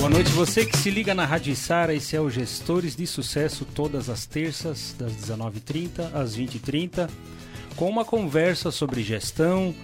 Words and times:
Boa 0.00 0.08
noite, 0.08 0.30
você 0.30 0.64
que 0.64 0.78
se 0.78 0.88
liga 0.88 1.14
na 1.14 1.26
Rádio 1.26 1.54
Sara, 1.54 1.92
esse 1.92 2.16
é 2.16 2.20
o 2.20 2.30
Gestores 2.30 2.96
de 2.96 3.06
Sucesso, 3.06 3.66
todas 3.66 4.08
as 4.08 4.24
terças, 4.24 4.94
das 4.98 5.12
19h30 5.12 6.14
às 6.14 6.34
20h30, 6.34 7.06
com 7.76 7.86
uma 7.86 8.02
conversa 8.02 8.70
sobre 8.70 9.02
gestão, 9.02 9.74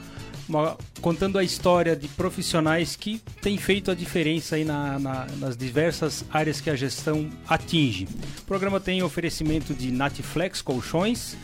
uma, 0.48 0.78
contando 1.02 1.38
a 1.38 1.44
história 1.44 1.94
de 1.94 2.08
profissionais 2.08 2.96
que 2.96 3.20
têm 3.42 3.58
feito 3.58 3.90
a 3.90 3.94
diferença 3.94 4.56
aí 4.56 4.64
na, 4.64 4.98
na, 4.98 5.26
nas 5.36 5.54
diversas 5.54 6.24
áreas 6.30 6.62
que 6.62 6.70
a 6.70 6.74
gestão 6.74 7.28
atinge. 7.46 8.08
O 8.38 8.44
programa 8.46 8.80
tem 8.80 9.02
oferecimento 9.02 9.74
de 9.74 9.90
Natiflex 9.90 10.62
Colchões, 10.62 11.36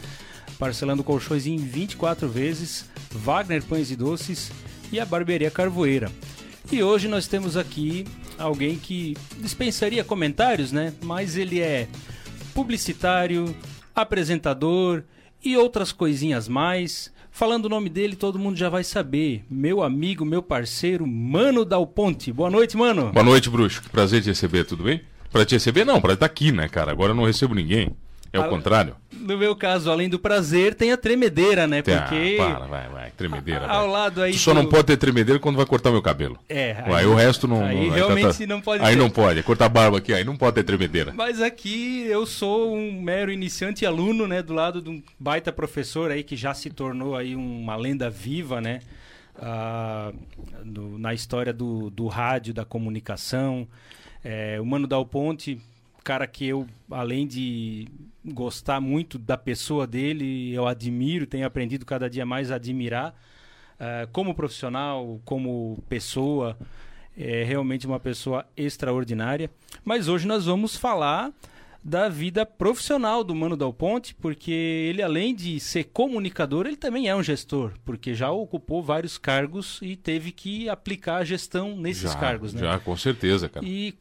parcelando 0.59 1.05
colchões 1.05 1.47
em 1.47 1.59
24 1.59 2.27
vezes, 2.27 2.87
Wagner 3.11 3.63
Pães 3.65 3.91
e 3.91 3.97
Doces 3.97 4.51
e 4.91 4.99
a 4.99 5.05
Barbearia 5.05 5.51
Carvoeira. 5.51 6.11
E 6.73 6.83
hoje 6.83 7.07
nós 7.07 7.29
temos 7.29 7.55
aqui 7.55 8.07
alguém 8.39 8.79
que 8.79 9.15
dispensaria 9.37 10.03
comentários, 10.03 10.73
né? 10.73 10.95
Mas 11.03 11.37
ele 11.37 11.61
é 11.61 11.87
publicitário, 12.55 13.55
apresentador 13.95 15.03
e 15.45 15.55
outras 15.55 15.93
coisinhas 15.93 16.49
mais. 16.49 17.13
Falando 17.31 17.67
o 17.67 17.69
nome 17.69 17.91
dele, 17.91 18.17
todo 18.17 18.39
mundo 18.39 18.57
já 18.57 18.71
vai 18.71 18.85
saber. 18.85 19.45
Meu 19.51 19.83
amigo, 19.83 20.25
meu 20.25 20.43
parceiro, 20.43 21.07
Mano 21.07 21.63
Dal 21.63 21.87
Ponte. 21.87 22.33
Boa 22.33 22.49
noite, 22.49 22.75
mano. 22.75 23.13
Boa 23.13 23.25
noite, 23.25 23.51
bruxo. 23.51 23.83
Prazer 23.93 24.23
te 24.23 24.31
receber, 24.31 24.65
tudo 24.65 24.85
bem? 24.85 25.03
Pra 25.31 25.45
te 25.45 25.55
receber, 25.55 25.85
não, 25.85 26.01
pra 26.01 26.15
estar 26.15 26.25
aqui, 26.25 26.53
né, 26.53 26.69
cara? 26.69 26.91
Agora 26.91 27.13
eu 27.13 27.17
não 27.17 27.27
recebo 27.27 27.55
ninguém. 27.55 27.95
É 28.33 28.41
o 28.41 28.49
contrário? 28.49 28.97
No 29.13 29.37
meu 29.37 29.55
caso, 29.55 29.91
além 29.91 30.09
do 30.09 30.19
prazer, 30.19 30.75
tem 30.75 30.91
a 30.91 30.97
tremedeira, 30.97 31.67
né? 31.67 31.83
Porque. 31.83 32.39
Ah, 32.41 32.55
para, 32.55 32.67
vai, 32.67 32.89
vai. 32.89 33.11
Tremedeira. 33.11 33.67
Ao 33.67 33.87
lado 33.87 34.23
aí. 34.23 34.33
Tu 34.33 34.39
só 34.39 34.55
não 34.55 34.67
pode 34.67 34.85
ter 34.85 34.97
tremedeira 34.97 35.39
quando 35.39 35.57
vai 35.57 35.67
cortar 35.67 35.91
meu 35.91 36.01
cabelo. 36.01 36.39
É. 36.49 36.83
Aí, 36.85 36.95
aí 36.95 37.07
o 37.07 37.15
resto 37.15 37.47
não. 37.47 37.63
Aí 37.63 37.89
não, 37.89 37.95
realmente 37.95 38.39
tá, 38.39 38.47
não 38.47 38.61
pode. 38.61 38.83
Aí 38.83 38.95
ter. 38.95 38.99
não 38.99 39.11
pode. 39.11 39.43
Cortar 39.43 39.69
barba 39.69 39.99
aqui, 39.99 40.15
aí 40.15 40.25
não 40.25 40.37
pode 40.37 40.55
ter 40.55 40.63
tremedeira. 40.65 41.13
Mas 41.15 41.43
aqui 41.43 42.07
eu 42.09 42.25
sou 42.25 42.75
um 42.75 43.03
mero 43.03 43.31
iniciante 43.31 43.85
e 43.85 43.87
aluno, 43.87 44.27
né? 44.27 44.43
Do 44.43 44.55
lado 44.55 44.81
de 44.81 44.89
um 44.89 45.03
baita 45.21 45.53
professor 45.53 46.11
aí 46.11 46.23
que 46.23 46.35
já 46.35 46.55
se 46.55 46.71
tornou 46.71 47.15
aí 47.15 47.37
uma 47.37 47.77
lenda 47.77 48.09
viva, 48.09 48.63
né? 48.63 48.81
Ah, 49.37 50.11
na 50.65 51.13
história 51.13 51.53
do, 51.53 51.91
do 51.91 52.07
rádio, 52.07 52.55
da 52.55 52.65
comunicação. 52.65 53.69
É, 54.25 54.59
o 54.61 54.65
Mano 54.65 54.87
Dal 54.87 55.05
Ponte, 55.05 55.61
cara 56.03 56.27
que 56.27 56.47
eu, 56.47 56.67
além 56.91 57.27
de 57.27 57.89
gostar 58.25 58.81
muito 58.81 59.19
da 59.19 59.37
pessoa 59.37 59.87
dele, 59.87 60.53
eu 60.53 60.67
admiro, 60.67 61.27
tenho 61.27 61.47
aprendido 61.47 61.85
cada 61.85 62.09
dia 62.09 62.25
mais 62.25 62.51
a 62.51 62.57
admirar 62.57 63.15
uh, 63.75 64.09
como 64.13 64.35
profissional, 64.35 65.21
como 65.25 65.83
pessoa, 65.89 66.57
é 67.17 67.45
realmente 67.45 67.87
uma 67.87 68.01
pessoa 68.01 68.47
extraordinária. 68.57 69.51
Mas 69.85 70.09
hoje 70.09 70.27
nós 70.27 70.47
vamos 70.47 70.77
falar 70.77 71.33
da 71.85 72.09
vida 72.09 72.47
profissional 72.47 73.25
do 73.25 73.35
Mano 73.35 73.57
Dal 73.57 73.73
Ponte, 73.73 74.15
porque 74.15 74.51
ele 74.53 75.03
além 75.03 75.35
de 75.35 75.59
ser 75.59 75.85
comunicador, 75.85 76.67
ele 76.67 76.77
também 76.77 77.09
é 77.09 77.17
um 77.17 77.23
gestor, 77.23 77.73
porque 77.85 78.15
já 78.15 78.31
ocupou 78.31 78.83
vários 78.83 79.19
cargos 79.19 79.81
e 79.83 79.97
teve 79.97 80.31
que 80.31 80.69
aplicar 80.69 81.17
a 81.17 81.25
gestão 81.25 81.77
nesses 81.77 82.13
já, 82.13 82.19
cargos, 82.19 82.55
né? 82.55 82.61
Já, 82.61 82.79
com 82.79 82.97
certeza, 82.97 83.49
cara. 83.49 83.67
E 83.67 83.95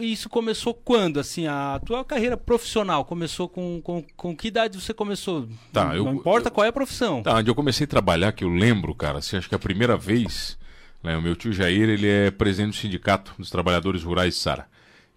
isso 0.00 0.28
começou 0.28 0.74
quando, 0.74 1.20
assim, 1.20 1.46
a 1.46 1.80
tua 1.84 2.04
carreira 2.04 2.36
profissional 2.36 3.04
começou 3.04 3.48
com, 3.48 3.80
com, 3.82 4.04
com 4.16 4.36
que 4.36 4.48
idade 4.48 4.80
você 4.80 4.92
começou? 4.92 5.48
Tá, 5.72 5.86
não, 5.86 5.94
eu, 5.94 6.04
não 6.04 6.14
importa 6.14 6.48
eu, 6.48 6.52
qual 6.52 6.64
é 6.64 6.68
a 6.68 6.72
profissão. 6.72 7.22
Tá, 7.22 7.36
onde 7.36 7.50
eu 7.50 7.54
comecei 7.54 7.84
a 7.84 7.88
trabalhar, 7.88 8.32
que 8.32 8.42
eu 8.42 8.48
lembro, 8.48 8.94
cara, 8.94 9.18
assim, 9.18 9.36
acho 9.36 9.48
que 9.48 9.54
a 9.54 9.58
primeira 9.58 9.96
vez, 9.96 10.58
né, 11.02 11.16
o 11.16 11.22
meu 11.22 11.36
tio 11.36 11.52
Jair, 11.52 11.88
ele 11.88 12.08
é 12.08 12.30
presidente 12.32 12.70
do 12.70 12.76
Sindicato 12.76 13.32
dos 13.38 13.50
Trabalhadores 13.50 14.02
Rurais 14.02 14.34
de 14.34 14.40
Sara. 14.40 14.66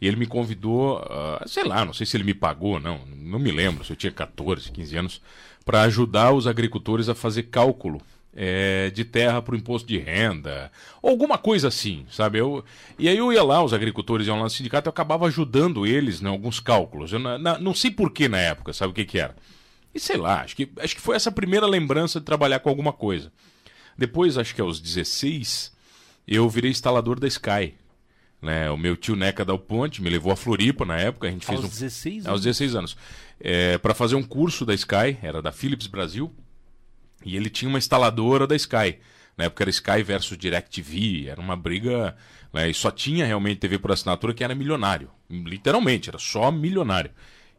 E 0.01 0.07
ele 0.07 0.15
me 0.15 0.25
convidou, 0.25 0.99
uh, 0.99 1.47
sei 1.47 1.63
lá, 1.63 1.85
não 1.85 1.93
sei 1.93 2.07
se 2.07 2.17
ele 2.17 2.23
me 2.23 2.33
pagou, 2.33 2.79
não, 2.79 2.99
não 3.05 3.37
me 3.37 3.51
lembro, 3.51 3.85
se 3.85 3.91
eu 3.91 3.95
tinha 3.95 4.11
14, 4.11 4.71
15 4.71 4.97
anos, 4.97 5.21
para 5.63 5.83
ajudar 5.83 6.33
os 6.33 6.47
agricultores 6.47 7.07
a 7.07 7.13
fazer 7.13 7.43
cálculo 7.43 8.01
é, 8.35 8.89
de 8.89 9.03
terra 9.03 9.41
para 9.41 9.53
o 9.53 9.57
imposto 9.57 9.87
de 9.87 9.97
renda, 9.97 10.71
alguma 11.03 11.37
coisa 11.37 11.67
assim, 11.67 12.05
sabe? 12.09 12.39
Eu, 12.39 12.63
e 12.97 13.07
aí 13.07 13.17
eu 13.17 13.31
ia 13.31 13.43
lá, 13.43 13.63
os 13.63 13.73
agricultores 13.73 14.25
iam 14.25 14.37
lá 14.37 14.43
no 14.43 14.49
sindicato, 14.49 14.87
eu 14.87 14.91
acabava 14.91 15.27
ajudando 15.27 15.85
eles 15.85 16.21
em 16.21 16.27
alguns 16.27 16.59
cálculos. 16.59 17.13
Eu 17.13 17.19
na, 17.19 17.37
na, 17.37 17.59
não 17.59 17.73
sei 17.73 17.91
porquê 17.91 18.27
na 18.27 18.39
época, 18.39 18.73
sabe 18.73 18.91
o 18.91 18.95
que, 18.95 19.05
que 19.05 19.19
era? 19.19 19.35
E 19.93 19.99
sei 19.99 20.17
lá, 20.17 20.41
acho 20.41 20.55
que, 20.55 20.69
acho 20.79 20.95
que 20.95 21.01
foi 21.01 21.15
essa 21.15 21.31
primeira 21.31 21.67
lembrança 21.67 22.19
de 22.19 22.25
trabalhar 22.25 22.59
com 22.59 22.69
alguma 22.69 22.93
coisa. 22.93 23.31
Depois, 23.97 24.37
acho 24.37 24.55
que 24.55 24.61
aos 24.61 24.79
16, 24.79 25.71
eu 26.27 26.49
virei 26.49 26.71
instalador 26.71 27.19
da 27.19 27.27
Sky. 27.27 27.75
Né, 28.41 28.71
o 28.71 28.77
meu 28.77 28.97
tio 28.97 29.15
Neca 29.15 29.45
Dal 29.45 29.59
Ponte 29.59 30.01
me 30.01 30.09
levou 30.09 30.31
a 30.31 30.35
Floripa 30.35 30.83
na 30.83 30.97
época. 30.97 31.27
A 31.27 31.31
gente 31.31 31.45
fez 31.45 31.59
aos 31.59 31.67
um, 31.67 31.69
16 31.69 32.15
anos? 32.15 32.27
Aos 32.27 32.41
16 32.41 32.75
anos. 32.75 32.97
É, 33.39 33.77
para 33.77 33.93
fazer 33.93 34.15
um 34.15 34.23
curso 34.23 34.65
da 34.65 34.73
Sky, 34.73 35.17
era 35.21 35.41
da 35.41 35.51
Philips 35.51 35.85
Brasil. 35.85 36.33
E 37.23 37.35
ele 37.35 37.49
tinha 37.49 37.69
uma 37.69 37.77
instaladora 37.77 38.47
da 38.47 38.55
Sky. 38.55 38.97
Na 39.37 39.45
época 39.45 39.63
era 39.63 39.69
Sky 39.69 40.01
versus 40.03 40.37
DirecTV. 40.37 41.27
Era 41.29 41.39
uma 41.39 41.55
briga. 41.55 42.15
Né, 42.51 42.69
e 42.69 42.73
só 42.73 42.89
tinha 42.89 43.25
realmente 43.25 43.59
TV 43.59 43.77
por 43.77 43.91
assinatura 43.91 44.33
que 44.33 44.43
era 44.43 44.55
milionário. 44.55 45.09
Literalmente, 45.29 46.09
era 46.09 46.17
só 46.17 46.51
milionário. 46.51 47.11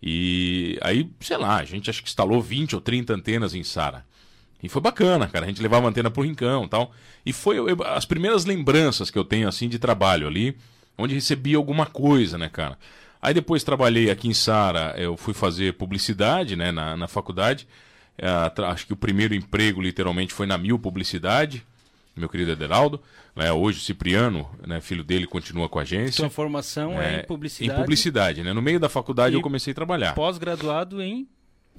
E 0.03 0.79
aí, 0.83 1.09
sei 1.21 1.37
lá, 1.37 1.59
a 1.59 1.65
gente 1.65 1.89
acho 1.89 2.03
que 2.03 2.09
instalou 2.09 2.43
20 2.43 2.75
ou 2.75 2.81
30 2.81 3.15
antenas 3.15 3.55
em 3.55 3.63
Sara. 3.63 4.05
E 4.61 4.69
foi 4.69 4.83
bacana, 4.83 5.29
cara. 5.29 5.45
A 5.45 5.49
gente 5.49 5.63
levava 5.63 5.87
a 5.87 5.91
antena 5.91 6.11
pro 6.11 6.23
rincão 6.23 6.65
e 6.65 6.69
tal. 6.69 6.93
E 7.25 7.33
foi 7.33 7.59
eu, 7.59 7.67
as 7.85 8.05
primeiras 8.05 8.45
lembranças 8.45 9.11
que 9.11 9.19
eu 9.19 9.25
tenho, 9.25 9.49
assim, 9.49 9.69
de 9.69 9.79
trabalho 9.79 10.27
ali, 10.27 10.57
onde 10.97 11.15
recebi 11.15 11.55
alguma 11.55 11.87
coisa, 11.87 12.37
né, 12.39 12.49
cara. 12.49 12.79
Aí 13.21 13.33
depois 13.33 13.63
trabalhei 13.63 14.11
aqui 14.11 14.29
em 14.29 14.35
Sara, 14.35 14.95
eu 14.97 15.17
fui 15.17 15.33
fazer 15.33 15.75
publicidade, 15.75 16.57
né, 16.57 16.73
na, 16.73 16.97
na 16.97 17.07
faculdade. 17.07 17.69
É, 18.19 18.29
acho 18.65 18.87
que 18.87 18.93
o 18.93 18.97
primeiro 18.97 19.35
emprego, 19.35 19.81
literalmente, 19.81 20.35
foi 20.35 20.47
na 20.47 20.59
Mil 20.59 20.79
Publicidade, 20.79 21.65
meu 22.17 22.29
querido 22.29 22.51
Ederaldo. 22.51 23.01
Né, 23.35 23.51
hoje 23.51 23.79
o 23.79 23.81
Cipriano, 23.81 24.49
né, 24.67 24.81
filho 24.81 25.03
dele, 25.03 25.27
continua 25.27 25.69
com 25.69 25.79
a 25.79 25.83
agência. 25.83 26.13
Sua 26.13 26.31
formação 26.31 27.01
é, 27.01 27.17
é 27.17 27.21
em 27.21 27.27
publicidade? 27.27 27.79
Em 27.79 27.81
publicidade, 27.81 28.43
né. 28.43 28.53
No 28.53 28.61
meio 28.61 28.81
da 28.81 28.89
faculdade 28.89 29.35
eu 29.35 29.41
comecei 29.41 29.71
a 29.71 29.75
trabalhar. 29.75 30.15
Pós-graduado 30.15 31.01
em 31.01 31.27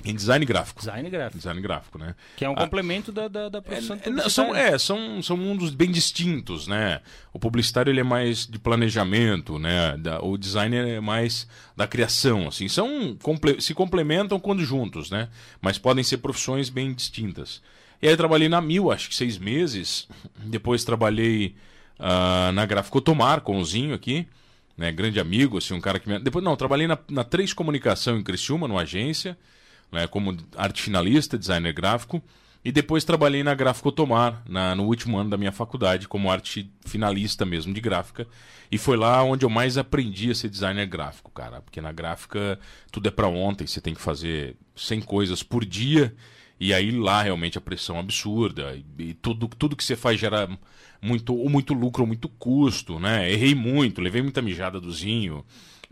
em 0.05 0.13
design 0.13 0.45
gráfico. 0.45 0.79
Design 0.79 1.09
gráfico. 1.09 1.37
Design 1.37 1.61
gráfico, 1.61 1.97
né? 1.97 2.13
Que 2.35 2.43
é 2.43 2.49
um 2.49 2.53
ah, 2.53 2.57
complemento 2.57 3.11
da, 3.11 3.27
da, 3.27 3.47
da 3.47 3.61
profissão 3.61 3.97
é, 4.03 4.29
são, 4.29 4.55
é, 4.55 4.77
são, 4.77 5.21
são 5.21 5.37
mundos 5.37 5.71
bem 5.71 5.91
distintos, 5.91 6.67
né? 6.67 6.99
O 7.31 7.39
publicitário 7.39 7.89
ele 7.89 8.01
é 8.01 8.03
mais 8.03 8.45
de 8.45 8.59
planejamento, 8.59 9.57
né? 9.57 9.95
Da, 9.97 10.21
o 10.21 10.37
designer 10.37 10.85
é 10.85 10.99
mais 10.99 11.47
da 11.75 11.87
criação, 11.87 12.47
assim. 12.49 12.67
São, 12.67 13.15
comple 13.21 13.61
se 13.61 13.73
complementam 13.73 14.39
quando 14.39 14.65
juntos, 14.65 15.09
né? 15.09 15.29
Mas 15.61 15.77
podem 15.77 16.03
ser 16.03 16.17
profissões 16.17 16.69
bem 16.69 16.93
distintas. 16.93 17.61
E 18.01 18.07
aí 18.07 18.17
trabalhei 18.17 18.49
na 18.49 18.59
Mil, 18.59 18.91
acho 18.91 19.07
que 19.07 19.15
seis 19.15 19.37
meses. 19.37 20.09
Depois 20.37 20.83
trabalhei 20.83 21.55
uh, 21.97 22.51
na 22.51 22.65
Gráfico 22.65 22.99
Tomar, 22.99 23.39
com 23.39 23.57
o 23.57 23.63
Zinho 23.63 23.93
aqui. 23.93 24.27
Né, 24.75 24.91
grande 24.91 25.19
amigo, 25.19 25.59
assim, 25.59 25.75
um 25.75 25.79
cara 25.79 25.99
que 25.99 26.09
me... 26.09 26.17
Depois, 26.17 26.43
não, 26.43 26.55
trabalhei 26.55 26.87
na, 26.87 26.97
na 27.07 27.23
Três 27.23 27.53
Comunicação 27.53 28.17
em 28.17 28.23
Criciúma, 28.23 28.67
numa 28.67 28.81
agência 28.81 29.37
né, 29.93 30.07
como 30.07 30.35
arte 30.57 30.81
finalista, 30.81 31.37
designer 31.37 31.71
gráfico, 31.71 32.21
e 32.65 32.71
depois 32.71 33.03
trabalhei 33.03 33.43
na 33.43 33.53
Gráfico 33.53 33.91
Tomar, 33.91 34.41
na, 34.47 34.73
no 34.73 34.83
último 34.83 35.17
ano 35.17 35.29
da 35.29 35.37
minha 35.37 35.51
faculdade, 35.51 36.07
como 36.07 36.31
arte 36.31 36.71
finalista 36.85 37.45
mesmo 37.45 37.73
de 37.73 37.81
gráfica. 37.81 38.25
E 38.71 38.77
foi 38.77 38.95
lá 38.95 39.21
onde 39.21 39.43
eu 39.43 39.49
mais 39.49 39.77
aprendi 39.77 40.31
a 40.31 40.35
ser 40.35 40.47
designer 40.47 40.85
gráfico, 40.87 41.29
cara. 41.29 41.61
Porque 41.61 41.81
na 41.81 41.91
gráfica 41.91 42.57
tudo 42.89 43.07
é 43.07 43.11
para 43.11 43.27
ontem, 43.27 43.67
você 43.67 43.81
tem 43.81 43.93
que 43.93 44.01
fazer 44.01 44.55
100 44.77 45.01
coisas 45.01 45.43
por 45.43 45.65
dia. 45.65 46.15
E 46.57 46.73
aí 46.73 46.89
lá 46.91 47.21
realmente 47.21 47.57
a 47.57 47.61
pressão 47.61 47.99
absurda. 47.99 48.73
E, 48.73 49.09
e 49.09 49.13
tudo, 49.13 49.49
tudo 49.49 49.75
que 49.75 49.83
você 49.83 49.97
faz 49.97 50.17
gera 50.17 50.47
muito, 51.01 51.35
ou 51.35 51.49
muito 51.49 51.73
lucro 51.73 52.03
ou 52.03 52.07
muito 52.07 52.29
custo, 52.29 52.97
né? 52.97 53.29
Errei 53.29 53.53
muito, 53.53 53.99
levei 53.99 54.21
muita 54.21 54.41
mijada 54.41 54.79
do 54.79 54.89
Zinho. 54.89 55.43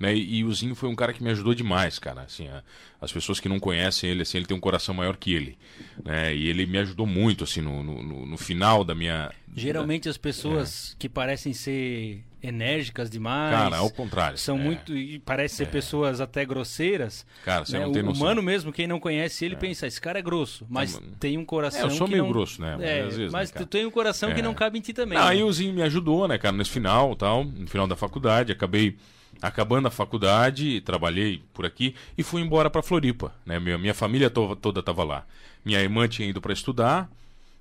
Né? 0.02 0.16
E, 0.16 0.38
e 0.38 0.44
o 0.44 0.52
Zinho 0.52 0.74
foi 0.74 0.90
um 0.90 0.96
cara 0.96 1.14
que 1.14 1.24
me 1.24 1.30
ajudou 1.30 1.54
demais, 1.54 2.00
cara. 2.00 2.22
Assim, 2.24 2.48
a, 2.48 2.64
as 3.00 3.12
pessoas 3.12 3.40
que 3.40 3.48
não 3.48 3.60
conhecem 3.60 4.10
ele, 4.10 4.24
assim, 4.24 4.40
ele 4.40 4.48
tem 4.48 4.58
um 4.58 4.60
coração 4.60 4.96
maior 4.96 5.16
que 5.16 5.32
ele. 5.32 5.56
Né? 6.04 6.36
E 6.36 6.48
ele 6.48 6.66
me 6.66 6.80
ajudou 6.80 7.06
muito, 7.06 7.44
assim, 7.44 7.62
no, 7.62 7.84
no, 7.84 8.26
no 8.26 8.38
final 8.38 8.84
da 8.84 8.96
minha. 8.96 9.32
Geralmente 9.56 10.10
as 10.10 10.18
pessoas 10.18 10.94
é. 10.94 10.96
que 10.98 11.08
parecem 11.08 11.54
ser 11.54 12.24
enérgicas 12.42 13.12
demais. 13.12 13.56
Cara, 13.56 13.78
ao 13.78 13.92
contrário. 13.92 14.40
São 14.40 14.58
é. 14.58 14.64
muito. 14.64 14.98
e 14.98 15.20
parecem 15.20 15.58
ser 15.58 15.64
é. 15.66 15.68
pessoas 15.68 16.20
até 16.20 16.44
grosseiras. 16.46 17.24
Cara, 17.46 17.64
você 17.64 17.78
né? 17.78 17.86
não 17.86 17.92
tem 17.92 18.02
o 18.02 18.06
noção. 18.08 18.24
humano 18.24 18.42
mesmo, 18.42 18.74
quem 18.74 18.88
não 18.88 19.00
conhece 19.00 19.46
ele, 19.46 19.56
pensa, 19.56 19.86
esse 19.86 20.02
cara 20.02 20.18
é 20.18 20.22
grosso. 20.24 20.66
Mas 20.68 21.00
tem 21.20 21.38
um 21.38 21.46
coração. 21.46 21.82
É, 21.82 21.84
eu 21.84 21.92
sou 21.92 22.08
meio 22.08 22.24
não... 22.24 22.32
grosso, 22.32 22.60
né? 22.60 22.76
É, 22.82 23.02
Às 23.02 23.18
vezes, 23.18 23.32
mas 23.32 23.54
né, 23.54 23.60
tu 23.60 23.68
tem 23.68 23.86
um 23.86 23.92
coração 23.92 24.34
que 24.34 24.42
não 24.42 24.56
cabe 24.56 24.80
em 24.80 24.82
ti 24.82 24.94
também. 24.94 25.20
Né? 25.20 25.24
aí 25.24 25.44
o 25.44 25.54
Zinho 25.54 25.76
me 25.76 25.84
ajudou, 25.84 26.28
né, 26.28 26.40
cara, 26.40 26.58
nesse 26.58 26.72
final 26.72 27.16
tal, 27.16 27.44
no 27.44 27.68
final 27.68 27.86
da 27.86 27.96
faculdade. 27.96 28.52
Acabei 28.52 28.98
acabando 29.42 29.88
a 29.88 29.92
faculdade, 29.92 30.82
trabalhei 30.82 31.42
por 31.54 31.66
aqui 31.66 31.96
e 32.18 32.24
fui 32.24 32.42
embora 32.42 32.70
para 32.70 32.84
Floripa. 32.84 33.34
Né? 33.46 33.60
Minha, 33.60 33.78
minha 33.78 33.94
família 33.94 34.30
to 34.30 34.56
toda 34.56 34.82
estava 34.82 35.04
lá. 35.04 35.26
Minha 35.66 35.80
irmã 35.80 36.08
tinha 36.08 36.28
ido 36.30 36.40
para 36.40 36.54
estudar, 36.54 37.10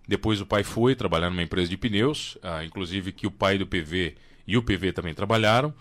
depois 0.06 0.41
o 0.41 0.47
pai 0.47 0.62
foi 0.62 0.94
trabalhar 0.94 1.31
numa 1.31 1.43
empresa 1.43 1.69
de 1.69 1.77
pneus, 1.77 2.37
ah, 2.43 2.65
inclusive 2.65 3.12
que 3.12 3.27
o 3.27 3.31
pai 3.31 3.56
do 3.56 3.67
PV 3.67 4.15
e 4.47 4.56
o 4.56 4.62
PV 4.62 4.93
também 4.93 5.15
trabalharam. 5.15 5.73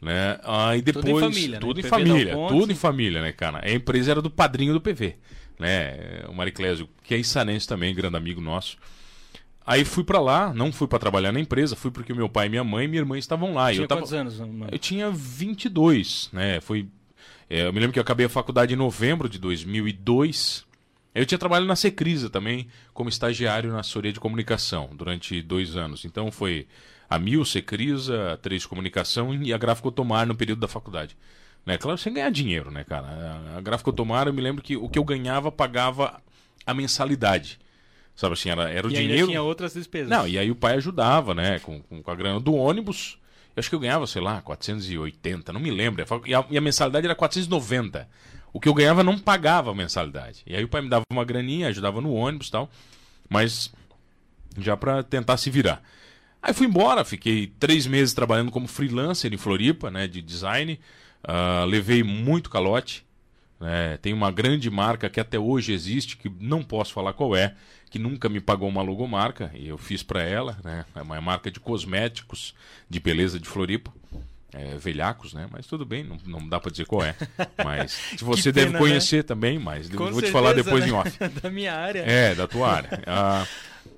Né? 0.00 0.38
Aí 0.42 0.82
depois. 0.82 1.04
Tudo 1.04 1.16
em 1.16 1.20
família. 1.20 1.60
Tudo 1.60 1.80
né? 1.80 1.86
em 1.86 1.90
família. 1.90 2.34
Tudo 2.48 2.72
em 2.72 2.74
família, 2.74 3.22
né, 3.22 3.32
cara? 3.32 3.60
A 3.64 3.70
empresa 3.70 4.10
era 4.10 4.20
do 4.20 4.30
padrinho 4.30 4.74
do 4.74 4.80
PV. 4.80 5.16
Né? 5.58 6.22
O 6.28 6.34
Mariclésio, 6.34 6.88
que 7.02 7.14
é 7.14 7.18
insanense 7.18 7.66
também, 7.66 7.94
grande 7.94 8.16
amigo 8.16 8.40
nosso. 8.40 8.76
Aí 9.66 9.84
fui 9.84 10.04
para 10.04 10.20
lá, 10.20 10.54
não 10.54 10.70
fui 10.70 10.86
para 10.86 11.00
trabalhar 11.00 11.32
na 11.32 11.40
empresa, 11.40 11.74
fui 11.74 11.90
porque 11.90 12.14
meu 12.14 12.28
pai, 12.28 12.48
minha 12.48 12.62
mãe 12.62 12.84
e 12.84 12.88
minha 12.88 13.00
irmã 13.00 13.18
estavam 13.18 13.52
lá. 13.52 13.72
Tinha 13.72 13.82
eu 13.82 13.88
tava... 13.88 14.00
quantos 14.00 14.14
anos, 14.14 14.38
mano? 14.38 14.68
Eu 14.70 14.78
tinha 14.78 15.10
22, 15.10 16.30
né? 16.32 16.60
Foi... 16.60 16.86
É, 17.50 17.66
eu 17.66 17.72
me 17.72 17.80
lembro 17.80 17.92
que 17.92 17.98
eu 17.98 18.02
acabei 18.02 18.26
a 18.26 18.28
faculdade 18.28 18.74
em 18.74 18.76
novembro 18.76 19.28
de 19.28 19.40
2002. 19.40 20.64
Eu 21.12 21.26
tinha 21.26 21.38
trabalhado 21.38 21.66
na 21.66 21.74
Secrisa 21.74 22.30
também, 22.30 22.68
como 22.94 23.08
estagiário 23.08 23.72
na 23.72 23.80
assessoria 23.80 24.12
de 24.12 24.20
comunicação, 24.20 24.90
durante 24.94 25.42
dois 25.42 25.76
anos. 25.76 26.04
Então 26.04 26.30
foi 26.30 26.68
a 27.10 27.18
Mil, 27.18 27.44
Secrisa, 27.44 28.34
a 28.34 28.36
Três 28.36 28.64
Comunicação 28.66 29.34
e 29.34 29.52
a 29.52 29.58
Gráfico 29.58 29.88
Otomar 29.88 30.26
no 30.26 30.36
período 30.36 30.60
da 30.60 30.68
faculdade. 30.68 31.16
Né? 31.64 31.76
Claro, 31.76 31.98
sem 31.98 32.14
ganhar 32.14 32.30
dinheiro, 32.30 32.70
né, 32.70 32.84
cara? 32.84 33.40
A 33.56 33.60
Gráfico 33.60 33.90
Otomar, 33.90 34.28
eu 34.28 34.32
me 34.32 34.42
lembro 34.42 34.62
que 34.62 34.76
o 34.76 34.88
que 34.88 34.98
eu 34.98 35.04
ganhava 35.04 35.50
pagava 35.50 36.20
a 36.64 36.72
mensalidade. 36.72 37.58
Sabe 38.16 38.32
assim, 38.32 38.48
era, 38.48 38.70
era 38.70 38.86
o 38.86 38.90
e 38.90 38.94
dinheiro. 38.94 39.26
tinha 39.26 39.42
outras 39.42 39.74
despesas. 39.74 40.08
Não, 40.08 40.26
e 40.26 40.38
aí 40.38 40.50
o 40.50 40.56
pai 40.56 40.76
ajudava, 40.76 41.34
né? 41.34 41.58
Com, 41.58 41.82
com, 41.82 42.02
com, 42.02 42.10
a 42.10 42.14
grana 42.14 42.40
do 42.40 42.54
ônibus. 42.54 43.18
Eu 43.54 43.60
acho 43.60 43.68
que 43.68 43.74
eu 43.74 43.80
ganhava, 43.80 44.06
sei 44.06 44.22
lá, 44.22 44.40
480, 44.40 45.52
não 45.52 45.60
me 45.60 45.70
lembro. 45.70 46.04
E 46.24 46.34
a, 46.34 46.44
e 46.50 46.56
a 46.56 46.60
mensalidade 46.60 47.06
era 47.06 47.14
490. 47.14 48.08
O 48.52 48.58
que 48.58 48.68
eu 48.68 48.74
ganhava 48.74 49.04
não 49.04 49.18
pagava 49.18 49.70
a 49.70 49.74
mensalidade. 49.74 50.42
E 50.46 50.56
aí 50.56 50.64
o 50.64 50.68
pai 50.68 50.80
me 50.80 50.88
dava 50.88 51.04
uma 51.12 51.24
graninha, 51.26 51.68
ajudava 51.68 52.00
no 52.00 52.14
ônibus 52.14 52.48
e 52.48 52.52
tal. 52.52 52.70
Mas 53.28 53.70
já 54.58 54.76
para 54.76 55.02
tentar 55.02 55.36
se 55.36 55.50
virar. 55.50 55.82
Aí 56.42 56.54
fui 56.54 56.66
embora, 56.66 57.04
fiquei 57.04 57.46
três 57.46 57.86
meses 57.86 58.14
trabalhando 58.14 58.50
como 58.50 58.66
freelancer 58.66 59.32
em 59.32 59.36
Floripa, 59.36 59.90
né, 59.90 60.06
de 60.06 60.22
design. 60.22 60.80
Uh, 61.22 61.66
levei 61.66 62.02
muito 62.02 62.48
calote. 62.48 63.04
Né, 63.60 63.98
tem 63.98 64.12
uma 64.12 64.30
grande 64.30 64.70
marca 64.70 65.10
que 65.10 65.20
até 65.20 65.38
hoje 65.38 65.72
existe, 65.72 66.16
que 66.16 66.30
não 66.40 66.62
posso 66.62 66.92
falar 66.92 67.12
qual 67.12 67.34
é, 67.34 67.54
que 67.96 67.98
nunca 67.98 68.28
me 68.28 68.40
pagou 68.40 68.68
uma 68.68 68.82
logomarca, 68.82 69.50
e 69.54 69.68
eu 69.68 69.78
fiz 69.78 70.02
para 70.02 70.22
ela, 70.22 70.58
né? 70.62 70.84
É 70.94 71.00
uma 71.00 71.18
marca 71.18 71.50
de 71.50 71.58
cosméticos 71.58 72.54
de 72.90 73.00
beleza 73.00 73.40
de 73.40 73.48
Floripa. 73.48 73.90
É, 74.52 74.76
velhacos, 74.76 75.34
né? 75.34 75.46
Mas 75.50 75.66
tudo 75.66 75.84
bem, 75.84 76.04
não, 76.04 76.16
não 76.24 76.48
dá 76.48 76.58
para 76.58 76.70
dizer 76.70 76.86
qual 76.86 77.02
é. 77.02 77.14
Mas 77.62 77.92
se 78.16 78.24
você 78.24 78.52
pena, 78.52 78.64
deve 78.64 78.72
né? 78.74 78.78
conhecer 78.78 79.16
né? 79.18 79.22
também, 79.22 79.58
mas 79.58 79.88
Com 79.88 79.96
vou 79.96 80.06
certeza, 80.06 80.26
te 80.26 80.32
falar 80.32 80.52
depois 80.54 80.84
né? 80.84 80.90
em 80.90 80.92
off. 80.92 81.18
da 81.42 81.50
minha 81.50 81.74
área. 81.74 82.00
É, 82.00 82.34
da 82.34 82.46
tua 82.46 82.70
área. 82.70 83.02
Ah, 83.06 83.46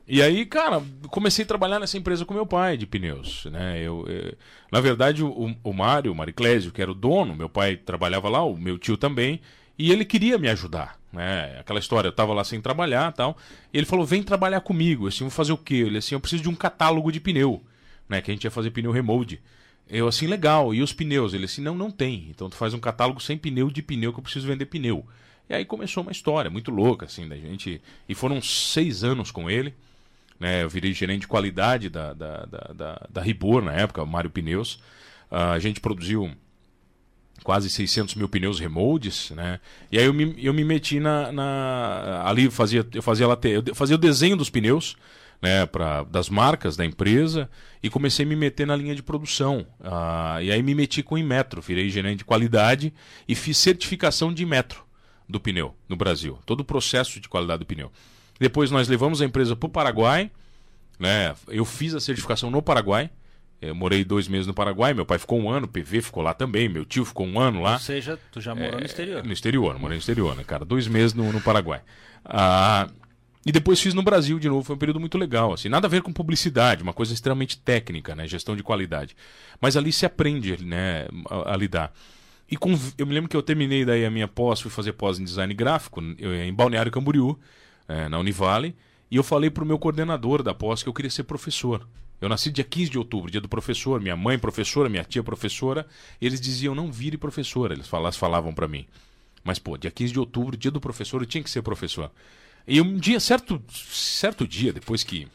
e 0.07 0.23
aí, 0.23 0.47
cara, 0.47 0.83
comecei 1.11 1.45
a 1.45 1.49
trabalhar 1.49 1.79
nessa 1.79 1.99
empresa 1.99 2.25
com 2.25 2.33
meu 2.33 2.47
pai 2.47 2.77
de 2.77 2.87
pneus, 2.87 3.45
né? 3.47 3.79
Eu, 3.81 4.05
eu 4.09 4.35
na 4.73 4.81
verdade, 4.81 5.23
o, 5.23 5.55
o 5.63 5.73
Mário, 5.73 6.11
o 6.11 6.15
Mariclésio, 6.15 6.73
que 6.73 6.81
era 6.81 6.91
o 6.91 6.95
dono, 6.95 7.37
meu 7.37 7.49
pai 7.49 7.77
trabalhava 7.77 8.29
lá, 8.29 8.43
o 8.43 8.57
meu 8.57 8.79
tio 8.79 8.97
também, 8.97 9.41
e 9.79 9.93
ele 9.93 10.05
queria 10.05 10.37
me 10.37 10.49
ajudar, 10.49 10.99
né? 11.13 11.59
Aquela 11.61 11.79
história, 11.79 12.09
eu 12.09 12.11
estava 12.11 12.35
lá 12.35 12.43
sem 12.43 12.61
trabalhar 12.61 13.13
tal. 13.13 13.37
Ele 13.73 13.87
falou: 13.87 14.05
vem 14.05 14.23
trabalhar 14.23 14.61
comigo. 14.61 15.07
Assim, 15.07 15.21
vou 15.21 15.31
fazer 15.31 15.53
o 15.53 15.59
quê? 15.59 15.77
Ele 15.77 15.99
assim, 15.99 16.15
eu 16.15 16.21
preciso 16.21 16.43
de 16.43 16.49
um 16.49 16.55
catálogo 16.55 17.13
de 17.13 17.21
pneu, 17.21 17.63
né? 18.09 18.21
Que 18.21 18.31
a 18.31 18.35
gente 18.35 18.45
ia 18.45 18.51
fazer 18.51 18.71
pneu 18.71 18.91
remold. 18.91 19.41
Eu 19.89 20.09
assim, 20.09 20.27
legal. 20.27 20.75
E 20.75 20.83
os 20.83 20.93
pneus? 20.93 21.33
Ele 21.33 21.45
assim, 21.45 21.63
não, 21.63 21.75
não 21.77 21.91
tem. 21.91 22.27
Então 22.31 22.51
tu 22.51 22.57
faz 22.57 22.75
um 22.75 22.81
catálogo 22.81 23.21
sem 23.21 23.39
pneu 23.39 23.71
de 23.71 23.81
pneu 23.81 24.13
que 24.13 24.19
eu 24.19 24.23
preciso 24.23 24.47
vender 24.47 24.67
pneu. 24.67 25.07
E 25.49 25.55
aí 25.55 25.65
começou 25.65 26.03
uma 26.03 26.13
história 26.13 26.51
muito 26.51 26.71
louca, 26.71 27.07
assim, 27.07 27.27
da 27.27 27.37
gente. 27.37 27.81
E 28.09 28.15
foram 28.15 28.43
seis 28.43 29.03
anos 29.05 29.31
com 29.31 29.49
ele. 29.49 29.75
Né? 30.39 30.63
Eu 30.63 30.69
virei 30.69 30.93
gerente 30.93 31.23
de 31.23 31.29
qualidade 31.29 31.89
da, 31.89 32.13
da, 32.13 32.45
da, 32.45 32.73
da, 32.75 33.07
da 33.09 33.23
Ribor 33.23 33.63
na 33.63 33.73
época, 33.73 34.05
Mário 34.05 34.31
Pneus. 34.31 34.75
Uh, 35.31 35.53
a 35.55 35.59
gente 35.59 35.81
produziu 35.81 36.31
quase 37.43 37.71
600 37.71 38.15
mil 38.15 38.29
pneus 38.29 38.59
remoldes, 38.59 39.31
né? 39.31 39.61
E 39.91 39.99
aí 39.99 40.05
eu 40.05 40.15
me, 40.15 40.35
eu 40.39 40.53
me 40.53 40.65
meti 40.65 41.01
na, 41.01 41.33
na 41.33 42.23
ali 42.25 42.51
fazia 42.51 42.87
eu 42.93 43.03
fazia 43.03 43.27
eu 43.67 43.75
fazia 43.75 43.97
o 43.97 43.99
desenho 43.99 44.37
dos 44.37 44.51
pneus, 44.51 44.97
né? 45.41 45.67
Para 45.67 46.03
das 46.05 46.29
marcas 46.29 46.77
da 46.77 46.85
empresa 46.85 47.49
e 47.83 47.89
comecei 47.89 48.25
a 48.25 48.29
me 48.29 48.37
meter 48.37 48.67
na 48.67 48.77
linha 48.77 48.95
de 48.95 49.03
produção. 49.03 49.67
Ah, 49.81 50.39
e 50.43 50.51
aí 50.51 50.63
me 50.63 50.75
meti 50.75 51.03
com 51.03 51.15
o 51.15 51.19
Inmetro, 51.19 51.63
virei 51.63 51.89
gerente 51.89 52.19
de 52.19 52.25
qualidade 52.25 52.93
e 53.27 53.35
fiz 53.35 53.57
certificação 53.57 54.33
de 54.33 54.43
Inmetro 54.43 54.85
do 55.29 55.39
pneu 55.39 55.75
no 55.89 55.97
Brasil, 55.97 56.39
todo 56.47 56.61
o 56.61 56.65
processo 56.65 57.21
de 57.21 57.29
qualidade 57.29 57.61
do 57.61 57.67
pneu. 57.67 57.93
Depois 58.41 58.71
nós 58.71 58.89
levamos 58.89 59.21
a 59.21 59.25
empresa 59.25 59.55
para 59.57 59.67
o 59.67 59.71
Paraguai, 59.71 60.31
né? 60.99 61.35
Eu 61.49 61.65
fiz 61.65 61.95
a 61.95 62.01
certificação 62.01 62.51
no 62.51 62.63
Paraguai. 62.63 63.11
Eu 63.61 63.75
morei 63.75 64.05
dois 64.05 64.29
meses 64.29 64.47
no 64.47 64.55
Paraguai, 64.55 64.95
meu 64.95 65.05
pai 65.05 65.19
ficou 65.19 65.41
um 65.41 65.51
ano, 65.51 65.67
o 65.67 65.69
PV 65.69 66.03
ficou 66.03 66.23
lá 66.23 66.33
também, 66.33 66.69
meu 66.69 66.85
tio 66.85 67.05
ficou 67.05 67.27
um 67.27 67.41
ano 67.41 67.61
lá. 67.61 67.73
Ou 67.73 67.79
seja, 67.81 68.19
tu 68.31 68.41
já 68.41 68.55
morou 68.55 68.75
é, 68.75 68.81
no 68.81 68.87
exterior. 68.87 69.25
No 69.25 69.33
exterior, 69.33 69.79
morei 69.79 69.97
no 69.97 70.01
exterior, 70.01 70.37
né, 70.37 70.45
cara? 70.45 70.65
Dois 70.65 70.87
meses 70.87 71.13
no, 71.13 71.33
no 71.33 71.41
Paraguai. 71.41 71.83
Ah, 72.25 72.89
e 73.45 73.51
depois 73.51 73.81
fiz 73.81 73.95
no 73.95 74.03
Brasil 74.03 74.39
de 74.39 74.49
novo, 74.49 74.63
foi 74.63 74.77
um 74.77 74.79
período 74.79 75.01
muito 75.01 75.19
legal, 75.19 75.53
assim, 75.53 75.69
nada 75.69 75.89
a 75.89 75.91
ver 75.91 76.03
com 76.03 76.13
publicidade, 76.13 76.85
uma 76.85 76.93
coisa 76.93 77.13
extremamente 77.13 77.59
técnica, 77.59 78.15
né, 78.15 78.29
gestão 78.29 78.55
de 78.55 78.63
qualidade. 78.63 79.17
Mas 79.61 79.77
ali 79.77 79.93
se 79.93 80.07
aprende, 80.07 80.65
né, 80.65 81.09
a, 81.29 81.55
a 81.55 81.57
lidar. 81.57 81.93
E 82.51 82.57
com, 82.57 82.79
eu 82.97 83.07
me 83.07 83.13
lembro 83.13 83.29
que 83.29 83.37
eu 83.37 83.43
terminei 83.43 83.85
daí 83.85 84.05
a 84.05 84.11
minha 84.11 84.29
pós, 84.29 84.61
fui 84.61 84.71
fazer 84.71 84.93
pós 84.93 85.19
em 85.19 85.25
design 85.25 85.53
gráfico, 85.53 86.01
em 86.01 86.53
Balneário 86.55 86.93
Camboriú, 86.93 87.39
é, 87.89 88.09
na 88.09 88.19
Univale, 88.19 88.77
e 89.11 89.17
eu 89.17 89.25
falei 89.25 89.51
pro 89.51 89.67
meu 89.67 89.79
coordenador 89.79 90.43
da 90.43 90.55
pós 90.55 90.83
que 90.83 90.89
eu 90.89 90.93
queria 90.93 91.11
ser 91.11 91.25
professor. 91.25 91.87
Eu 92.21 92.29
nasci 92.29 92.51
dia 92.51 92.65
15 92.65 92.91
de 92.91 92.99
outubro, 92.99 93.31
dia 93.31 93.41
do 93.41 93.49
professor, 93.49 94.01
minha 94.01 94.17
mãe 94.17 94.39
professora, 94.39 94.89
minha 94.89 95.05
tia 95.05 95.23
professora. 95.23 95.87
Eles 96.21 96.41
diziam, 96.41 96.75
não 96.75 96.91
vire 96.91 97.17
professora, 97.17 97.75
eles 97.75 97.89
falavam 98.17 98.53
para 98.53 98.67
mim. 98.67 98.87
Mas, 99.45 99.59
pô, 99.59 99.77
dia 99.79 99.91
15 99.91 100.13
de 100.13 100.19
outubro, 100.19 100.57
dia 100.57 100.71
do 100.71 100.81
professor, 100.81 101.23
eu 101.23 101.27
tinha 101.27 101.43
que 101.43 101.51
ser 101.51 101.63
professor. 101.63 102.11
E 102.67 102.81
um 102.81 102.97
dia, 102.97 103.21
certo, 103.21 103.63
certo 103.71 104.47
dia, 104.47 104.73
depois 104.73 105.05
que 105.05 105.29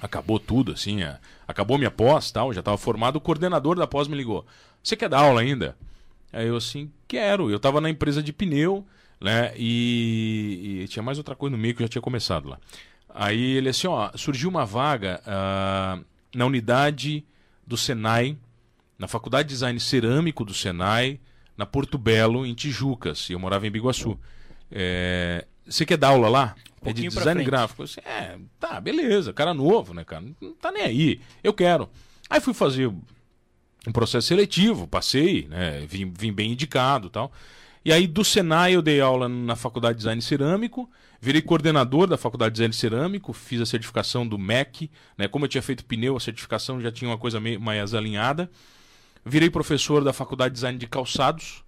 acabou 0.00 0.40
tudo, 0.40 0.72
assim, 0.72 0.98
acabou 1.46 1.78
minha 1.78 1.90
pós, 1.90 2.32
tal, 2.32 2.52
já 2.52 2.60
estava 2.60 2.76
formado, 2.76 3.16
o 3.16 3.20
coordenador 3.20 3.76
da 3.76 3.86
pós 3.86 4.08
me 4.08 4.16
ligou. 4.16 4.44
Você 4.82 4.96
quer 4.96 5.08
dar 5.08 5.20
aula 5.20 5.40
ainda? 5.40 5.76
Aí 6.32 6.48
eu 6.48 6.56
assim, 6.56 6.90
quero. 7.06 7.50
Eu 7.50 7.58
estava 7.58 7.80
na 7.80 7.90
empresa 7.90 8.22
de 8.22 8.32
pneu, 8.32 8.84
né? 9.20 9.52
E, 9.56 10.80
e, 10.82 10.88
tinha 10.88 11.02
mais 11.02 11.18
outra 11.18 11.36
coisa 11.36 11.54
no 11.54 11.62
meio 11.62 11.74
que 11.74 11.82
eu 11.82 11.84
já 11.84 11.90
tinha 11.90 12.02
começado 12.02 12.48
lá. 12.48 12.58
Aí 13.14 13.56
ele 13.56 13.68
assim, 13.68 13.86
ó, 13.86 14.10
surgiu 14.14 14.48
uma 14.48 14.64
vaga 14.64 15.20
uh, 15.26 16.04
na 16.34 16.46
unidade 16.46 17.24
do 17.66 17.76
Senai, 17.76 18.36
na 18.98 19.06
Faculdade 19.06 19.48
de 19.48 19.54
Design 19.54 19.78
Cerâmico 19.78 20.44
do 20.44 20.54
Senai, 20.54 21.20
na 21.56 21.66
Porto 21.66 21.98
Belo, 21.98 22.46
em 22.46 22.54
Tijucas. 22.54 23.28
E 23.28 23.32
eu 23.32 23.38
morava 23.38 23.66
em 23.66 23.70
Biguaçu. 23.70 24.18
É, 24.70 25.44
você 25.66 25.84
quer 25.84 25.96
dar 25.96 26.08
aula 26.08 26.28
lá? 26.28 26.54
Um 26.82 26.90
é 26.90 26.92
de 26.92 27.08
design 27.08 27.44
gráfico. 27.44 27.82
Assim, 27.82 28.00
é, 28.04 28.36
tá, 28.58 28.80
beleza, 28.80 29.32
cara 29.32 29.54
novo, 29.54 29.94
né, 29.94 30.04
cara? 30.04 30.24
Não 30.40 30.54
tá 30.54 30.72
nem 30.72 30.82
aí. 30.82 31.20
Eu 31.42 31.52
quero. 31.52 31.88
Aí 32.28 32.40
fui 32.40 32.54
fazer 32.54 32.88
um 33.86 33.92
processo 33.92 34.28
seletivo, 34.28 34.86
passei, 34.86 35.46
né? 35.48 35.84
Vim, 35.86 36.12
vim 36.16 36.32
bem 36.32 36.52
indicado 36.52 37.10
tal. 37.10 37.32
E 37.84 37.92
aí 37.92 38.06
do 38.06 38.24
Senai 38.24 38.74
eu 38.74 38.82
dei 38.82 39.00
aula 39.00 39.28
na 39.28 39.56
Faculdade 39.56 39.94
de 39.94 39.98
Design 39.98 40.22
Cerâmico, 40.22 40.88
virei 41.20 41.42
coordenador 41.42 42.06
da 42.06 42.16
Faculdade 42.16 42.52
de 42.52 42.56
Design 42.56 42.72
Cerâmico, 42.72 43.32
fiz 43.32 43.60
a 43.60 43.66
certificação 43.66 44.26
do 44.26 44.38
MEC, 44.38 44.90
né? 45.18 45.26
Como 45.26 45.44
eu 45.44 45.48
tinha 45.48 45.62
feito 45.62 45.84
pneu, 45.84 46.16
a 46.16 46.20
certificação 46.20 46.80
já 46.80 46.92
tinha 46.92 47.10
uma 47.10 47.18
coisa 47.18 47.40
meio, 47.40 47.60
mais 47.60 47.92
alinhada. 47.92 48.50
Virei 49.24 49.50
professor 49.50 50.04
da 50.04 50.12
Faculdade 50.12 50.52
de 50.52 50.56
Design 50.56 50.78
de 50.78 50.86
Calçados, 50.86 51.64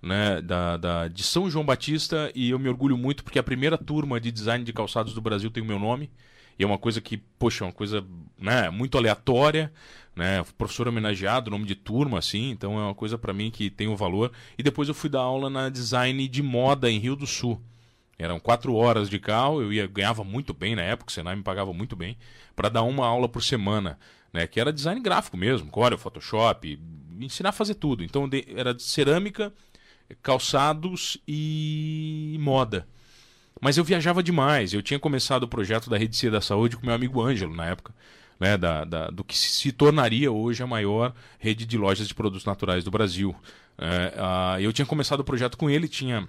né, 0.00 0.40
da, 0.40 0.76
da, 0.76 1.08
de 1.08 1.22
São 1.22 1.50
João 1.50 1.64
Batista, 1.64 2.30
e 2.34 2.50
eu 2.50 2.58
me 2.58 2.68
orgulho 2.68 2.96
muito 2.96 3.24
porque 3.24 3.38
a 3.38 3.42
primeira 3.42 3.76
turma 3.76 4.20
de 4.20 4.30
design 4.30 4.64
de 4.64 4.72
calçados 4.72 5.12
do 5.12 5.20
Brasil 5.20 5.50
tem 5.50 5.62
o 5.62 5.66
meu 5.66 5.78
nome. 5.78 6.10
E 6.58 6.64
é 6.64 6.66
uma 6.66 6.78
coisa 6.78 7.00
que, 7.00 7.16
poxa, 7.16 7.64
é 7.64 7.66
uma 7.66 7.72
coisa 7.72 8.04
né, 8.36 8.68
muito 8.68 8.98
aleatória, 8.98 9.72
né? 10.18 10.44
Professor 10.58 10.88
homenageado, 10.88 11.48
nome 11.48 11.64
de 11.64 11.76
turma, 11.76 12.18
assim, 12.18 12.50
então 12.50 12.76
é 12.76 12.82
uma 12.82 12.94
coisa 12.94 13.16
para 13.16 13.32
mim 13.32 13.52
que 13.52 13.70
tem 13.70 13.86
um 13.86 13.94
valor. 13.94 14.32
E 14.58 14.64
depois 14.64 14.88
eu 14.88 14.94
fui 14.94 15.08
dar 15.08 15.20
aula 15.20 15.48
na 15.48 15.68
design 15.68 16.26
de 16.26 16.42
moda 16.42 16.90
em 16.90 16.98
Rio 16.98 17.14
do 17.14 17.24
Sul. 17.24 17.62
Eram 18.18 18.40
quatro 18.40 18.74
horas 18.74 19.08
de 19.08 19.20
carro, 19.20 19.62
eu 19.62 19.72
ia 19.72 19.86
ganhava 19.86 20.24
muito 20.24 20.52
bem 20.52 20.74
na 20.74 20.82
época, 20.82 21.08
o 21.08 21.12
Senai 21.12 21.36
me 21.36 21.44
pagava 21.44 21.72
muito 21.72 21.94
bem, 21.94 22.18
para 22.56 22.68
dar 22.68 22.82
uma 22.82 23.06
aula 23.06 23.28
por 23.28 23.44
semana, 23.44 23.96
né? 24.32 24.44
Que 24.48 24.58
era 24.58 24.72
design 24.72 25.00
gráfico 25.00 25.36
mesmo, 25.36 25.70
Corel, 25.70 25.96
Photoshop, 25.96 26.80
ensinar 27.20 27.50
a 27.50 27.52
fazer 27.52 27.74
tudo. 27.74 28.02
Então 28.02 28.28
era 28.56 28.74
de 28.74 28.82
cerâmica, 28.82 29.52
calçados 30.20 31.16
e 31.28 32.36
moda. 32.40 32.88
Mas 33.60 33.76
eu 33.76 33.84
viajava 33.84 34.20
demais. 34.20 34.74
Eu 34.74 34.82
tinha 34.82 34.98
começado 34.98 35.44
o 35.44 35.48
projeto 35.48 35.88
da 35.88 35.96
Rede 35.96 36.16
Cia 36.16 36.30
da 36.30 36.40
Saúde 36.40 36.76
com 36.76 36.84
meu 36.84 36.94
amigo 36.94 37.22
Ângelo 37.22 37.54
na 37.54 37.66
época 37.66 37.94
né, 38.38 38.56
da, 38.56 38.84
da, 38.84 39.08
do 39.08 39.24
que 39.24 39.36
se 39.36 39.72
tornaria 39.72 40.30
hoje 40.30 40.62
a 40.62 40.66
maior 40.66 41.14
rede 41.38 41.66
de 41.66 41.76
lojas 41.76 42.06
de 42.06 42.14
produtos 42.14 42.44
naturais 42.44 42.84
do 42.84 42.90
Brasil. 42.90 43.34
É, 43.76 44.14
a, 44.16 44.60
eu 44.60 44.72
tinha 44.72 44.86
começado 44.86 45.20
o 45.20 45.24
projeto 45.24 45.56
com 45.56 45.68
ele, 45.68 45.88
tinha 45.88 46.28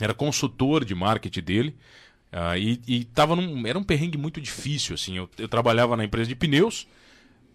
era 0.00 0.14
consultor 0.14 0.84
de 0.84 0.94
marketing 0.94 1.42
dele. 1.42 1.76
Uh, 2.32 2.58
e, 2.58 2.80
e 2.88 3.04
tava 3.04 3.36
num, 3.36 3.64
era 3.64 3.78
um 3.78 3.84
perrengue 3.84 4.18
muito 4.18 4.40
difícil, 4.40 4.94
assim. 4.94 5.16
Eu, 5.16 5.30
eu 5.38 5.46
trabalhava 5.46 5.96
na 5.96 6.04
empresa 6.04 6.28
de 6.28 6.34
pneus, 6.34 6.88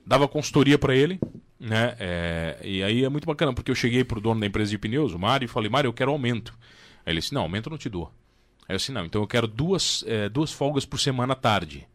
dava 0.05 0.25
consultoria 0.25 0.77
para 0.77 0.95
ele, 0.95 1.19
né? 1.59 1.95
É, 2.00 2.57
e 2.63 2.81
aí 2.81 3.03
é 3.03 3.09
muito 3.09 3.25
bacana, 3.25 3.53
porque 3.53 3.69
eu 3.69 3.75
cheguei 3.75 4.05
pro 4.05 4.21
dono 4.21 4.39
da 4.39 4.48
empresa 4.48 4.71
de 4.71 4.77
pneus, 4.77 5.13
o 5.13 5.19
Mário, 5.19 5.45
e 5.45 5.48
falei, 5.50 5.69
Mário, 5.69 5.89
eu 5.89 5.93
quero 5.93 6.12
aumento. 6.12 6.57
Aí 7.05 7.12
ele 7.12 7.19
disse, 7.19 7.33
não, 7.33 7.41
aumento 7.41 7.69
não 7.69 7.77
te 7.77 7.89
dou. 7.89 8.05
Aí 8.69 8.75
eu 8.75 8.77
disse, 8.77 8.93
não, 8.93 9.05
então 9.05 9.21
eu 9.21 9.27
quero 9.27 9.48
duas, 9.48 10.05
é, 10.07 10.29
duas 10.29 10.51
folgas 10.53 10.86
por 10.86 11.00
semana 11.00 11.33
à 11.33 11.36
tarde, 11.36 11.86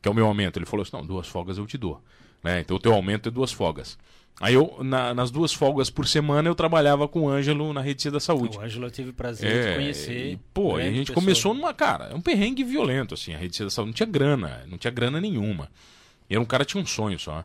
que 0.00 0.08
é 0.08 0.10
o 0.10 0.14
meu 0.14 0.26
aumento. 0.26 0.58
Ele 0.58 0.66
falou 0.66 0.82
assim, 0.82 0.96
não, 0.96 1.04
duas 1.04 1.26
folgas 1.26 1.58
eu 1.58 1.66
te 1.66 1.78
dou. 1.78 2.02
Né? 2.42 2.60
Então 2.60 2.76
o 2.76 2.80
teu 2.80 2.92
aumento 2.92 3.28
é 3.28 3.32
duas 3.32 3.52
folgas. 3.52 3.98
Aí 4.38 4.52
eu, 4.52 4.78
na, 4.82 5.14
nas 5.14 5.30
duas 5.30 5.52
folgas 5.52 5.88
por 5.88 6.06
semana, 6.06 6.48
eu 6.48 6.54
trabalhava 6.54 7.08
com 7.08 7.22
o 7.22 7.28
Ângelo 7.28 7.72
na 7.72 7.80
Rede 7.80 8.10
da 8.10 8.20
Saúde. 8.20 8.58
O 8.58 8.60
Ângelo 8.60 8.86
eu 8.86 8.90
tive 8.90 9.10
o 9.10 9.14
prazer 9.14 9.50
é, 9.50 9.70
de 9.70 9.76
conhecer. 9.76 10.32
E, 10.32 10.36
pô, 10.52 10.76
a 10.76 10.82
gente 10.82 11.06
pessoa. 11.06 11.14
começou 11.14 11.54
numa, 11.54 11.72
cara, 11.72 12.10
é 12.12 12.14
um 12.14 12.20
perrengue 12.20 12.62
violento, 12.62 13.14
assim, 13.14 13.34
a 13.34 13.38
Rede 13.38 13.58
da 13.64 13.70
Saúde. 13.70 13.88
Não 13.88 13.94
tinha 13.94 14.06
grana, 14.06 14.62
não 14.68 14.76
tinha 14.76 14.90
grana 14.90 15.20
nenhuma. 15.20 15.70
E 16.28 16.34
era 16.34 16.42
um 16.42 16.44
cara 16.44 16.66
que 16.66 16.72
tinha 16.72 16.82
um 16.82 16.86
sonho 16.86 17.18
só. 17.18 17.42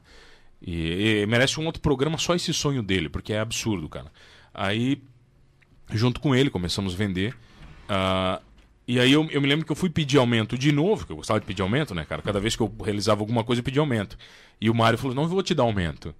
E, 0.61 1.21
e, 1.21 1.25
merece 1.27 1.59
um 1.59 1.65
outro 1.65 1.81
programa 1.81 2.17
só 2.17 2.35
esse 2.35 2.53
sonho 2.53 2.83
dele, 2.83 3.07
porque 3.07 3.31
é 3.31 3.39
absurdo, 3.39 3.87
cara. 3.87 4.11
Aí, 4.53 5.01
junto 5.91 6.19
com 6.19 6.35
ele, 6.35 6.49
começamos 6.49 6.93
a 6.93 6.97
vender. 6.97 7.33
Uh, 7.89 8.41
e 8.91 8.99
aí 8.99 9.13
eu, 9.13 9.25
eu, 9.31 9.39
me 9.39 9.47
lembro 9.47 9.65
que 9.65 9.71
eu 9.71 9.75
fui 9.75 9.89
pedir 9.89 10.17
aumento 10.17 10.57
de 10.57 10.69
novo, 10.69 11.05
que 11.05 11.13
eu 11.13 11.15
gostava 11.15 11.39
de 11.39 11.45
pedir 11.45 11.61
aumento, 11.61 11.95
né, 11.95 12.03
cara? 12.03 12.21
Cada 12.21 12.41
vez 12.41 12.57
que 12.57 12.61
eu 12.61 12.69
realizava 12.83 13.21
alguma 13.21 13.41
coisa, 13.41 13.61
eu 13.61 13.63
pedia 13.63 13.81
aumento. 13.81 14.17
E 14.59 14.69
o 14.69 14.75
Mário 14.75 14.99
falou: 14.99 15.15
não, 15.15 15.23
eu 15.23 15.29
vou 15.29 15.41
te 15.41 15.55
dar 15.55 15.63
aumento. 15.63 16.13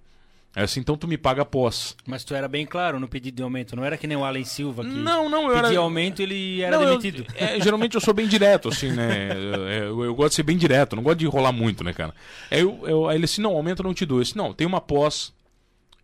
É 0.56 0.62
assim, 0.62 0.80
então 0.80 0.96
tu 0.96 1.06
me 1.06 1.18
paga 1.18 1.42
após. 1.42 1.94
Mas 2.06 2.24
tu 2.24 2.34
era 2.34 2.48
bem 2.48 2.64
claro 2.64 2.98
no 2.98 3.06
pedido 3.06 3.36
de 3.36 3.42
aumento, 3.42 3.76
não 3.76 3.84
era 3.84 3.98
que 3.98 4.06
nem 4.06 4.16
o 4.16 4.24
Allen 4.24 4.44
Silva 4.44 4.84
que 4.84 4.88
não, 4.88 5.28
não, 5.28 5.48
eu 5.48 5.54
pedia 5.54 5.68
era... 5.68 5.80
aumento 5.80 6.22
ele 6.22 6.62
era 6.62 6.78
não, 6.78 6.86
demitido. 6.86 7.26
Eu, 7.34 7.46
é, 7.46 7.60
geralmente 7.60 7.94
eu 7.94 8.00
sou 8.00 8.14
bem 8.14 8.26
direto, 8.26 8.70
assim, 8.70 8.90
né? 8.90 9.28
Eu, 9.82 10.04
eu, 10.04 10.14
gosto 10.14 10.30
de 10.30 10.36
ser 10.36 10.42
bem 10.42 10.56
direto, 10.56 10.96
não 10.96 11.02
gosto 11.02 11.18
de 11.18 11.26
enrolar 11.26 11.52
muito, 11.52 11.84
né, 11.84 11.92
cara? 11.92 12.14
Aí, 12.50 12.60
eu, 12.60 12.80
eu, 12.86 13.08
aí 13.08 13.16
ele 13.16 13.26
disse, 13.26 13.40
não, 13.40 13.54
aumento 13.54 13.82
eu 13.82 13.84
não 13.84 13.92
te 13.92 14.06
dou. 14.06 14.18
Eu 14.18 14.22
disse, 14.22 14.36
não, 14.36 14.54
tem 14.54 14.66
uma 14.66 14.80
pós, 14.80 15.32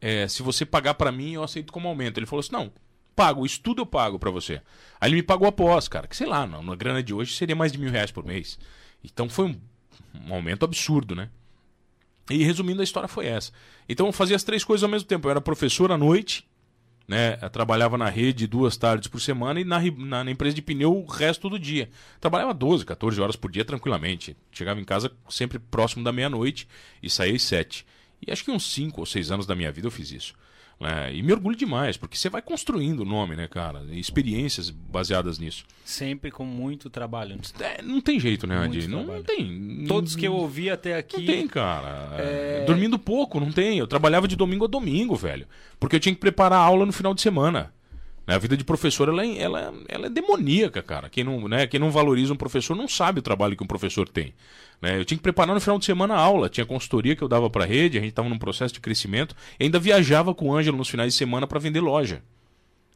é, 0.00 0.28
se 0.28 0.42
você 0.42 0.66
pagar 0.66 0.94
para 0.94 1.10
mim, 1.10 1.32
eu 1.32 1.42
aceito 1.42 1.72
como 1.72 1.88
aumento. 1.88 2.18
Ele 2.18 2.26
falou 2.26 2.40
assim, 2.40 2.52
não, 2.52 2.70
pago, 3.18 3.44
isso 3.44 3.60
tudo 3.60 3.82
eu 3.82 3.86
pago 3.86 4.16
para 4.16 4.30
você. 4.30 4.62
Aí 5.00 5.08
ele 5.08 5.16
me 5.16 5.22
pagou 5.24 5.48
após, 5.48 5.88
cara, 5.88 6.06
que 6.06 6.16
sei 6.16 6.28
lá, 6.28 6.46
na 6.46 6.76
grana 6.76 7.02
de 7.02 7.12
hoje 7.12 7.34
seria 7.34 7.56
mais 7.56 7.72
de 7.72 7.78
mil 7.78 7.90
reais 7.90 8.12
por 8.12 8.24
mês. 8.24 8.56
Então 9.02 9.28
foi 9.28 9.46
um, 9.46 9.60
um 10.24 10.34
aumento 10.34 10.64
absurdo, 10.64 11.16
né? 11.16 11.28
E 12.30 12.44
resumindo, 12.44 12.80
a 12.80 12.84
história 12.84 13.08
foi 13.08 13.26
essa. 13.26 13.50
Então 13.88 14.06
eu 14.06 14.12
fazia 14.12 14.36
as 14.36 14.44
três 14.44 14.62
coisas 14.62 14.84
ao 14.84 14.88
mesmo 14.88 15.08
tempo. 15.08 15.26
Eu 15.26 15.32
era 15.32 15.40
professor 15.40 15.90
à 15.90 15.98
noite, 15.98 16.46
né? 17.08 17.40
Eu 17.42 17.50
trabalhava 17.50 17.98
na 17.98 18.08
rede 18.08 18.46
duas 18.46 18.76
tardes 18.76 19.08
por 19.08 19.20
semana 19.20 19.60
e 19.60 19.64
na, 19.64 19.80
na, 19.80 20.22
na, 20.22 20.30
empresa 20.30 20.54
de 20.54 20.62
pneu 20.62 20.96
o 20.96 21.04
resto 21.04 21.50
do 21.50 21.58
dia. 21.58 21.90
Trabalhava 22.20 22.54
12, 22.54 22.84
14 22.84 23.20
horas 23.20 23.34
por 23.34 23.50
dia 23.50 23.64
tranquilamente. 23.64 24.36
Chegava 24.52 24.80
em 24.80 24.84
casa 24.84 25.10
sempre 25.28 25.58
próximo 25.58 26.04
da 26.04 26.12
meia-noite 26.12 26.68
e 27.02 27.10
saía 27.10 27.34
às 27.34 27.42
sete. 27.42 27.84
E 28.24 28.30
acho 28.30 28.44
que 28.44 28.50
uns 28.52 28.72
5 28.72 29.00
ou 29.00 29.06
6 29.06 29.32
anos 29.32 29.44
da 29.44 29.56
minha 29.56 29.72
vida 29.72 29.88
eu 29.88 29.90
fiz 29.92 30.12
isso. 30.12 30.34
É, 30.80 31.12
e 31.12 31.22
me 31.24 31.32
orgulho 31.32 31.56
demais, 31.56 31.96
porque 31.96 32.16
você 32.16 32.28
vai 32.28 32.40
construindo 32.40 33.00
o 33.00 33.04
nome, 33.04 33.34
né, 33.34 33.48
cara? 33.48 33.84
Experiências 33.90 34.70
baseadas 34.70 35.38
nisso. 35.38 35.64
Sempre 35.84 36.30
com 36.30 36.44
muito 36.44 36.88
trabalho. 36.88 37.40
É, 37.58 37.82
não 37.82 38.00
tem 38.00 38.20
jeito, 38.20 38.46
né, 38.46 38.58
Adi? 38.58 38.86
Não, 38.86 39.02
não, 39.02 39.22
tem. 39.22 39.84
Todos 39.88 40.14
que 40.14 40.24
eu 40.24 40.34
ouvi 40.34 40.70
até 40.70 40.96
aqui. 40.96 41.18
Não 41.18 41.26
tem, 41.26 41.48
cara. 41.48 42.10
É... 42.16 42.64
Dormindo 42.64 42.96
pouco, 42.96 43.40
não 43.40 43.50
tem. 43.50 43.78
Eu 43.78 43.88
trabalhava 43.88 44.28
de 44.28 44.36
domingo 44.36 44.66
a 44.66 44.68
domingo, 44.68 45.16
velho. 45.16 45.48
Porque 45.80 45.96
eu 45.96 46.00
tinha 46.00 46.14
que 46.14 46.20
preparar 46.20 46.60
a 46.60 46.62
aula 46.62 46.86
no 46.86 46.92
final 46.92 47.12
de 47.12 47.22
semana. 47.22 47.72
Né, 48.28 48.34
a 48.34 48.38
vida 48.38 48.58
de 48.58 48.62
professor 48.62 49.08
ela, 49.08 49.24
é, 49.24 49.38
ela, 49.38 49.74
ela 49.88 50.06
é 50.06 50.10
demoníaca, 50.10 50.82
cara. 50.82 51.08
Quem 51.08 51.24
não, 51.24 51.48
né, 51.48 51.66
quem 51.66 51.80
não 51.80 51.90
valoriza 51.90 52.30
um 52.30 52.36
professor 52.36 52.76
não 52.76 52.86
sabe 52.86 53.20
o 53.20 53.22
trabalho 53.22 53.56
que 53.56 53.64
um 53.64 53.66
professor 53.66 54.06
tem. 54.06 54.34
Né? 54.82 54.98
Eu 54.98 55.04
tinha 55.06 55.16
que 55.16 55.22
preparar 55.22 55.54
no 55.54 55.60
final 55.62 55.78
de 55.78 55.86
semana 55.86 56.12
a 56.12 56.18
aula, 56.18 56.50
tinha 56.50 56.66
consultoria 56.66 57.16
que 57.16 57.22
eu 57.22 57.28
dava 57.28 57.48
para 57.48 57.64
rede, 57.64 57.96
a 57.96 58.02
gente 58.02 58.10
estava 58.10 58.28
num 58.28 58.38
processo 58.38 58.74
de 58.74 58.80
crescimento, 58.80 59.34
e 59.58 59.64
ainda 59.64 59.78
viajava 59.78 60.34
com 60.34 60.50
o 60.50 60.54
Ângelo 60.54 60.76
nos 60.76 60.90
finais 60.90 61.14
de 61.14 61.18
semana 61.18 61.46
para 61.46 61.58
vender 61.58 61.80
loja. 61.80 62.22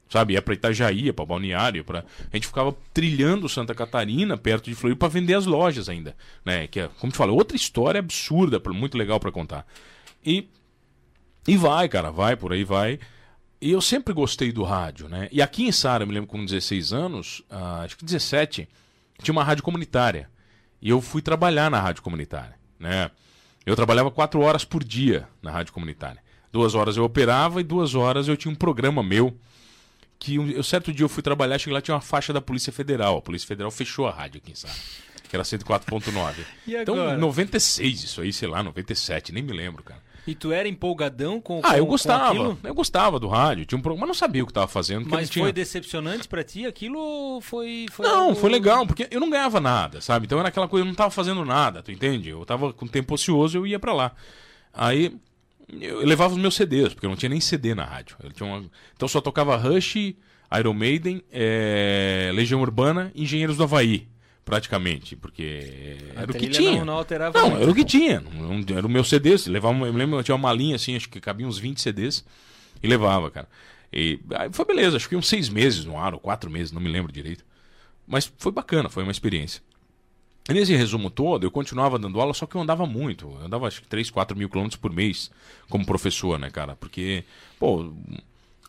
Sabe, 0.06 0.34
ia 0.34 0.42
para 0.42 0.52
Itajaí, 0.52 1.10
para 1.10 1.24
Balneário, 1.24 1.82
para 1.82 2.00
a 2.30 2.36
gente 2.36 2.46
ficava 2.46 2.76
trilhando 2.92 3.48
Santa 3.48 3.74
Catarina, 3.74 4.36
perto 4.36 4.68
de 4.68 4.76
Floripa, 4.76 5.08
para 5.08 5.18
vender 5.18 5.32
as 5.32 5.46
lojas 5.46 5.88
ainda, 5.88 6.14
né? 6.44 6.66
Que 6.66 6.80
é, 6.80 6.90
como 7.00 7.10
te 7.10 7.16
falo, 7.16 7.34
outra 7.34 7.56
história 7.56 7.98
absurda, 8.00 8.60
muito 8.74 8.98
legal 8.98 9.18
para 9.18 9.32
contar. 9.32 9.66
E 10.22 10.46
e 11.48 11.56
vai, 11.56 11.88
cara, 11.88 12.10
vai 12.10 12.36
por 12.36 12.52
aí 12.52 12.64
vai. 12.64 13.00
E 13.62 13.70
eu 13.70 13.80
sempre 13.80 14.12
gostei 14.12 14.50
do 14.50 14.64
rádio, 14.64 15.08
né? 15.08 15.28
E 15.30 15.40
aqui 15.40 15.62
em 15.62 15.70
Sara, 15.70 16.02
eu 16.02 16.08
me 16.08 16.12
lembro 16.12 16.28
com 16.28 16.44
16 16.44 16.92
anos, 16.92 17.44
ah, 17.48 17.82
acho 17.82 17.96
que 17.96 18.04
17, 18.04 18.68
tinha 19.22 19.32
uma 19.32 19.44
rádio 19.44 19.62
comunitária. 19.62 20.28
E 20.80 20.90
eu 20.90 21.00
fui 21.00 21.22
trabalhar 21.22 21.70
na 21.70 21.80
rádio 21.80 22.02
comunitária, 22.02 22.56
né? 22.76 23.08
Eu 23.64 23.76
trabalhava 23.76 24.10
quatro 24.10 24.40
horas 24.40 24.64
por 24.64 24.82
dia 24.82 25.28
na 25.40 25.52
rádio 25.52 25.72
comunitária. 25.72 26.20
Duas 26.50 26.74
horas 26.74 26.96
eu 26.96 27.04
operava 27.04 27.60
e 27.60 27.64
duas 27.64 27.94
horas 27.94 28.26
eu 28.26 28.36
tinha 28.36 28.50
um 28.50 28.56
programa 28.56 29.00
meu. 29.00 29.38
Que 30.18 30.34
eu, 30.34 30.62
certo 30.64 30.92
dia 30.92 31.04
eu 31.04 31.08
fui 31.08 31.22
trabalhar, 31.22 31.56
cheguei 31.56 31.74
lá 31.74 31.80
tinha 31.80 31.94
uma 31.94 32.00
faixa 32.00 32.32
da 32.32 32.40
Polícia 32.40 32.72
Federal. 32.72 33.18
A 33.18 33.22
Polícia 33.22 33.46
Federal 33.46 33.70
fechou 33.70 34.08
a 34.08 34.10
rádio 34.10 34.40
aqui 34.42 34.50
em 34.50 34.56
Sara, 34.56 34.74
que 35.28 35.36
era 35.36 35.44
104.9. 35.44 36.34
então, 36.66 37.16
96 37.16 38.02
isso 38.02 38.20
aí, 38.22 38.32
sei 38.32 38.48
lá, 38.48 38.60
97, 38.60 39.32
nem 39.32 39.40
me 39.40 39.52
lembro, 39.52 39.84
cara. 39.84 40.02
E 40.26 40.34
tu 40.34 40.52
era 40.52 40.68
empolgadão 40.68 41.40
com 41.40 41.60
Ah, 41.64 41.70
com, 41.70 41.76
eu 41.76 41.86
gostava. 41.86 42.58
Eu 42.62 42.74
gostava 42.74 43.18
do 43.18 43.26
rádio. 43.26 43.66
Tinha 43.66 43.78
um 43.78 43.82
programa, 43.82 44.06
mas 44.06 44.08
não 44.08 44.14
sabia 44.14 44.42
o 44.42 44.46
que 44.46 44.52
estava 44.52 44.68
fazendo. 44.68 45.08
Mas 45.08 45.28
tinha... 45.28 45.44
foi 45.44 45.52
decepcionante 45.52 46.28
para 46.28 46.44
ti? 46.44 46.64
Aquilo 46.64 47.40
foi, 47.40 47.86
foi 47.90 48.06
Não, 48.06 48.28
algo... 48.28 48.36
foi 48.36 48.50
legal, 48.50 48.86
porque 48.86 49.08
eu 49.10 49.20
não 49.20 49.28
ganhava 49.28 49.60
nada, 49.60 50.00
sabe? 50.00 50.26
Então 50.26 50.38
era 50.38 50.48
aquela 50.48 50.68
coisa, 50.68 50.82
eu 50.82 50.86
não 50.86 50.92
estava 50.92 51.10
fazendo 51.10 51.44
nada, 51.44 51.82
tu 51.82 51.90
entende? 51.90 52.28
Eu 52.28 52.42
estava 52.42 52.72
com 52.72 52.86
tempo 52.86 53.14
ocioso, 53.14 53.58
eu 53.58 53.66
ia 53.66 53.80
para 53.80 53.92
lá. 53.92 54.12
Aí 54.72 55.16
eu 55.80 56.04
levava 56.06 56.34
os 56.34 56.40
meus 56.40 56.54
CDs, 56.54 56.94
porque 56.94 57.06
eu 57.06 57.10
não 57.10 57.16
tinha 57.16 57.30
nem 57.30 57.40
CD 57.40 57.74
na 57.74 57.84
rádio. 57.84 58.16
Uma... 58.40 58.64
Então 58.94 59.08
só 59.08 59.20
tocava 59.20 59.56
Rush, 59.56 59.96
Iron 60.56 60.74
Maiden, 60.74 61.22
é... 61.32 62.30
Legião 62.32 62.60
Urbana 62.60 63.10
Engenheiros 63.14 63.56
do 63.56 63.64
Havaí 63.64 64.11
praticamente, 64.44 65.16
porque 65.16 65.98
era 66.14 66.30
o 66.30 66.34
que 66.34 66.48
tinha. 66.48 66.78
Não, 66.78 66.84
não, 66.84 66.94
alterava 66.94 67.38
não 67.38 67.56
era 67.56 67.70
o 67.70 67.74
que 67.74 67.84
tinha. 67.84 68.22
Era 68.76 68.86
o 68.86 68.90
meu 68.90 69.04
CD. 69.04 69.36
Levava, 69.46 69.86
eu 69.86 69.92
lembro, 69.92 70.18
eu 70.18 70.24
tinha 70.24 70.34
uma 70.34 70.48
malinha 70.48 70.76
assim, 70.76 70.96
acho 70.96 71.08
que 71.08 71.20
cabia 71.20 71.46
uns 71.46 71.58
20 71.58 71.80
CDs 71.80 72.24
e 72.82 72.86
levava, 72.86 73.30
cara. 73.30 73.48
E 73.92 74.20
aí 74.34 74.48
foi 74.52 74.64
beleza, 74.64 74.96
acho 74.96 75.08
que 75.08 75.16
uns 75.16 75.28
seis 75.28 75.48
meses 75.48 75.84
no 75.84 75.98
ar, 75.98 76.14
ou 76.14 76.20
quatro 76.20 76.50
meses, 76.50 76.72
não 76.72 76.80
me 76.80 76.90
lembro 76.90 77.12
direito. 77.12 77.44
Mas 78.06 78.32
foi 78.38 78.50
bacana, 78.50 78.88
foi 78.88 79.02
uma 79.02 79.12
experiência. 79.12 79.62
E 80.48 80.52
nesse 80.52 80.74
resumo 80.74 81.08
todo, 81.08 81.44
eu 81.44 81.50
continuava 81.50 81.98
dando 81.98 82.20
aula, 82.20 82.34
só 82.34 82.46
que 82.46 82.56
eu 82.56 82.60
andava 82.60 82.84
muito. 82.84 83.30
Eu 83.38 83.46
andava 83.46 83.68
acho 83.68 83.80
que 83.80 83.86
3, 83.86 84.10
4 84.10 84.36
mil 84.36 84.48
quilômetros 84.48 84.80
por 84.80 84.92
mês 84.92 85.30
como 85.68 85.86
professor, 85.86 86.36
né, 86.38 86.50
cara? 86.50 86.74
Porque, 86.74 87.24
pô, 87.60 87.92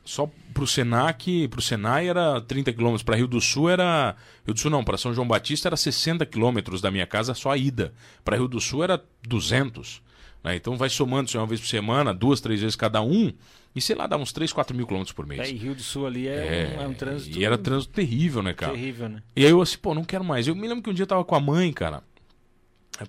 só 0.04 0.30
pro 0.54 0.68
Senac, 0.68 1.48
pro 1.48 1.62
Senai 1.62 2.10
era 2.10 2.42
30 2.42 2.74
quilômetros, 2.74 3.04
para 3.04 3.16
Rio 3.16 3.28
do 3.28 3.40
Sul 3.40 3.70
era, 3.70 4.16
Rio 4.46 4.54
do 4.54 4.60
Sul 4.60 4.70
não, 4.70 4.84
para 4.84 4.98
São 4.98 5.14
João 5.14 5.28
Batista 5.28 5.70
era 5.70 5.78
60 5.78 6.26
quilômetros 6.26 6.82
da 6.82 6.92
minha 6.92 7.08
casa 7.08 7.34
só 7.34 7.52
a 7.52 7.58
ida. 7.58 7.94
Para 8.24 8.36
Rio 8.36 8.48
do 8.48 8.60
Sul 8.60 8.84
era 8.84 9.02
200. 9.28 10.02
Né? 10.44 10.56
Então 10.58 10.76
vai 10.76 10.90
somando 10.90 11.30
isso 11.30 11.38
uma 11.38 11.48
vez 11.48 11.62
por 11.62 11.68
semana, 11.68 12.14
duas, 12.14 12.42
três 12.42 12.60
vezes 12.60 12.76
cada 12.76 13.02
um, 13.02 13.32
e 13.76 13.82
sei 13.82 13.96
lá, 13.96 14.06
dá 14.06 14.18
uns 14.18 14.32
3, 14.32 14.52
4 14.52 14.76
mil 14.76 14.86
quilômetros 14.86 15.14
por 15.14 15.26
mês. 15.26 15.42
É, 15.42 15.50
e 15.50 15.56
Rio 15.56 15.74
do 15.74 15.82
Sul 15.82 16.06
ali 16.06 16.28
é, 16.28 16.74
é, 16.74 16.78
um, 16.78 16.82
é 16.84 16.88
um 16.88 16.94
trânsito. 16.94 17.40
E 17.40 17.46
era 17.46 17.58
trânsito 17.58 17.94
terrível, 17.94 18.44
né, 18.44 18.54
cara? 18.54 18.74
Terrível, 18.74 19.10
né? 19.10 19.24
E 19.36 19.46
aí 19.46 19.52
eu 19.52 19.62
assim, 19.62 19.78
pô, 19.78 19.96
não 19.96 20.04
quero 20.04 20.24
mais. 20.24 20.48
Eu 20.48 20.56
me 20.56 20.68
lembro 20.68 20.84
que 20.84 20.90
um 20.90 20.94
dia 20.94 21.04
eu 21.04 21.08
tava 21.08 21.24
com 21.24 21.34
a 21.34 21.40
mãe, 21.40 21.72
cara, 21.72 22.04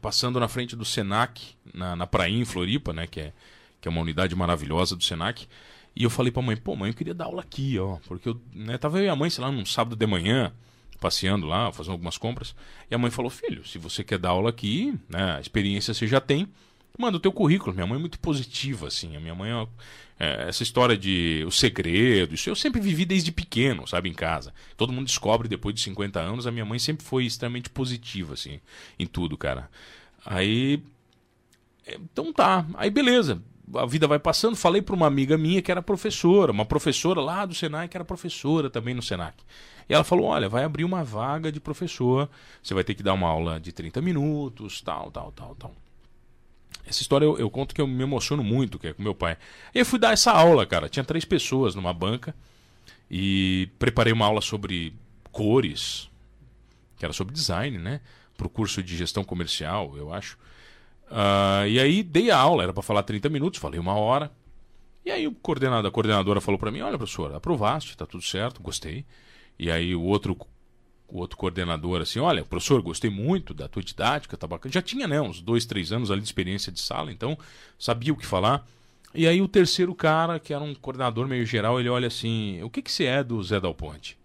passando 0.00 0.40
na 0.40 0.48
frente 0.48 0.74
do 0.74 0.84
Senac, 0.84 1.54
na, 1.74 1.94
na 1.94 2.06
Prainha, 2.06 2.40
em 2.40 2.44
Floripa, 2.46 2.92
né, 2.92 3.06
que 3.06 3.20
é, 3.20 3.32
que 3.80 3.88
é 3.88 3.90
uma 3.90 4.00
unidade 4.00 4.34
maravilhosa 4.34 4.96
do 4.96 5.04
Senac. 5.04 5.46
E 5.96 6.02
eu 6.02 6.10
falei 6.10 6.32
pra 6.32 6.42
mãe, 6.42 6.56
pô, 6.56 6.74
mãe, 6.74 6.90
eu 6.90 6.94
queria 6.94 7.14
dar 7.14 7.26
aula 7.26 7.42
aqui, 7.42 7.78
ó. 7.78 7.98
Porque 8.08 8.28
eu, 8.28 8.40
né, 8.52 8.76
tava 8.76 8.98
eu 8.98 9.04
e 9.04 9.08
a 9.08 9.14
mãe, 9.14 9.30
sei 9.30 9.44
lá, 9.44 9.50
num 9.50 9.64
sábado 9.64 9.94
de 9.94 10.06
manhã, 10.06 10.52
passeando 11.00 11.46
lá, 11.46 11.70
fazendo 11.70 11.92
algumas 11.92 12.18
compras. 12.18 12.54
E 12.90 12.94
a 12.94 12.98
mãe 12.98 13.10
falou, 13.10 13.30
filho, 13.30 13.64
se 13.64 13.78
você 13.78 14.02
quer 14.02 14.18
dar 14.18 14.30
aula 14.30 14.50
aqui, 14.50 14.98
né, 15.08 15.36
a 15.36 15.40
experiência 15.40 15.94
você 15.94 16.06
já 16.08 16.20
tem, 16.20 16.48
manda 16.98 17.16
o 17.16 17.20
teu 17.20 17.30
currículo. 17.30 17.72
Minha 17.72 17.86
mãe 17.86 17.96
é 17.96 18.00
muito 18.00 18.18
positiva, 18.18 18.88
assim. 18.88 19.16
A 19.16 19.20
minha 19.20 19.36
mãe 19.36 19.52
é, 19.52 19.68
é, 20.18 20.48
essa 20.48 20.64
história 20.64 20.96
de 20.96 21.44
o 21.46 21.50
segredo, 21.52 22.34
isso 22.34 22.50
eu 22.50 22.56
sempre 22.56 22.80
vivi 22.80 23.04
desde 23.04 23.30
pequeno, 23.30 23.86
sabe, 23.86 24.08
em 24.08 24.14
casa. 24.14 24.52
Todo 24.76 24.92
mundo 24.92 25.06
descobre 25.06 25.46
depois 25.46 25.76
de 25.76 25.80
50 25.82 26.18
anos, 26.18 26.44
a 26.44 26.50
minha 26.50 26.64
mãe 26.64 26.80
sempre 26.80 27.06
foi 27.06 27.24
extremamente 27.24 27.70
positiva, 27.70 28.34
assim, 28.34 28.58
em 28.98 29.06
tudo, 29.06 29.38
cara. 29.38 29.70
Aí. 30.26 30.82
Então 31.86 32.32
tá. 32.32 32.66
Aí 32.74 32.90
beleza 32.90 33.40
a 33.74 33.86
vida 33.86 34.06
vai 34.06 34.18
passando, 34.18 34.56
falei 34.56 34.82
para 34.82 34.94
uma 34.94 35.06
amiga 35.06 35.38
minha 35.38 35.62
que 35.62 35.70
era 35.70 35.80
professora, 35.80 36.52
uma 36.52 36.64
professora 36.64 37.20
lá 37.20 37.46
do 37.46 37.54
Senai 37.54 37.88
que 37.88 37.96
era 37.96 38.04
professora 38.04 38.68
também 38.68 38.94
no 38.94 39.02
Senac. 39.02 39.36
E 39.88 39.94
ela 39.94 40.04
falou: 40.04 40.26
"Olha, 40.26 40.48
vai 40.48 40.64
abrir 40.64 40.84
uma 40.84 41.02
vaga 41.02 41.50
de 41.50 41.60
professor, 41.60 42.28
você 42.62 42.74
vai 42.74 42.84
ter 42.84 42.94
que 42.94 43.02
dar 43.02 43.14
uma 43.14 43.28
aula 43.28 43.58
de 43.58 43.72
30 43.72 44.00
minutos, 44.00 44.80
tal, 44.80 45.10
tal, 45.10 45.32
tal, 45.32 45.54
tal". 45.54 45.74
Essa 46.86 47.00
história 47.00 47.24
eu, 47.24 47.38
eu 47.38 47.50
conto 47.50 47.74
que 47.74 47.80
eu 47.80 47.86
me 47.86 48.02
emociono 48.02 48.44
muito, 48.44 48.78
que 48.78 48.88
é 48.88 48.92
com 48.92 49.02
meu 49.02 49.14
pai. 49.14 49.38
E 49.74 49.78
eu 49.78 49.86
fui 49.86 49.98
dar 49.98 50.12
essa 50.12 50.32
aula, 50.32 50.66
cara. 50.66 50.88
Tinha 50.88 51.04
três 51.04 51.24
pessoas 51.24 51.74
numa 51.74 51.94
banca 51.94 52.34
e 53.10 53.68
preparei 53.78 54.12
uma 54.12 54.26
aula 54.26 54.40
sobre 54.40 54.94
cores, 55.32 56.10
que 56.96 57.04
era 57.04 57.12
sobre 57.12 57.32
design, 57.32 57.78
né? 57.78 58.00
Para 58.36 58.46
o 58.46 58.50
curso 58.50 58.82
de 58.82 58.96
gestão 58.96 59.24
comercial, 59.24 59.96
eu 59.96 60.12
acho. 60.12 60.38
Uh, 61.14 61.68
e 61.68 61.78
aí 61.78 62.02
dei 62.02 62.32
a 62.32 62.36
aula, 62.36 62.64
era 62.64 62.72
para 62.72 62.82
falar 62.82 63.04
30 63.04 63.28
minutos, 63.28 63.60
falei 63.60 63.78
uma 63.78 63.94
hora. 63.94 64.32
E 65.04 65.12
aí 65.12 65.28
o 65.28 65.32
coordenador, 65.32 65.88
a 65.88 65.92
coordenadora 65.92 66.40
falou 66.40 66.58
para 66.58 66.72
mim, 66.72 66.80
olha 66.80 66.98
professor, 66.98 67.32
aprovaste, 67.32 67.96
tá 67.96 68.04
tudo 68.04 68.24
certo, 68.24 68.60
gostei. 68.60 69.04
E 69.56 69.70
aí 69.70 69.94
o 69.94 70.02
outro 70.02 70.36
o 71.06 71.18
outro 71.18 71.36
coordenador 71.36 72.00
assim, 72.00 72.18
olha, 72.18 72.44
professor, 72.44 72.82
gostei 72.82 73.10
muito 73.10 73.54
da 73.54 73.68
tua 73.68 73.82
didática, 73.82 74.36
tá 74.36 74.48
bacana. 74.48 74.72
Já 74.72 74.82
tinha, 74.82 75.06
né, 75.06 75.20
uns 75.20 75.40
dois, 75.40 75.64
três 75.64 75.92
anos 75.92 76.10
ali 76.10 76.20
de 76.20 76.26
experiência 76.26 76.72
de 76.72 76.80
sala, 76.80 77.12
então 77.12 77.38
sabia 77.78 78.12
o 78.12 78.16
que 78.16 78.26
falar. 78.26 78.66
E 79.14 79.28
aí 79.28 79.40
o 79.40 79.46
terceiro 79.46 79.94
cara, 79.94 80.40
que 80.40 80.52
era 80.52 80.64
um 80.64 80.74
coordenador 80.74 81.28
meio 81.28 81.46
geral, 81.46 81.78
ele 81.78 81.88
olha 81.88 82.08
assim, 82.08 82.60
o 82.64 82.70
que 82.70 82.82
que 82.82 82.90
você 82.90 83.04
é 83.04 83.22
do 83.22 83.40
Zé 83.44 83.60
Dal 83.60 83.74
Ponte? 83.74 84.18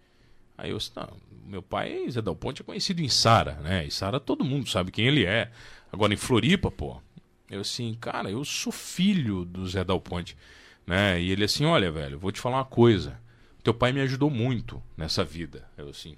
Aí 0.58 0.72
eu 0.72 0.78
disse, 0.80 0.92
não, 0.96 1.10
meu 1.46 1.62
pai, 1.62 2.10
Zé 2.10 2.22
Dal 2.24 2.36
Ponte, 2.36 2.64
é 2.64 2.66
conhecido 2.66 3.02
em 3.02 3.10
Sara, 3.10 3.54
né? 3.62 3.86
E 3.86 3.92
Sara 3.92 4.20
todo 4.20 4.44
mundo 4.44 4.68
sabe 4.68 4.92
quem 4.92 5.06
ele 5.06 5.26
é. 5.26 5.52
Agora 5.92 6.14
em 6.14 6.18
Floripa, 6.18 6.70
pô, 6.70 7.02
eu 7.50 7.62
assim, 7.62 7.98
cara, 8.00 8.30
eu 8.30 8.44
sou 8.46 8.72
filho 8.72 9.44
do 9.44 9.68
Zé 9.68 9.84
Dal 9.84 10.00
Ponte, 10.00 10.38
né? 10.86 11.22
E 11.22 11.32
ele 11.32 11.44
assim, 11.44 11.66
olha, 11.66 11.92
velho, 11.92 12.20
vou 12.20 12.32
te 12.32 12.40
falar 12.40 12.58
uma 12.58 12.66
coisa. 12.66 13.20
Teu 13.64 13.74
pai 13.74 13.92
me 13.92 14.02
ajudou 14.02 14.30
muito 14.30 14.82
nessa 14.96 15.24
vida. 15.24 15.68
Eu 15.78 15.90
assim, 15.90 16.16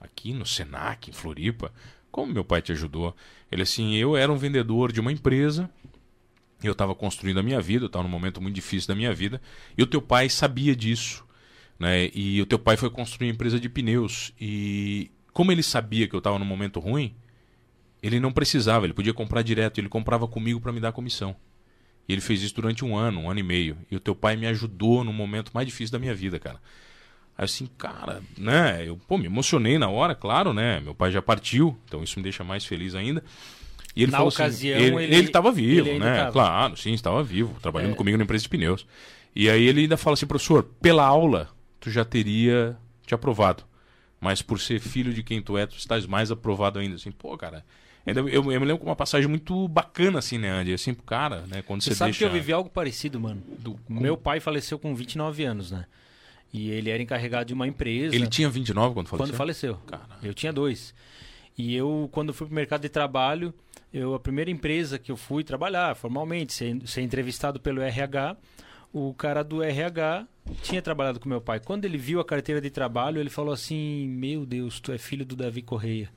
aqui 0.00 0.32
no 0.32 0.44
Senac, 0.44 1.08
em 1.08 1.12
Floripa. 1.12 1.72
Como 2.10 2.32
meu 2.32 2.44
pai 2.44 2.60
te 2.60 2.72
ajudou? 2.72 3.16
Ele 3.50 3.62
assim, 3.62 3.94
eu 3.94 4.16
era 4.16 4.30
um 4.30 4.36
vendedor 4.36 4.92
de 4.92 5.00
uma 5.00 5.12
empresa, 5.12 5.70
eu 6.62 6.72
estava 6.72 6.94
construindo 6.94 7.40
a 7.40 7.42
minha 7.42 7.60
vida, 7.60 7.84
eu 7.84 7.86
estava 7.86 8.02
num 8.02 8.10
momento 8.10 8.40
muito 8.40 8.54
difícil 8.54 8.88
da 8.88 8.94
minha 8.94 9.14
vida, 9.14 9.40
e 9.76 9.82
o 9.82 9.86
teu 9.86 10.02
pai 10.02 10.28
sabia 10.28 10.76
disso, 10.76 11.24
né? 11.78 12.10
E 12.14 12.40
o 12.40 12.46
teu 12.46 12.58
pai 12.58 12.76
foi 12.76 12.90
construir 12.90 13.28
uma 13.28 13.34
empresa 13.34 13.58
de 13.58 13.68
pneus 13.68 14.32
e 14.40 15.10
como 15.32 15.50
ele 15.50 15.62
sabia 15.62 16.06
que 16.06 16.14
eu 16.14 16.18
estava 16.18 16.38
num 16.38 16.44
momento 16.44 16.78
ruim, 16.78 17.14
ele 18.02 18.18
não 18.20 18.32
precisava, 18.32 18.86
ele 18.86 18.92
podia 18.94 19.14
comprar 19.14 19.42
direto, 19.42 19.78
ele 19.78 19.88
comprava 19.88 20.26
comigo 20.26 20.60
para 20.60 20.72
me 20.72 20.80
dar 20.80 20.92
comissão. 20.92 21.36
E 22.08 22.12
ele 22.12 22.20
fez 22.20 22.42
isso 22.42 22.54
durante 22.54 22.84
um 22.84 22.96
ano, 22.96 23.20
um 23.20 23.30
ano 23.30 23.38
e 23.40 23.42
meio. 23.44 23.76
E 23.90 23.94
o 23.96 24.00
teu 24.00 24.14
pai 24.14 24.36
me 24.36 24.46
ajudou 24.46 25.04
no 25.04 25.12
momento 25.12 25.52
mais 25.54 25.66
difícil 25.66 25.92
da 25.92 25.98
minha 25.98 26.14
vida, 26.14 26.38
cara. 26.38 26.60
Aí 27.38 27.44
assim, 27.44 27.66
cara, 27.78 28.20
né? 28.36 28.82
Eu 28.86 28.98
pô, 29.08 29.16
me 29.16 29.26
emocionei 29.26 29.78
na 29.78 29.88
hora, 29.88 30.14
claro, 30.14 30.52
né? 30.52 30.80
Meu 30.80 30.94
pai 30.94 31.10
já 31.12 31.22
partiu, 31.22 31.78
então 31.86 32.02
isso 32.02 32.18
me 32.18 32.22
deixa 32.22 32.42
mais 32.42 32.64
feliz 32.64 32.94
ainda. 32.94 33.22
E 33.94 34.02
ele 34.02 34.10
na 34.12 34.18
falou 34.18 34.32
ocasião, 34.32 34.76
assim, 34.78 34.96
ele 35.04 35.14
estava 35.26 35.52
vivo, 35.52 35.88
ele 35.88 35.98
né? 35.98 36.16
Tava. 36.16 36.32
Claro, 36.32 36.76
sim, 36.76 36.92
estava 36.92 37.22
vivo, 37.22 37.56
trabalhando 37.60 37.92
É. 37.92 37.96
comigo 37.96 38.18
na 38.18 38.24
empresa 38.24 38.42
de 38.42 38.48
pneus. 38.48 38.86
E 39.34 39.48
aí 39.48 39.62
ele 39.64 39.82
ainda 39.82 39.96
fala 39.96 40.14
assim, 40.14 40.26
professor, 40.26 40.62
pela 40.80 41.04
aula 41.04 41.48
tu 41.78 41.90
já 41.90 42.04
teria 42.04 42.76
te 43.06 43.14
aprovado. 43.14 43.64
Mas 44.20 44.40
por 44.42 44.60
ser 44.60 44.80
filho 44.80 45.12
de 45.12 45.22
quem 45.22 45.40
tu 45.42 45.56
é, 45.58 45.66
tu 45.66 45.76
estás 45.76 46.06
mais 46.06 46.30
aprovado 46.30 46.78
ainda. 46.78 46.96
Assim, 46.96 47.10
pô, 47.10 47.36
cara. 47.36 47.64
Eu, 48.04 48.28
eu 48.28 48.42
me 48.44 48.58
lembro 48.58 48.78
com 48.78 48.86
uma 48.86 48.96
passagem 48.96 49.28
muito 49.28 49.68
bacana, 49.68 50.18
assim, 50.18 50.36
né, 50.38 50.50
Andy? 50.50 50.72
Assim, 50.74 50.92
pro 50.92 51.04
cara, 51.04 51.44
né? 51.46 51.62
Quando 51.62 51.82
você, 51.82 51.90
Você 51.90 51.96
sabe 51.96 52.10
deixa. 52.10 52.18
que 52.18 52.24
eu 52.24 52.32
vivi 52.32 52.52
algo 52.52 52.68
parecido, 52.68 53.20
mano. 53.20 53.42
do- 53.58 53.78
Meu 53.88 54.16
pai 54.16 54.40
faleceu 54.40 54.78
com 54.78 54.94
29 54.94 55.44
anos, 55.44 55.70
né? 55.70 55.84
E 56.52 56.68
ele 56.70 56.90
era 56.90 57.02
encarregado 57.02 57.46
de 57.46 57.54
uma 57.54 57.66
empresa. 57.66 58.14
Ele 58.14 58.26
tinha 58.26 58.48
29 58.48 58.94
quando 58.94 59.06
faleceu? 59.08 59.26
Quando 59.26 59.36
faleceu. 59.36 59.76
Caralho. 59.86 60.10
Eu 60.22 60.34
tinha 60.34 60.52
dois. 60.52 60.92
E 61.56 61.74
eu, 61.74 62.08
quando 62.12 62.34
fui 62.34 62.46
pro 62.46 62.54
mercado 62.54 62.82
de 62.82 62.88
trabalho, 62.88 63.54
eu, 63.92 64.14
a 64.14 64.20
primeira 64.20 64.50
empresa 64.50 64.98
que 64.98 65.12
eu 65.12 65.16
fui 65.16 65.44
trabalhar 65.44 65.94
formalmente, 65.96 66.52
ser, 66.52 66.76
ser 66.86 67.02
entrevistado 67.02 67.60
pelo 67.60 67.80
RH, 67.80 68.36
o 68.92 69.14
cara 69.14 69.42
do 69.42 69.62
RH 69.62 70.26
tinha 70.62 70.82
trabalhado 70.82 71.20
com 71.20 71.28
meu 71.28 71.40
pai. 71.40 71.60
Quando 71.60 71.84
ele 71.84 71.96
viu 71.96 72.20
a 72.20 72.24
carteira 72.24 72.60
de 72.60 72.68
trabalho, 72.68 73.18
ele 73.20 73.30
falou 73.30 73.52
assim: 73.54 74.06
Meu 74.08 74.44
Deus, 74.44 74.80
tu 74.80 74.92
é 74.92 74.98
filho 74.98 75.24
do 75.24 75.36
Davi 75.36 75.62
Correia. 75.62 76.10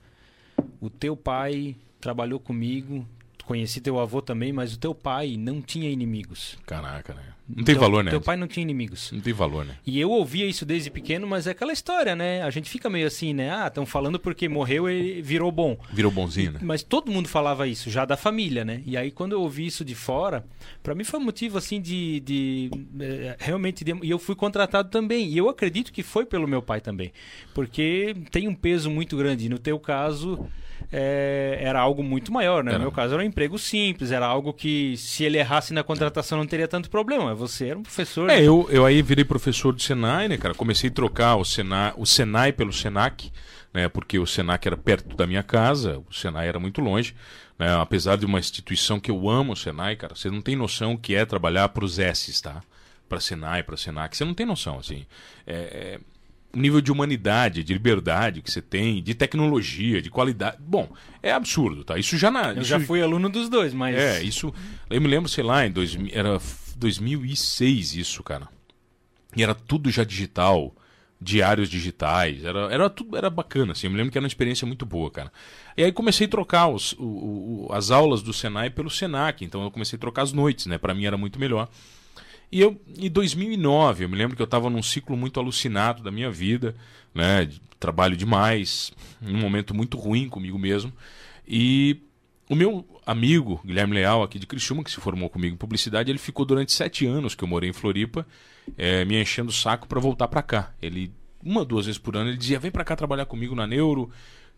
O 0.82 0.89
teu 0.89 1.15
pai 1.15 1.75
trabalhou 2.01 2.39
comigo, 2.39 3.08
conheci 3.46 3.79
teu 3.82 4.00
avô 4.00 4.22
também, 4.22 4.51
mas 4.53 4.74
o 4.74 4.79
teu 4.79 4.94
pai 4.96 5.36
não 5.38 5.62
tinha 5.62 5.89
inimigos. 5.89 6.58
Caraca, 6.65 7.13
né? 7.13 7.22
Não 7.48 7.63
tem 7.63 7.75
Teu- 7.75 7.79
valor, 7.79 8.03
né? 8.03 8.10
Teu 8.10 8.20
pai 8.20 8.36
não 8.36 8.48
tinha 8.48 8.63
inimigos. 8.63 9.12
Não 9.12 9.22
tem 9.22 9.32
valor, 9.32 9.63
né? 9.65 9.75
E 9.86 10.00
eu 10.00 10.10
ouvia 10.10 10.48
isso 10.48 10.65
desde 10.65 10.89
pequeno, 10.89 11.27
mas 11.27 11.46
é 11.46 11.51
aquela 11.51 11.72
história, 11.72 12.16
né? 12.16 12.42
A 12.42 12.50
gente 12.50 12.68
fica 12.68 12.90
meio 12.90 13.05
assim, 13.05 13.35
né? 13.35 13.51
Ah, 13.53 13.68
estão 13.68 13.85
falando 13.85 14.20
porque 14.20 14.50
morreu 14.50 14.90
e 14.90 15.22
virou 15.22 15.51
bom. 15.51 15.77
Virou 15.94 16.11
bonzinho, 16.11 16.53
né? 16.53 16.59
Mas 16.64 16.81
todo 16.81 17.11
mundo 17.11 17.27
falava 17.29 17.68
isso, 17.68 17.88
já 17.92 18.03
da 18.03 18.18
família, 18.18 18.66
né? 18.66 18.81
E 18.83 18.98
aí 18.98 19.11
quando 19.11 19.33
eu 19.33 19.42
ouvi 19.42 19.68
isso 19.68 19.85
de 19.85 19.94
fora, 19.94 20.44
pra 20.81 20.96
mim 20.96 21.03
foi 21.03 21.20
um 21.20 21.24
motivo 21.24 21.59
assim 21.59 21.79
de, 21.79 22.20
de 22.22 22.72
eh, 23.00 23.35
realmente 23.38 23.83
de- 23.83 23.94
e 24.01 24.09
eu 24.09 24.18
fui 24.18 24.33
contratado 24.33 24.90
também. 24.90 25.29
E 25.29 25.38
eu 25.38 25.48
acredito 25.48 25.94
que 25.94 26.01
foi 26.01 26.25
pelo 26.25 26.48
meu 26.48 26.64
pai 26.64 26.81
também, 26.81 27.14
porque 27.53 28.16
tem 28.31 28.48
um 28.48 28.55
peso 28.55 28.90
muito 28.90 29.16
grande. 29.16 29.46
E 29.46 29.50
no 29.50 29.59
teu 29.59 29.79
caso 29.79 30.48
eh, 30.92 31.57
era 31.61 31.79
algo 31.79 32.03
muito 32.03 32.31
maior, 32.31 32.64
né? 32.64 32.72
Era. 32.72 32.79
No 32.79 32.85
meu 32.85 32.92
caso 32.92 33.14
era 33.14 33.24
um 33.24 33.25
emprego 33.25 33.57
simples, 33.57 34.11
era 34.11 34.25
algo 34.25 34.53
que 34.53 34.96
se 34.98 35.24
ele 35.24 35.38
errasse 35.38 35.74
na 35.74 35.83
contratação 35.83 36.38
não 36.38 36.46
teria 36.46 36.68
tanto 36.68 36.90
problema. 36.90 37.33
Você 37.35 37.68
era 37.68 37.79
um 37.79 37.83
professor. 37.83 38.29
É, 38.29 38.42
eu, 38.42 38.68
eu 38.70 38.85
aí 38.85 39.01
virei 39.01 39.25
professor 39.25 39.74
do 39.74 39.81
Senai, 39.81 40.27
né, 40.27 40.38
cara? 40.38 40.53
Comecei 40.53 40.90
a 40.90 40.94
trocar 40.94 41.35
o 41.35 41.44
Senai, 41.44 41.94
o 41.98 42.05
Senai 42.05 42.51
pelo 42.51 42.72
Senac, 42.72 43.31
né? 43.74 43.90
Porque 43.90 44.20
o 44.20 44.25
Senac 44.25 44.68
era 44.68 44.77
perto 44.77 45.16
da 45.16 45.27
minha 45.27 45.44
casa, 45.44 46.01
o 46.09 46.14
Senai 46.14 46.48
era 46.48 46.59
muito 46.59 46.81
longe. 46.81 47.16
Né? 47.57 47.74
Apesar 47.75 48.18
de 48.18 48.25
uma 48.25 48.40
instituição 48.40 49.00
que 49.00 49.09
eu 49.09 49.29
amo, 49.29 49.53
o 49.53 49.55
Senai, 49.55 49.96
cara, 49.96 50.16
você 50.16 50.29
não 50.29 50.42
tem 50.42 50.55
noção 50.55 50.94
o 50.94 50.98
que 50.98 51.16
é 51.16 51.25
trabalhar 51.25 51.70
para 51.70 51.85
os 51.85 52.00
S's, 52.00 52.42
tá? 52.42 52.61
Para 53.07 53.20
Senai, 53.20 53.64
para 53.64 53.77
Senac, 53.77 54.16
você 54.16 54.25
não 54.25 54.33
tem 54.33 54.46
noção, 54.46 54.79
assim. 54.79 55.05
É, 55.46 55.53
é, 55.53 56.00
nível 56.55 56.81
de 56.81 56.91
humanidade, 56.91 57.63
de 57.63 57.74
liberdade 57.74 58.41
que 58.41 58.51
você 58.51 58.61
tem, 58.61 59.03
de 59.03 59.13
tecnologia, 59.13 60.01
de 60.01 60.09
qualidade. 60.09 60.57
Bom, 60.59 60.89
é 61.22 61.31
absurdo, 61.31 61.83
tá? 61.83 61.98
Isso 61.98 62.18
já 62.18 62.31
na. 62.31 62.50
Eu 62.53 62.61
isso 62.61 62.70
já 62.70 62.79
fui 62.79 63.01
aluno 63.01 63.29
dos 63.29 63.50
dois, 63.50 63.74
mas 63.74 63.96
é, 63.96 64.24
isso. 64.24 64.53
Eu 64.89 65.01
me 65.01 65.07
lembro, 65.07 65.29
sei 65.29 65.44
lá, 65.44 65.65
em 65.65 65.72
2000, 65.72 66.11
era 66.13 66.35
f- 66.35 66.74
2006 66.77 67.96
isso, 67.96 68.24
cara. 68.24 68.48
E 69.35 69.44
era 69.44 69.53
tudo 69.53 69.89
já 69.91 70.03
digital, 70.03 70.74
diários 71.20 71.70
digitais, 71.70 72.44
era, 72.44 72.72
era 72.74 72.89
tudo 72.89 73.18
era 73.18 73.29
bacana, 73.29 73.74
assim. 73.74 73.87
Eu 73.87 73.91
me 73.91 73.98
lembro 73.98 74.11
que 74.11 74.18
era 74.18 74.24
uma 74.24 74.27
experiência 74.27 74.65
muito 74.65 74.85
boa, 74.85 75.11
cara. 75.11 75.31
E 75.75 75.83
aí 75.83 75.91
comecei 75.91 76.25
a 76.27 76.29
trocar 76.29 76.68
os, 76.68 76.94
o- 76.94 77.68
o- 77.68 77.74
as 77.74 77.91
aulas 77.91 78.22
do 78.22 78.31
Senai 78.31 78.70
pelo 78.70 78.89
Senac, 78.89 79.44
então 79.44 79.63
eu 79.63 79.72
comecei 79.72 79.98
a 79.98 80.00
trocar 80.00 80.22
as 80.22 80.31
noites, 80.31 80.65
né? 80.68 80.77
Para 80.77 80.94
mim 80.94 81.05
era 81.05 81.18
muito 81.18 81.39
melhor. 81.39 81.68
E 82.51 82.62
eu, 82.62 82.79
em 82.98 83.10
2009, 83.10 84.05
eu 84.05 84.10
me 84.10 84.16
lembro 84.16 84.36
que 84.36 84.42
eu 84.42 84.46
estava 84.46 84.70
num 84.70 84.84
ciclo 84.84 85.18
muito 85.18 85.40
alucinado 85.40 86.03
da 86.03 86.12
minha 86.12 86.31
vida, 86.31 86.75
né? 87.14 87.50
trabalho 87.79 88.16
demais, 88.16 88.92
num 89.22 89.40
momento 89.40 89.74
muito 89.74 89.98
ruim 89.98 90.29
comigo 90.29 90.58
mesmo. 90.58 90.92
E 91.48 91.98
o 92.50 92.55
meu 92.55 92.86
amigo, 93.05 93.62
Guilherme 93.66 93.96
Leal, 93.96 94.24
aqui 94.24 94.40
de 94.40 94.48
Criciúma, 94.48 94.84
que 94.84 94.92
se 94.92 95.00
formou 95.00 95.29
comigo 95.29 95.53
em 95.53 95.58
publicidade, 95.58 96.12
ele 96.12 96.20
ficou 96.20 96.46
durante 96.46 96.72
sete 96.72 97.05
anos 97.05 97.36
que 97.36 97.44
eu 97.44 97.48
morei 97.48 97.70
em 97.70 97.74
Floripa, 97.74 98.25
eh, 98.77 99.05
me 99.05 99.22
enchendo 99.22 99.50
o 99.50 99.53
saco 99.53 99.88
para 99.88 100.00
voltar 100.00 100.27
para 100.27 100.42
cá. 100.42 100.74
Ele, 100.81 101.12
uma, 101.44 101.64
duas 101.64 101.86
vezes 101.86 102.00
por 102.00 102.16
ano, 102.16 102.29
ele 102.29 102.38
dizia: 102.38 102.60
vem 102.60 102.72
para 102.72 102.84
cá 102.84 102.96
trabalhar 102.96 103.25
comigo 103.25 103.55
na 103.55 103.68
Neuro, 103.68 104.10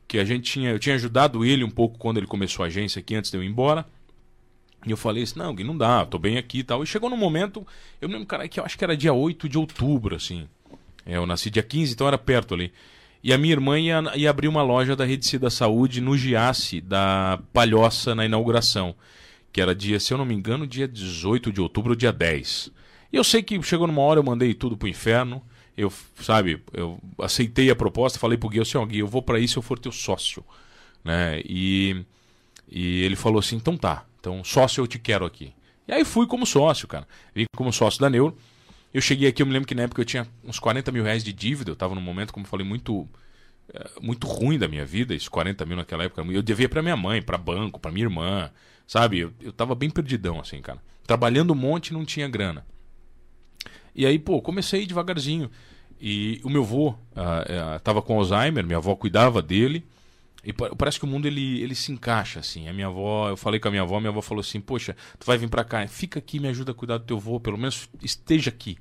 que 0.08 0.18
a 0.18 0.26
gente 0.26 0.52
tinha, 0.52 0.72
eu 0.72 0.80
tinha 0.80 0.96
ajudado 0.96 1.44
ele 1.44 1.64
um 1.64 1.70
pouco 1.70 1.98
quando 1.98 2.18
ele 2.18 2.28
começou 2.28 2.64
a 2.64 2.68
agência 2.68 3.00
aqui, 3.00 3.16
antes 3.16 3.30
de 3.32 3.38
eu 3.38 3.44
ir 3.44 3.48
embora. 3.48 3.86
E 4.88 4.92
eu 4.92 4.98
falei 4.98 5.24
assim, 5.24 5.40
não, 5.40 5.54
Gui, 5.54 5.64
não 5.64 5.78
dá, 5.78 6.06
tô 6.06 6.18
bem 6.18 6.38
aqui 6.38 6.60
e 6.60 6.64
tal. 6.64 6.84
E 6.84 6.88
chegou 6.88 7.10
num 7.10 7.18
momento, 7.18 7.66
eu 8.02 8.08
me 8.08 8.14
lembro, 8.14 8.28
cara, 8.28 8.48
que 8.48 8.60
eu 8.60 8.66
acho 8.66 8.78
que 8.78 8.84
era 8.84 8.96
dia 8.96 9.14
8 9.14 9.50
de 9.50 9.58
outubro, 9.58 10.16
assim. 10.16 10.48
É, 11.06 11.18
eu 11.18 11.26
nasci 11.26 11.50
dia 11.50 11.64
15, 11.64 11.94
então 11.94 12.08
era 12.08 12.18
perto 12.18 12.54
ali. 12.54 12.72
E 13.24 13.34
a 13.34 13.38
minha 13.38 13.54
irmã 13.54 13.80
ia, 13.80 14.04
ia 14.16 14.30
abrir 14.30 14.48
uma 14.48 14.62
loja 14.62 14.96
da 14.96 15.06
Rede 15.06 15.26
Cida 15.26 15.50
Saúde 15.50 16.02
no 16.02 16.18
Giasse, 16.18 16.82
da 16.82 17.40
Palhoça, 17.52 18.14
na 18.14 18.26
inauguração. 18.26 18.96
Que 19.52 19.62
era 19.62 19.74
dia, 19.74 20.00
se 20.00 20.14
eu 20.14 20.18
não 20.18 20.26
me 20.26 20.36
engano, 20.36 20.68
dia 20.68 20.88
18 20.88 21.52
de 21.52 21.62
outubro 21.62 21.92
ou 21.92 21.96
dia 21.96 22.12
10. 22.12 22.72
E 23.12 23.16
eu 23.16 23.24
sei 23.24 23.42
que 23.42 23.62
chegou 23.64 23.88
numa 23.88 24.02
hora, 24.02 24.20
eu 24.20 24.24
mandei 24.24 24.54
tudo 24.54 24.78
pro 24.78 24.88
inferno. 24.88 25.42
Eu, 25.76 25.92
sabe, 26.22 26.62
eu 26.74 27.00
aceitei 27.20 27.70
a 27.70 27.76
proposta, 27.76 28.20
falei 28.20 28.38
pro 28.38 28.50
Gui, 28.50 28.62
assim, 28.62 28.78
ó, 28.78 28.86
Gui, 28.86 29.00
eu 29.00 29.08
vou 29.08 29.22
para 29.22 29.40
isso 29.40 29.54
se 29.54 29.60
eu 29.60 29.64
for 29.64 29.78
teu 29.78 29.92
sócio. 29.92 30.44
Né? 31.04 31.42
E, 31.46 32.04
e 32.70 33.02
ele 33.04 33.16
falou 33.16 33.40
assim, 33.40 33.56
então 33.56 33.78
tá, 33.78 34.06
então 34.28 34.44
sócio 34.44 34.82
eu 34.82 34.88
te 34.88 35.00
quero 35.00 35.26
aqui. 35.26 35.54
E 35.88 35.94
aí 35.94 36.04
fui 36.04 36.28
como 36.28 36.46
sócio, 36.46 36.88
cara. 36.88 37.08
Vim 37.34 37.46
como 37.56 37.72
sócio 37.72 38.02
da 38.02 38.10
Neuro. 38.10 38.38
Eu 38.94 39.02
cheguei 39.02 39.30
aqui, 39.30 39.42
eu 39.42 39.46
me 39.46 39.54
lembro 39.54 39.68
que 39.68 39.76
na 39.76 39.84
época 39.84 40.02
eu 40.02 40.06
tinha 40.06 40.28
uns 40.44 40.60
40 40.60 40.92
mil 40.92 41.04
reais 41.04 41.24
de 41.24 41.32
dívida. 41.32 41.72
Eu 41.72 41.74
estava 41.74 41.96
num 41.96 42.02
momento, 42.02 42.34
como 42.34 42.46
eu 42.46 42.50
falei, 42.50 42.66
muito 42.66 43.08
eh, 43.74 43.92
muito 44.02 44.28
ruim 44.28 44.60
da 44.60 44.68
minha 44.68 44.86
vida. 44.86 45.14
Isso 45.16 45.32
40 45.32 45.66
mil 45.66 45.78
naquela 45.78 46.04
época. 46.04 46.22
Eu 46.22 46.42
devia 46.42 46.68
para 46.68 46.82
minha 46.82 46.98
mãe, 46.98 47.22
para 47.22 47.38
banco, 47.38 47.80
para 47.80 47.92
minha 47.92 48.06
irmã. 48.06 48.52
Sabe? 48.86 49.20
Eu, 49.20 49.34
eu 49.42 49.54
tava 49.54 49.76
bem 49.76 49.90
perdidão, 49.90 50.40
assim, 50.40 50.62
cara. 50.62 50.82
Trabalhando 51.06 51.52
um 51.52 51.56
monte 51.56 51.94
não 51.94 52.04
tinha 52.04 52.28
grana. 52.28 52.66
E 53.96 54.06
aí, 54.06 54.20
pô, 54.20 54.42
comecei 54.42 54.86
devagarzinho. 54.86 55.50
E 56.00 56.42
o 56.44 56.50
meu 56.50 56.64
avô 56.64 56.96
ah, 57.16 57.46
eh, 57.48 57.80
tava 57.80 58.02
com 58.02 58.18
Alzheimer, 58.20 58.66
minha 58.66 58.78
avó 58.78 58.94
cuidava 58.96 59.42
dele. 59.42 59.86
E 60.48 60.54
pa- 60.54 60.74
parece 60.76 60.98
que 60.98 61.04
o 61.06 61.08
mundo 61.08 61.28
ele, 61.28 61.62
ele 61.62 61.76
se 61.76 61.92
encaixa 61.92 62.40
assim. 62.40 62.70
A 62.70 62.74
minha 62.74 62.88
avó, 62.88 63.30
eu 63.30 63.36
falei 63.38 63.60
com 63.60 63.68
a 63.68 63.72
minha 63.72 63.84
avó, 63.84 64.00
minha 64.00 64.10
avó 64.12 64.22
falou 64.22 64.40
assim: 64.42 64.62
"Poxa, 64.62 64.96
tu 65.20 65.26
vai 65.26 65.38
vir 65.38 65.50
pra 65.50 65.64
cá, 65.66 65.86
fica 65.88 66.20
aqui, 66.20 66.40
me 66.40 66.48
ajuda 66.48 66.72
a 66.72 66.76
cuidar 66.76 66.98
do 67.00 67.04
teu 67.06 67.18
avô, 67.18 67.38
pelo 67.40 67.58
menos 67.58 67.90
esteja 68.02 68.50
aqui". 68.50 68.78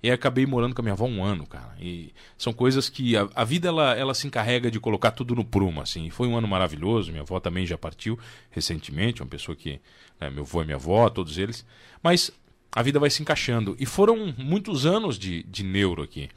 E 0.00 0.12
acabei 0.12 0.46
morando 0.46 0.76
com 0.76 0.80
a 0.80 0.84
minha 0.84 0.92
avó 0.92 1.06
um 1.06 1.24
ano, 1.24 1.44
cara. 1.44 1.74
E 1.80 2.12
são 2.36 2.52
coisas 2.52 2.88
que 2.88 3.16
a, 3.16 3.28
a 3.34 3.42
vida 3.44 3.66
ela, 3.66 3.94
ela 3.96 4.14
se 4.14 4.28
encarrega 4.28 4.70
de 4.70 4.78
colocar 4.78 5.10
tudo 5.10 5.34
no 5.34 5.44
prumo, 5.44 5.80
assim. 5.80 6.06
E 6.06 6.10
foi 6.10 6.28
um 6.28 6.36
ano 6.36 6.46
maravilhoso. 6.46 7.10
Minha 7.10 7.22
avó 7.22 7.40
também 7.40 7.66
já 7.66 7.76
partiu 7.76 8.16
recentemente, 8.48 9.20
uma 9.20 9.28
pessoa 9.28 9.56
que, 9.56 9.80
né, 10.20 10.30
meu 10.30 10.44
avô 10.44 10.62
e 10.62 10.64
minha 10.66 10.76
avó, 10.76 11.10
todos 11.10 11.36
eles. 11.36 11.66
Mas 12.00 12.30
a 12.70 12.80
vida 12.80 13.00
vai 13.00 13.10
se 13.10 13.20
encaixando. 13.22 13.76
E 13.80 13.84
foram 13.84 14.32
muitos 14.38 14.86
anos 14.86 15.18
de, 15.18 15.42
de 15.42 15.64
neuro 15.64 16.00
aqui. 16.04 16.28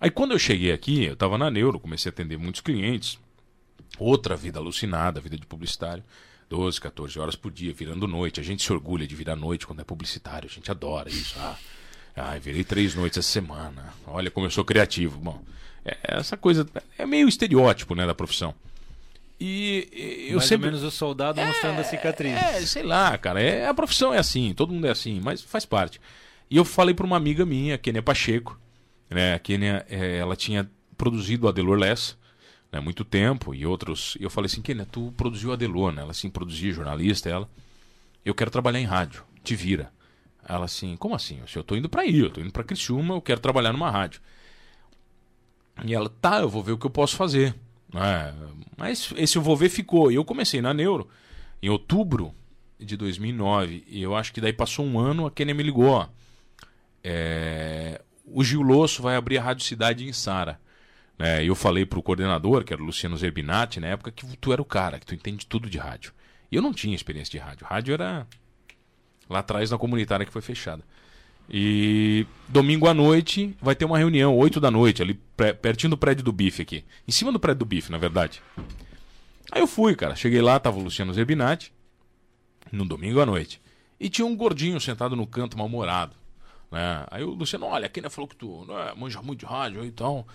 Aí 0.00 0.10
quando 0.10 0.32
eu 0.32 0.38
cheguei 0.38 0.72
aqui, 0.72 1.04
eu 1.04 1.12
estava 1.12 1.36
na 1.36 1.50
neuro, 1.50 1.78
comecei 1.78 2.08
a 2.08 2.12
atender 2.12 2.38
muitos 2.38 2.62
clientes. 2.62 3.18
Outra 3.98 4.36
vida 4.36 4.58
alucinada, 4.58 5.20
vida 5.20 5.36
de 5.36 5.46
publicitário. 5.46 6.04
12, 6.48 6.80
14 6.80 7.18
horas 7.18 7.36
por 7.36 7.52
dia, 7.52 7.72
virando 7.72 8.06
noite. 8.06 8.40
A 8.40 8.42
gente 8.42 8.62
se 8.62 8.72
orgulha 8.72 9.06
de 9.06 9.14
virar 9.14 9.36
noite 9.36 9.66
quando 9.66 9.80
é 9.80 9.84
publicitário, 9.84 10.48
a 10.50 10.52
gente 10.52 10.70
adora 10.70 11.10
isso. 11.10 11.34
Ah, 11.38 11.56
ah 12.16 12.38
virei 12.38 12.64
três 12.64 12.94
noites 12.94 13.18
essa 13.18 13.28
semana. 13.28 13.92
Olha 14.06 14.30
como 14.30 14.46
eu 14.46 14.50
sou 14.50 14.64
criativo. 14.64 15.18
Bom, 15.18 15.42
é, 15.84 15.96
essa 16.02 16.36
coisa 16.36 16.66
é 16.96 17.04
meio 17.06 17.28
estereótipo 17.28 17.94
né, 17.94 18.06
da 18.06 18.14
profissão. 18.14 18.54
E 19.40 20.26
eu 20.28 20.36
Mais 20.36 20.48
sempre. 20.48 20.66
ou 20.66 20.72
menos 20.72 20.84
o 20.84 20.90
soldado 20.90 21.40
é, 21.40 21.46
mostrando 21.46 21.80
a 21.80 21.84
cicatriz. 21.84 22.32
É, 22.32 22.60
sei 22.62 22.82
lá, 22.82 23.16
cara. 23.16 23.40
É, 23.40 23.68
a 23.68 23.74
profissão 23.74 24.12
é 24.12 24.18
assim, 24.18 24.52
todo 24.52 24.72
mundo 24.72 24.86
é 24.86 24.90
assim, 24.90 25.20
mas 25.20 25.42
faz 25.42 25.64
parte. 25.64 26.00
E 26.50 26.56
eu 26.56 26.64
falei 26.64 26.94
para 26.94 27.06
uma 27.06 27.16
amiga 27.16 27.46
minha, 27.46 27.78
Kenia 27.78 28.02
Pacheco, 28.02 28.58
né? 29.08 29.34
A 29.34 29.38
Kenia, 29.38 29.86
é, 29.88 30.16
ela 30.16 30.34
tinha 30.34 30.68
produzido 30.96 31.46
a 31.46 31.52
Delor 31.52 31.78
Less, 31.78 32.16
né, 32.72 32.80
muito 32.80 33.04
tempo, 33.04 33.54
e 33.54 33.66
outros. 33.66 34.16
E 34.20 34.24
eu 34.24 34.30
falei 34.30 34.46
assim, 34.46 34.62
Kenia, 34.62 34.86
tu 34.86 35.12
produziu 35.16 35.52
a 35.52 35.56
Delor, 35.56 35.92
né? 35.92 36.02
Ela 36.02 36.14
sim 36.14 36.30
produzia, 36.30 36.72
jornalista, 36.72 37.28
ela. 37.28 37.48
Eu 38.24 38.34
quero 38.34 38.50
trabalhar 38.50 38.80
em 38.80 38.84
rádio, 38.84 39.24
te 39.42 39.54
vira. 39.54 39.90
Ela 40.46 40.64
assim, 40.64 40.96
como 40.96 41.14
assim? 41.14 41.40
Eu 41.54 41.62
tô 41.62 41.76
indo 41.76 41.88
para 41.88 42.02
aí, 42.02 42.18
eu 42.18 42.30
tô 42.30 42.40
indo 42.40 42.52
para 42.52 42.64
Criciúma, 42.64 43.14
eu 43.14 43.22
quero 43.22 43.40
trabalhar 43.40 43.72
numa 43.72 43.90
rádio. 43.90 44.20
E 45.84 45.94
ela, 45.94 46.08
tá, 46.08 46.40
eu 46.40 46.48
vou 46.48 46.62
ver 46.62 46.72
o 46.72 46.78
que 46.78 46.86
eu 46.86 46.90
posso 46.90 47.16
fazer. 47.16 47.54
É, 47.94 48.34
mas 48.76 49.12
esse 49.16 49.36
eu 49.38 49.42
vou 49.42 49.56
ver 49.56 49.68
ficou. 49.68 50.10
E 50.10 50.14
eu 50.14 50.24
comecei 50.24 50.60
na 50.60 50.74
Neuro 50.74 51.08
em 51.62 51.68
outubro 51.68 52.34
de 52.78 52.96
2009. 52.96 53.84
E 53.86 54.02
eu 54.02 54.16
acho 54.16 54.32
que 54.32 54.40
daí 54.40 54.52
passou 54.52 54.84
um 54.84 54.98
ano, 54.98 55.26
a 55.26 55.30
Kenia 55.30 55.54
me 55.54 55.62
ligou. 55.62 56.06
É, 57.02 58.00
o 58.24 58.42
Gil 58.42 58.62
Losso 58.62 59.02
vai 59.02 59.16
abrir 59.16 59.38
a 59.38 59.42
Rádio 59.42 59.64
Cidade 59.64 60.06
em 60.06 60.12
Sara. 60.12 60.60
É, 61.18 61.44
eu 61.44 61.54
falei 61.54 61.84
pro 61.84 62.02
coordenador, 62.02 62.62
que 62.62 62.72
era 62.72 62.80
o 62.80 62.86
Luciano 62.86 63.16
Zerbinati, 63.16 63.80
na 63.80 63.88
época, 63.88 64.12
que 64.12 64.36
tu 64.36 64.52
era 64.52 64.62
o 64.62 64.64
cara, 64.64 65.00
que 65.00 65.06
tu 65.06 65.14
entende 65.14 65.46
tudo 65.46 65.68
de 65.68 65.76
rádio. 65.76 66.12
E 66.50 66.56
eu 66.56 66.62
não 66.62 66.72
tinha 66.72 66.94
experiência 66.94 67.32
de 67.32 67.38
rádio. 67.38 67.66
Rádio 67.66 67.94
era 67.94 68.26
lá 69.28 69.40
atrás 69.40 69.70
na 69.70 69.78
comunitária 69.78 70.24
que 70.24 70.32
foi 70.32 70.42
fechada. 70.42 70.82
E 71.50 72.26
domingo 72.48 72.88
à 72.88 72.94
noite 72.94 73.56
vai 73.60 73.74
ter 73.74 73.84
uma 73.84 73.98
reunião, 73.98 74.36
8 74.36 74.60
da 74.60 74.70
noite, 74.70 75.02
ali 75.02 75.14
pertinho 75.60 75.90
do 75.90 75.96
prédio 75.96 76.22
do 76.22 76.32
Bife 76.32 76.62
aqui. 76.62 76.84
Em 77.06 77.12
cima 77.12 77.32
do 77.32 77.40
prédio 77.40 77.60
do 77.60 77.64
Bife, 77.64 77.90
na 77.90 77.98
verdade. 77.98 78.42
Aí 79.50 79.60
eu 79.60 79.66
fui, 79.66 79.96
cara. 79.96 80.14
Cheguei 80.14 80.42
lá, 80.42 80.60
tava 80.60 80.78
o 80.78 80.82
Luciano 80.82 81.12
Zerbinati, 81.12 81.72
no 82.70 82.84
domingo 82.84 83.20
à 83.20 83.26
noite. 83.26 83.60
E 83.98 84.08
tinha 84.08 84.26
um 84.26 84.36
gordinho 84.36 84.78
sentado 84.80 85.16
no 85.16 85.26
canto, 85.26 85.56
mal-humorado. 85.56 86.14
Né? 86.70 87.06
Aí 87.10 87.24
o 87.24 87.30
Luciano, 87.30 87.66
olha, 87.66 87.86
a 87.86 87.88
Kenia 87.88 88.10
falou 88.10 88.28
que 88.28 88.36
tu 88.36 88.64
né, 88.66 88.92
manja 88.96 89.22
muito 89.22 89.40
de 89.40 89.46
rádio 89.46 89.84
e 89.84 89.88
então 89.88 90.26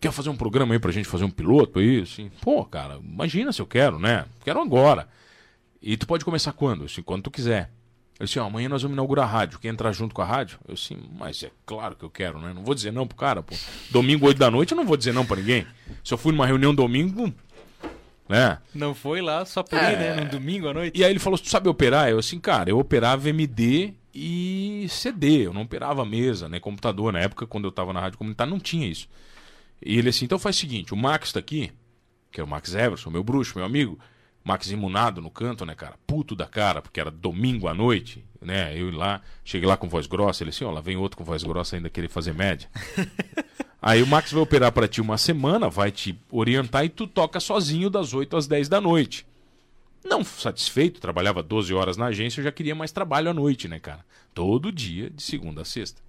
Quer 0.00 0.12
fazer 0.12 0.30
um 0.30 0.36
programa 0.36 0.74
aí 0.74 0.78
pra 0.78 0.90
gente 0.90 1.06
fazer 1.06 1.24
um 1.24 1.30
piloto 1.30 1.78
aí? 1.78 2.00
Assim, 2.00 2.30
pô, 2.40 2.64
cara, 2.64 2.98
imagina 3.04 3.52
se 3.52 3.60
eu 3.60 3.66
quero, 3.66 3.98
né? 3.98 4.24
Quero 4.42 4.60
agora. 4.60 5.06
E 5.82 5.96
tu 5.96 6.06
pode 6.06 6.24
começar 6.24 6.52
quando? 6.52 6.84
Assim, 6.84 7.02
quando 7.02 7.24
tu 7.24 7.30
quiser. 7.30 7.70
Eu 8.18 8.26
disse, 8.26 8.38
ó, 8.38 8.46
amanhã 8.46 8.68
nós 8.68 8.82
vamos 8.82 8.94
inaugurar 8.94 9.26
a 9.26 9.28
rádio. 9.28 9.58
Quer 9.58 9.68
entrar 9.68 9.92
junto 9.92 10.14
com 10.14 10.22
a 10.22 10.24
rádio? 10.24 10.58
Eu 10.66 10.74
disse, 10.74 10.96
mas 11.18 11.42
é 11.42 11.50
claro 11.64 11.96
que 11.96 12.04
eu 12.04 12.10
quero, 12.10 12.38
né? 12.38 12.52
Não 12.54 12.62
vou 12.62 12.74
dizer 12.74 12.92
não 12.92 13.06
pro 13.06 13.16
cara, 13.16 13.42
pô. 13.42 13.54
Domingo, 13.90 14.26
8 14.26 14.38
da 14.38 14.50
noite, 14.50 14.72
eu 14.72 14.76
não 14.76 14.84
vou 14.84 14.96
dizer 14.96 15.12
não 15.12 15.24
pra 15.24 15.36
ninguém. 15.36 15.66
Se 16.04 16.12
eu 16.12 16.18
fui 16.18 16.32
numa 16.32 16.46
reunião 16.46 16.74
domingo, 16.74 17.32
né? 18.28 18.58
Não 18.74 18.94
foi 18.94 19.20
lá 19.20 19.44
só 19.44 19.62
por 19.62 19.78
é... 19.78 19.92
ir, 19.92 19.98
né? 19.98 20.14
No 20.16 20.30
domingo 20.30 20.68
à 20.68 20.74
noite. 20.74 20.98
E 20.98 21.04
aí 21.04 21.10
ele 21.10 21.18
falou, 21.18 21.38
tu 21.38 21.48
sabe 21.48 21.68
operar? 21.68 22.08
Eu 22.08 22.18
assim, 22.18 22.38
cara, 22.38 22.70
eu 22.70 22.78
operava 22.78 23.28
MD 23.28 23.94
e 24.14 24.86
CD. 24.88 25.46
Eu 25.46 25.52
não 25.52 25.62
operava 25.62 26.04
mesa, 26.04 26.48
né? 26.48 26.60
Computador. 26.60 27.12
Na 27.12 27.20
época, 27.20 27.46
quando 27.46 27.64
eu 27.64 27.72
tava 27.72 27.92
na 27.92 28.00
rádio 28.00 28.18
comunitária, 28.18 28.50
não 28.50 28.60
tinha 28.60 28.86
isso. 28.86 29.08
E 29.82 29.98
ele 29.98 30.10
assim, 30.10 30.24
então 30.24 30.38
faz 30.38 30.56
o 30.56 30.60
seguinte, 30.60 30.92
o 30.92 30.96
Max 30.96 31.32
tá 31.32 31.40
aqui, 31.40 31.72
que 32.30 32.40
é 32.40 32.44
o 32.44 32.46
Max 32.46 32.74
Everson, 32.74 33.10
meu 33.10 33.24
bruxo, 33.24 33.56
meu 33.56 33.64
amigo, 33.64 33.98
Max 34.44 34.70
imunado 34.70 35.20
no 35.20 35.30
canto, 35.30 35.64
né, 35.66 35.74
cara? 35.74 35.96
Puto 36.06 36.34
da 36.34 36.46
cara, 36.46 36.80
porque 36.80 37.00
era 37.00 37.10
domingo 37.10 37.68
à 37.68 37.74
noite, 37.74 38.24
né? 38.40 38.76
Eu 38.78 38.90
lá, 38.90 39.20
cheguei 39.44 39.68
lá 39.68 39.76
com 39.76 39.88
voz 39.88 40.06
grossa, 40.06 40.42
ele 40.42 40.50
assim, 40.50 40.64
ó, 40.64 40.70
lá 40.70 40.80
vem 40.80 40.96
outro 40.96 41.18
com 41.18 41.24
voz 41.24 41.42
grossa 41.42 41.76
ainda 41.76 41.90
querer 41.90 42.08
fazer 42.08 42.32
média. 42.32 42.68
Aí 43.82 44.02
o 44.02 44.06
Max 44.06 44.30
vai 44.30 44.42
operar 44.42 44.72
para 44.72 44.86
ti 44.86 45.00
uma 45.00 45.16
semana, 45.16 45.70
vai 45.70 45.90
te 45.90 46.18
orientar 46.30 46.84
e 46.84 46.90
tu 46.90 47.06
toca 47.06 47.40
sozinho 47.40 47.88
das 47.88 48.12
8 48.12 48.36
às 48.36 48.46
10 48.46 48.68
da 48.68 48.80
noite. 48.80 49.26
Não 50.04 50.22
satisfeito, 50.22 51.00
trabalhava 51.00 51.42
12 51.42 51.72
horas 51.72 51.96
na 51.96 52.06
agência, 52.06 52.40
eu 52.40 52.44
já 52.44 52.52
queria 52.52 52.74
mais 52.74 52.92
trabalho 52.92 53.30
à 53.30 53.34
noite, 53.34 53.68
né, 53.68 53.78
cara? 53.78 54.04
Todo 54.34 54.72
dia, 54.72 55.10
de 55.10 55.22
segunda 55.22 55.62
a 55.62 55.64
sexta. 55.64 56.02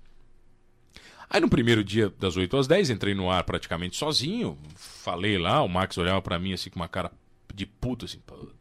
Aí 1.34 1.40
no 1.40 1.48
primeiro 1.48 1.82
dia, 1.82 2.14
das 2.20 2.36
8 2.36 2.58
às 2.58 2.68
10, 2.68 2.90
entrei 2.90 3.14
no 3.16 3.32
ar 3.32 3.46
praticamente 3.46 3.96
sozinho, 3.96 4.58
falei 4.76 5.38
lá, 5.38 5.64
o 5.64 5.70
Max 5.70 5.98
olhava 5.98 6.22
para 6.22 6.38
mim 6.38 6.52
assim 6.52 6.70
com 6.70 6.76
uma 6.76 6.90
cara 6.90 7.10
de 7.56 7.66
puta, 7.66 8.04
assim, 8.04 8.20
puta, 8.20 8.54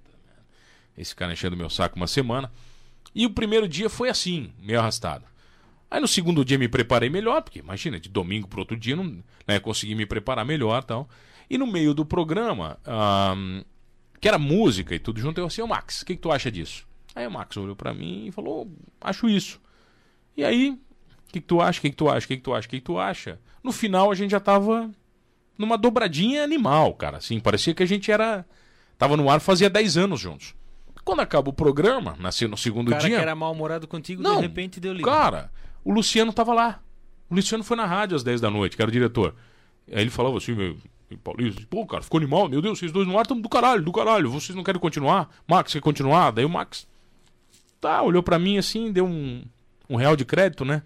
esse 0.96 1.12
cara 1.16 1.32
enchendo 1.32 1.56
meu 1.56 1.68
saco 1.68 1.96
uma 1.96 2.06
semana. 2.06 2.48
E 3.12 3.26
o 3.26 3.30
primeiro 3.30 3.66
dia 3.66 3.90
foi 3.90 4.08
assim, 4.08 4.52
meio 4.56 4.78
arrastado. 4.78 5.24
Aí 5.90 6.00
no 6.00 6.06
segundo 6.06 6.44
dia 6.44 6.56
me 6.58 6.68
preparei 6.68 7.10
melhor, 7.10 7.42
porque 7.42 7.58
imagina, 7.58 7.98
de 7.98 8.08
domingo 8.08 8.46
para 8.46 8.60
outro 8.60 8.76
dia 8.76 8.94
não 8.94 9.20
né, 9.48 9.58
consegui 9.58 9.96
me 9.96 10.06
preparar 10.06 10.44
melhor 10.44 10.84
tal. 10.84 11.08
E 11.48 11.58
no 11.58 11.66
meio 11.66 11.92
do 11.92 12.06
programa, 12.06 12.78
que 14.20 14.28
era 14.28 14.38
música 14.38 14.94
e 14.94 15.00
tudo 15.00 15.18
junto, 15.18 15.40
eu 15.40 15.46
assim, 15.46 15.60
ô 15.60 15.66
Max, 15.66 16.02
o 16.02 16.06
que, 16.06 16.14
que 16.14 16.22
tu 16.22 16.30
acha 16.30 16.52
disso? 16.52 16.86
Aí 17.16 17.26
o 17.26 17.30
Max 17.32 17.56
olhou 17.56 17.74
para 17.74 17.92
mim 17.92 18.28
e 18.28 18.30
falou, 18.30 18.70
acho 19.00 19.28
isso. 19.28 19.60
E 20.36 20.44
aí, 20.44 20.78
que, 21.32 21.40
que 21.40 21.46
tu 21.46 21.60
acha, 21.60 21.78
o 21.78 21.82
que, 21.82 21.90
que 21.90 21.96
tu 21.96 22.08
acha, 22.08 22.26
o 22.26 22.28
que, 22.28 22.36
que 22.36 22.42
tu 22.42 22.54
acha, 22.54 22.66
o 22.66 22.70
que, 22.70 22.76
que 22.78 22.84
tu 22.84 22.98
acha? 22.98 23.38
No 23.62 23.72
final 23.72 24.10
a 24.10 24.14
gente 24.14 24.30
já 24.30 24.40
tava 24.40 24.90
numa 25.56 25.76
dobradinha 25.76 26.42
animal, 26.42 26.94
cara, 26.94 27.18
assim, 27.18 27.38
parecia 27.38 27.74
que 27.74 27.82
a 27.82 27.86
gente 27.86 28.10
era 28.10 28.44
Tava 29.00 29.16
no 29.16 29.30
ar 29.30 29.40
fazia 29.40 29.70
10 29.70 29.96
anos 29.96 30.20
juntos. 30.20 30.54
Quando 31.06 31.20
acaba 31.20 31.48
o 31.48 31.54
programa, 31.54 32.16
nasceu 32.20 32.46
no 32.50 32.56
segundo 32.58 32.88
o 32.88 32.90
cara 32.90 33.02
dia. 33.02 33.16
que 33.16 33.22
era 33.22 33.34
mal-humorado 33.34 33.88
contigo, 33.88 34.22
não, 34.22 34.36
de 34.36 34.42
repente 34.42 34.78
deu 34.78 34.92
liga. 34.92 35.10
Cara, 35.10 35.50
o 35.82 35.90
Luciano 35.90 36.34
tava 36.34 36.52
lá. 36.52 36.82
O 37.30 37.34
Luciano 37.34 37.64
foi 37.64 37.78
na 37.78 37.86
rádio 37.86 38.14
às 38.14 38.22
10 38.22 38.42
da 38.42 38.50
noite, 38.50 38.76
que 38.76 38.82
era 38.82 38.90
o 38.90 38.92
diretor. 38.92 39.34
Aí 39.90 40.02
ele 40.02 40.10
falava 40.10 40.36
assim, 40.36 40.52
meu, 40.52 40.76
Paulista, 41.24 41.62
pô, 41.70 41.86
cara, 41.86 42.02
ficou 42.02 42.18
animal, 42.18 42.46
meu 42.46 42.60
Deus, 42.60 42.78
vocês 42.78 42.92
dois 42.92 43.08
no 43.08 43.16
ar 43.16 43.22
estão 43.22 43.40
do 43.40 43.48
caralho, 43.48 43.82
do 43.82 43.90
caralho, 43.90 44.30
vocês 44.30 44.54
não 44.54 44.62
querem 44.62 44.78
continuar? 44.78 45.30
Max, 45.48 45.72
quer 45.72 45.80
continuar? 45.80 46.30
Daí 46.30 46.44
o 46.44 46.50
Max, 46.50 46.86
tá, 47.80 48.02
olhou 48.02 48.22
pra 48.22 48.38
mim 48.38 48.58
assim, 48.58 48.92
deu 48.92 49.06
um, 49.06 49.42
um 49.88 49.96
real 49.96 50.14
de 50.14 50.26
crédito, 50.26 50.62
né? 50.62 50.82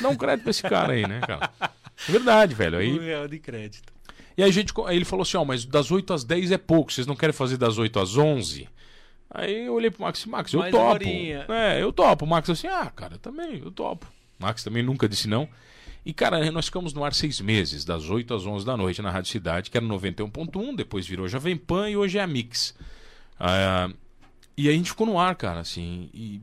Dá 0.00 0.08
um 0.08 0.16
crédito 0.16 0.42
pra 0.42 0.50
esse 0.50 0.62
cara 0.62 0.92
aí, 0.92 1.06
né, 1.06 1.20
cara? 1.20 1.50
É 1.60 1.70
verdade, 2.12 2.54
velho. 2.54 2.78
Aí, 2.78 2.98
um 2.98 3.02
real 3.02 3.28
de 3.28 3.38
crédito. 3.38 3.92
E 4.36 4.42
aí, 4.42 4.48
a 4.48 4.52
gente, 4.52 4.72
aí 4.86 4.96
ele 4.96 5.04
falou 5.04 5.22
assim: 5.22 5.36
Ó, 5.36 5.42
oh, 5.42 5.44
mas 5.44 5.64
das 5.64 5.90
8 5.90 6.12
às 6.12 6.24
10 6.24 6.52
é 6.52 6.58
pouco, 6.58 6.92
vocês 6.92 7.06
não 7.06 7.14
querem 7.14 7.32
fazer 7.32 7.56
das 7.56 7.78
8 7.78 7.98
às 8.00 8.16
11? 8.16 8.68
Aí 9.30 9.66
eu 9.66 9.74
olhei 9.74 9.90
pro 9.90 10.02
Max 10.02 10.22
e 10.22 10.28
Max, 10.28 10.52
eu 10.52 10.60
Mais 10.60 10.72
topo. 10.72 11.04
É, 11.04 11.82
eu 11.82 11.92
topo. 11.92 12.24
O 12.24 12.28
Max 12.28 12.48
assim: 12.50 12.66
Ah, 12.66 12.90
cara, 12.94 13.18
também, 13.18 13.58
eu 13.58 13.70
topo. 13.70 14.06
Max 14.38 14.62
também 14.62 14.82
nunca 14.82 15.08
disse 15.08 15.28
não. 15.28 15.48
E, 16.04 16.12
cara, 16.12 16.50
nós 16.50 16.66
ficamos 16.66 16.92
no 16.92 17.02
ar 17.02 17.14
seis 17.14 17.40
meses, 17.40 17.84
das 17.84 18.10
8 18.10 18.34
às 18.34 18.44
11 18.44 18.66
da 18.66 18.76
noite 18.76 19.00
na 19.00 19.10
Rádio 19.10 19.30
Cidade, 19.30 19.70
que 19.70 19.76
era 19.76 19.86
91.1, 19.86 20.76
depois 20.76 21.06
virou 21.06 21.26
Jovem 21.26 21.56
Pan 21.56 21.88
e 21.88 21.96
hoje 21.96 22.18
é 22.18 22.22
a 22.22 22.26
Mix. 22.26 22.74
Ah, 23.40 23.88
e 24.56 24.68
aí 24.68 24.74
a 24.74 24.76
gente 24.76 24.90
ficou 24.90 25.06
no 25.06 25.18
ar, 25.18 25.34
cara, 25.34 25.60
assim, 25.60 26.10
e, 26.12 26.42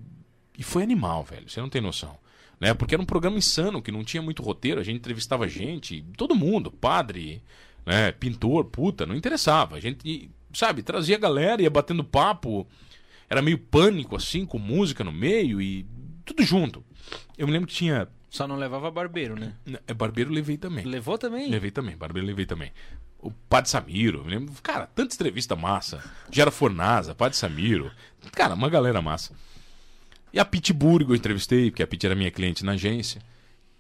e 0.58 0.63
foi 0.63 0.82
animal, 0.82 1.23
velho, 1.23 1.47
você 1.47 1.62
não 1.62 1.69
tem 1.69 1.82
noção. 1.82 2.17
Né? 2.62 2.76
Porque 2.76 2.93
era 2.93 3.02
um 3.02 3.08
programa 3.08 3.39
insano, 3.39 3.82
que 3.82 3.91
não 3.91 4.04
tinha 4.04 4.21
muito 4.21 4.43
roteiro, 4.43 4.80
a 4.80 4.84
gente 4.84 4.97
entrevistava 4.97 5.47
gente, 5.47 6.06
todo 6.15 6.36
mundo, 6.36 6.71
padre, 6.71 7.41
né? 7.84 8.12
Pintor, 8.12 8.65
puta, 8.65 9.04
não 9.04 9.15
interessava. 9.15 9.78
A 9.78 9.80
gente, 9.80 10.30
sabe, 10.54 10.84
trazia 10.84 11.15
a 11.15 11.19
galera, 11.19 11.63
ia 11.63 11.69
batendo 11.71 12.04
papo. 12.04 12.67
Era 13.28 13.41
meio 13.41 13.58
pânico, 13.58 14.15
assim, 14.15 14.45
com 14.45 14.60
música 14.60 15.04
no 15.04 15.12
meio 15.12 15.60
e 15.60 15.88
tudo 16.24 16.43
junto. 16.43 16.86
Eu 17.36 17.47
me 17.47 17.54
lembro 17.54 17.67
que 17.67 17.74
tinha. 17.74 18.08
Só 18.30 18.47
não 18.47 18.56
levava 18.56 18.91
barbeiro, 18.91 19.36
né? 19.36 19.54
É, 19.88 19.93
barbeiro 19.93 20.32
levei 20.32 20.56
também. 20.56 20.86
Levou 20.86 21.17
também? 21.17 21.50
Levei 21.50 21.71
também, 21.71 21.97
barbeiro 21.97 22.28
levei 22.28 22.45
também. 22.45 22.71
O 23.17 23.32
Padre 23.32 23.71
Samiro, 23.71 24.24
lembro, 24.24 24.54
cara, 24.62 24.86
tanta 24.86 25.15
entrevista 25.15 25.56
massa. 25.56 26.04
Gera 26.30 26.52
Fornaza, 26.52 27.15
Padre 27.15 27.38
Samiro. 27.38 27.91
Cara, 28.32 28.54
uma 28.54 28.69
galera 28.69 29.02
massa. 29.02 29.34
E 30.33 30.39
a 30.39 30.45
Pittsburgh 30.45 31.09
eu 31.09 31.15
entrevistei, 31.15 31.69
porque 31.69 31.83
a 31.83 31.87
Pit 31.87 32.05
era 32.05 32.15
minha 32.15 32.31
cliente 32.31 32.63
na 32.63 32.73
agência. 32.73 33.21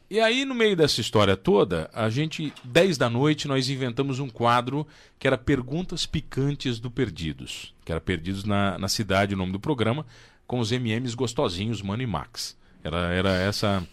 E 0.09 0.19
aí, 0.19 0.43
no 0.43 0.53
meio 0.53 0.75
dessa 0.75 0.99
história 0.99 1.37
toda, 1.37 1.89
a 1.93 2.09
gente, 2.09 2.53
10 2.65 2.97
da 2.97 3.09
noite, 3.09 3.47
nós 3.47 3.69
inventamos 3.69 4.19
um 4.19 4.27
quadro 4.27 4.85
que 5.17 5.25
era 5.25 5.37
Perguntas 5.37 6.05
Picantes 6.05 6.79
do 6.79 6.91
Perdidos. 6.91 7.73
Que 7.85 7.93
era 7.93 8.01
Perdidos 8.01 8.43
na, 8.43 8.77
na 8.77 8.89
Cidade, 8.89 9.33
o 9.33 9.37
nome 9.37 9.53
do 9.53 9.59
programa, 9.59 10.05
com 10.45 10.59
os 10.59 10.73
MMs 10.73 11.15
gostosinhos, 11.15 11.81
Mano 11.81 12.03
e 12.03 12.05
Max. 12.05 12.57
Era, 12.83 13.13
era 13.13 13.29
essa. 13.39 13.87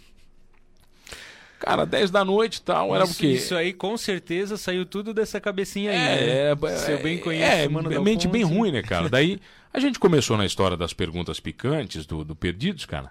Cara, 1.61 1.85
10 1.85 2.11
da 2.11 2.25
noite 2.25 2.57
e 2.57 2.63
tal, 2.63 2.95
era 2.97 3.05
o 3.05 3.15
quê? 3.15 3.29
Isso 3.29 3.55
aí 3.55 3.73
com 3.73 3.97
certeza 3.97 4.57
saiu 4.57 4.85
tudo 4.85 5.15
dessa 5.15 5.41
cabecinha 5.41 5.93
aí. 5.93 5.97
É, 5.97 6.55
né? 6.55 6.73
é, 6.73 6.77
Se 6.79 6.91
eu 6.91 7.01
bem 7.01 7.19
conheço, 7.19 7.53
é, 7.53 7.69
mano. 7.69 8.03
mente 8.03 8.27
bem 8.27 8.43
ruim, 8.43 8.73
né, 8.73 8.83
cara? 8.83 9.09
Daí 9.09 9.41
a 9.73 9.81
gente 9.81 9.99
começou 9.99 10.37
na 10.37 10.47
história 10.47 10.77
das 10.77 10.93
perguntas 10.93 11.41
picantes 11.41 12.07
do, 12.07 12.25
do 12.25 12.35
Perdidos, 12.35 12.85
cara. 12.87 13.11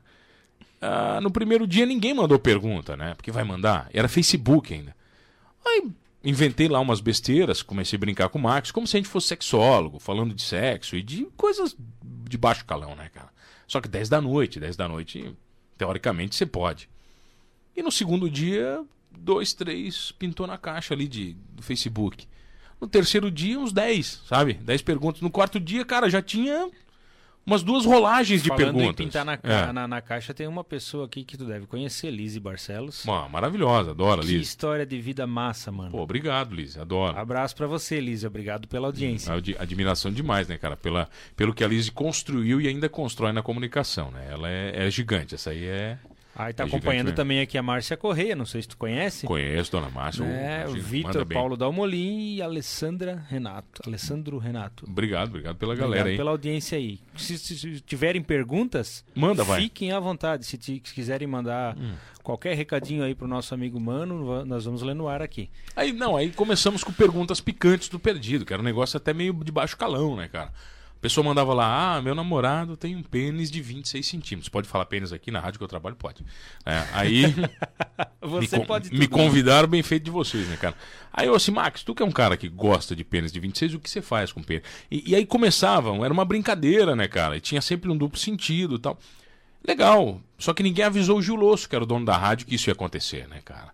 ah, 0.82 1.20
no 1.22 1.32
primeiro 1.32 1.68
dia 1.68 1.86
ninguém 1.86 2.14
mandou 2.14 2.40
pergunta, 2.40 2.96
né? 2.96 3.14
Porque 3.16 3.32
vai 3.32 3.44
mandar. 3.44 3.90
Era 3.94 4.08
Facebook 4.08 4.74
ainda. 4.74 4.96
Aí 5.66 5.90
inventei 6.24 6.68
lá 6.68 6.80
umas 6.80 7.00
besteiras, 7.00 7.62
comecei 7.62 7.96
a 7.96 8.00
brincar 8.00 8.30
com 8.30 8.40
o 8.40 8.42
Max, 8.42 8.72
como 8.72 8.88
se 8.88 8.98
a 8.98 9.00
gente 9.00 9.10
fosse 9.10 9.28
sexólogo, 9.28 10.00
falando 10.00 10.34
de 10.34 10.42
sexo 10.42 10.96
e 10.96 11.04
de 11.04 11.26
coisas 11.38 11.76
de 12.04 12.38
baixo 12.38 12.66
calão, 12.66 12.96
né, 12.96 13.10
cara? 13.14 13.30
Só 13.68 13.80
que 13.80 13.88
10 13.88 14.10
da 14.10 14.22
noite, 14.22 14.60
10 14.60 14.76
da 14.76 14.88
noite, 14.88 15.34
teoricamente 15.78 16.36
você 16.36 16.46
pode. 16.46 16.90
E 17.76 17.84
no 17.84 17.92
segundo 17.92 18.30
dia, 18.30 18.84
dois, 19.12 19.54
três 19.54 20.12
pintou 20.12 20.48
na 20.48 20.58
caixa 20.58 20.94
ali 20.94 21.08
de, 21.08 21.34
do 21.52 21.62
Facebook. 21.62 22.28
No 22.80 22.88
terceiro 22.88 23.32
dia, 23.32 23.60
uns 23.60 23.72
10, 23.74 24.24
sabe? 24.28 24.54
10 24.54 24.82
perguntas. 24.82 25.22
No 25.22 25.30
quarto 25.32 25.60
dia, 25.60 25.84
cara, 25.84 26.10
já 26.10 26.22
tinha 26.22 26.70
umas 27.46 27.64
duas 27.64 27.86
rolagens 27.86 28.44
de 28.44 28.50
Falando 28.50 28.66
perguntas. 28.66 28.90
em 28.90 28.94
pintar 28.94 29.24
na, 29.26 29.40
É. 29.42 29.72
na, 29.72 29.88
na 29.88 30.02
caixa, 30.02 30.34
tem 30.34 30.46
uma 30.48 30.64
pessoa 30.66 31.06
aqui 31.06 31.24
que 31.24 31.38
tu 31.38 31.46
deve 31.46 31.66
conhecer, 31.66 32.12
Lizzie 32.12 32.40
Barcelos. 32.42 33.04
Uma, 33.06 33.28
maravilhosa, 33.30 33.92
adoro, 33.92 34.22
que 34.22 34.28
Liz. 34.28 34.48
história 34.50 34.86
de 34.86 35.00
vida 35.00 35.26
massa, 35.26 35.72
mano. 35.72 35.92
Pô, 35.92 36.02
obrigado, 36.02 36.54
Liz, 36.54 36.78
adoro. 36.78 37.18
Abraço 37.18 37.56
pra 37.56 37.66
você, 37.66 38.00
Lizzie. 38.02 38.28
Obrigado 38.28 38.68
pela 38.68 38.88
audiência. 38.88 39.34
Ad- 39.34 39.56
Admiração 39.58 40.12
demais, 40.12 40.48
né, 40.48 40.58
cara? 40.58 40.76
Pela, 40.76 41.10
pelo 41.38 41.54
que 41.54 41.64
a 41.64 41.68
Liz 41.68 41.90
construiu 41.90 42.60
e 42.62 42.68
ainda 42.68 42.90
constrói 42.90 43.32
na 43.32 43.42
comunicação, 43.42 44.12
né? 44.12 44.28
Ela 44.30 44.50
é, 44.50 44.86
é 44.88 44.92
gigante, 44.92 45.34
essa 45.34 45.50
aí 45.52 45.64
é. 45.66 45.98
Aí 46.40 46.54
tá 46.54 46.64
É 46.64 46.66
gigante 46.68 46.76
acompanhando 46.78 47.06
mesmo. 47.08 47.16
também 47.16 47.40
aqui 47.40 47.58
a 47.58 47.64
Márcia 47.64 47.98
Correia, 47.98 48.36
não 48.36 48.46
sei 48.46 48.62
se 48.62 48.68
tu 48.68 48.78
conhece. 48.78 49.26
Conheço, 49.26 49.72
dona 49.72 49.90
Márcia. 49.90 50.24
É, 50.24 50.68
o 50.68 50.74
Vitor. 50.74 51.26
Paulo 51.26 51.58
Dalmolin 51.58 52.36
e 52.36 52.42
a 52.42 52.46
Alessandra 52.46 53.26
Renato. 53.28 53.82
Alessandro 53.88 54.38
Renato. 54.38 54.86
Obrigado, 54.88 55.30
obrigado 55.30 55.56
pela 55.58 55.74
galera 55.74 55.88
Obrigado 56.02 56.08
aí. 56.12 56.18
pela 56.18 56.32
audiência 56.32 56.78
aí. 56.78 57.00
Se, 57.16 57.38
se- 57.40 57.58
se 57.58 57.82
tiverem 57.82 58.22
perguntas, 58.22 59.04
Manda, 59.16 59.44
vai. 59.44 59.60
Hum. 59.60 59.64
fiquem 59.64 59.92
à 59.92 60.00
vontade. 60.00 60.46
Se, 60.46 60.58
ti- 60.58 60.82
se 60.86 60.94
quiserem 60.94 61.28
mandar 61.28 61.76
qualquer 62.22 62.56
recadinho 62.56 63.04
aí 63.04 63.16
pro 63.16 63.28
nosso 63.28 63.54
amigo 63.56 63.80
Mano, 63.80 64.46
nós 64.46 64.66
vamos 64.66 64.82
ler 64.84 64.94
no 64.94 65.08
ar 65.08 65.22
aqui. 65.24 65.50
Aí, 65.76 65.92
não, 65.92 66.16
aí 66.16 66.30
começamos 66.32 66.84
com 66.84 66.92
perguntas 66.92 67.42
picantes 67.42 67.90
do 67.90 67.98
perdido, 68.00 68.46
que 68.46 68.54
era 68.54 68.62
um 68.62 68.66
negócio 68.66 68.98
até 68.98 69.14
meio 69.14 69.34
de 69.34 69.52
baixo 69.52 69.76
calão, 69.76 70.16
né, 70.16 70.28
cara? 70.28 70.52
A 70.98 71.00
pessoa 71.00 71.24
mandava 71.24 71.54
lá, 71.54 71.96
ah, 71.96 72.02
meu 72.02 72.16
namorado 72.16 72.76
tem 72.76 72.96
um 72.96 73.04
pênis 73.04 73.52
de 73.52 73.62
26 73.62 74.06
centímetros. 74.06 74.50
Pode 74.50 74.68
falar 74.68 74.86
pênis 74.86 75.14
aqui 75.14 75.30
na 75.30 75.40
rádio 75.40 75.60
que 75.60 75.64
eu 75.64 75.68
trabalho? 75.68 75.96
Pode. 75.96 76.26
É, 76.66 76.84
aí 76.92 77.36
Você 78.20 78.58
me, 78.58 78.66
pode 78.66 78.92
me 78.92 79.08
tudo, 79.08 79.18
né? 79.18 79.24
convidaram 79.24 79.68
bem 79.68 79.84
feito 79.84 80.06
de 80.06 80.12
vocês, 80.12 80.48
né, 80.48 80.58
cara? 80.58 80.76
Aí 81.14 81.28
eu 81.28 81.36
assim, 81.36 81.52
Max, 81.52 81.84
tu 81.84 81.94
que 81.94 82.02
é 82.02 82.06
um 82.06 82.12
cara 82.12 82.36
que 82.36 82.50
gosta 82.50 82.96
de 82.96 83.04
pênis 83.04 83.32
de 83.32 83.40
26, 83.40 83.76
o 83.76 83.80
que 83.80 83.90
você 83.90 84.02
faz 84.02 84.32
com 84.32 84.42
pênis? 84.42 84.64
E, 84.90 85.12
e 85.12 85.16
aí 85.16 85.24
começavam, 85.24 86.04
era 86.04 86.12
uma 86.12 86.26
brincadeira, 86.26 86.96
né, 86.96 87.08
cara? 87.08 87.38
E 87.38 87.40
tinha 87.40 87.62
sempre 87.62 87.92
um 87.92 87.98
duplo 87.98 88.18
sentido 88.18 88.76
e 88.76 88.80
tal. 88.80 88.98
Legal, 89.68 90.20
só 90.40 90.52
que 90.52 90.64
ninguém 90.64 90.86
avisou 90.86 91.20
o 91.20 91.22
Gil 91.22 91.36
Losso, 91.36 91.70
que 91.70 91.76
era 91.76 91.84
o 91.84 91.88
dono 91.88 92.06
da 92.06 92.18
rádio, 92.18 92.48
que 92.48 92.56
isso 92.56 92.70
ia 92.70 92.74
acontecer, 92.74 93.28
né, 93.28 93.40
cara? 93.46 93.72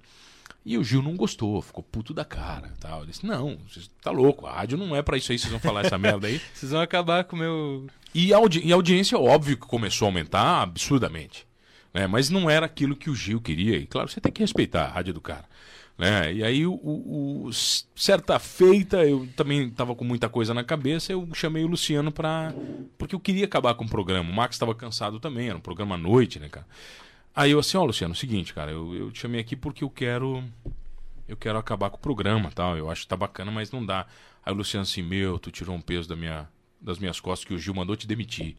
E 0.66 0.78
o 0.78 0.84
Gil 0.84 1.02
não 1.02 1.16
gostou, 1.16 1.62
ficou 1.62 1.84
puto 1.84 2.14
da 2.14 2.24
cara 2.24 2.72
tal. 2.80 3.02
Ele 3.02 3.12
disse, 3.12 3.26
não, 3.26 3.58
você 3.68 3.82
tá 4.02 4.12
louco, 4.12 4.46
a 4.48 4.54
rádio 4.54 4.78
não 4.78 4.96
é 4.96 5.02
pra 5.02 5.18
isso 5.18 5.32
aí, 5.32 5.38
vocês 5.40 5.52
vão 5.52 5.60
falar 5.60 5.86
essa 5.86 5.98
merda 5.98 6.28
aí. 6.28 6.40
Vocês 6.54 6.72
vão 6.72 6.80
acabar 6.82 7.26
com 7.26 7.36
o 7.36 7.40
meu. 7.40 7.88
E 8.16 8.34
a, 8.34 8.38
audi- 8.38 8.62
e 8.64 8.72
a 8.72 8.76
audiência, 8.76 9.18
óbvio 9.20 9.58
que 9.58 9.68
começou 9.68 10.06
a 10.06 10.10
aumentar 10.10 10.62
absurdamente. 10.62 11.46
Né? 11.94 12.08
Mas 12.08 12.30
não 12.30 12.50
era 12.50 12.66
aquilo 12.66 12.96
que 12.96 13.10
o 13.10 13.16
Gil 13.16 13.42
queria. 13.42 13.76
E 13.78 13.86
claro, 13.86 14.08
você 14.08 14.22
tem 14.22 14.32
que 14.32 14.42
respeitar 14.42 14.86
a 14.86 14.88
rádio 14.92 15.14
do 15.14 15.22
cara. 15.22 15.44
Né? 15.98 16.34
E 16.34 16.44
aí, 16.44 16.66
o, 16.66 16.74
o- 16.74 17.48
o- 17.48 17.54
certa 17.54 18.40
feita, 18.40 19.04
eu 19.06 19.28
também 19.36 19.68
estava 19.68 19.94
com 19.94 20.04
muita 20.06 20.28
coisa 20.30 20.54
na 20.54 20.64
cabeça, 20.64 21.12
eu 21.12 21.28
chamei 21.34 21.64
o 21.64 21.68
Luciano 21.68 22.12
para 22.12 22.54
Porque 22.98 23.14
eu 23.14 23.20
queria 23.20 23.46
acabar 23.46 23.74
com 23.76 23.84
o 23.84 23.90
programa. 23.90 24.30
O 24.30 24.34
Max 24.34 24.56
estava 24.56 24.74
cansado 24.74 25.20
também, 25.20 25.50
era 25.50 25.58
um 25.58 25.62
programa 25.62 25.96
à 25.96 25.98
noite, 25.98 26.40
né, 26.40 26.48
cara? 26.50 26.66
Aí 27.36 27.52
eu 27.52 27.60
assim, 27.60 27.78
ó, 27.78 27.84
Luciano, 27.84 28.14
é 28.14 28.16
o 28.16 28.20
seguinte, 28.20 28.54
cara, 28.54 28.72
eu, 28.72 28.94
eu 28.96 29.12
te 29.12 29.20
chamei 29.20 29.42
aqui 29.42 29.56
porque 29.56 29.84
eu 29.84 29.90
quero. 29.90 30.44
Eu 31.28 31.38
quero 31.38 31.58
acabar 31.58 31.90
com 31.90 31.98
o 31.98 32.00
programa 32.00 32.52
tal. 32.54 32.78
Eu 32.78 32.92
acho 32.92 33.02
que 33.02 33.08
tá 33.08 33.18
bacana, 33.18 33.50
mas 33.52 33.72
não 33.72 33.84
dá. 33.84 34.06
Aí 34.46 34.54
o 34.54 34.58
Luciano 34.58 34.84
assim, 34.84 35.02
meu, 35.02 35.40
tu 35.40 35.50
tirou 35.50 35.74
um 35.74 35.82
peso 35.82 36.08
da 36.08 36.16
minha, 36.16 36.48
das 36.82 37.00
minhas 37.00 37.20
costas 37.20 37.48
que 37.48 37.54
o 37.54 37.58
Gil 37.58 37.74
mandou 37.74 37.96
te 37.96 38.06
demitir. 38.06 38.56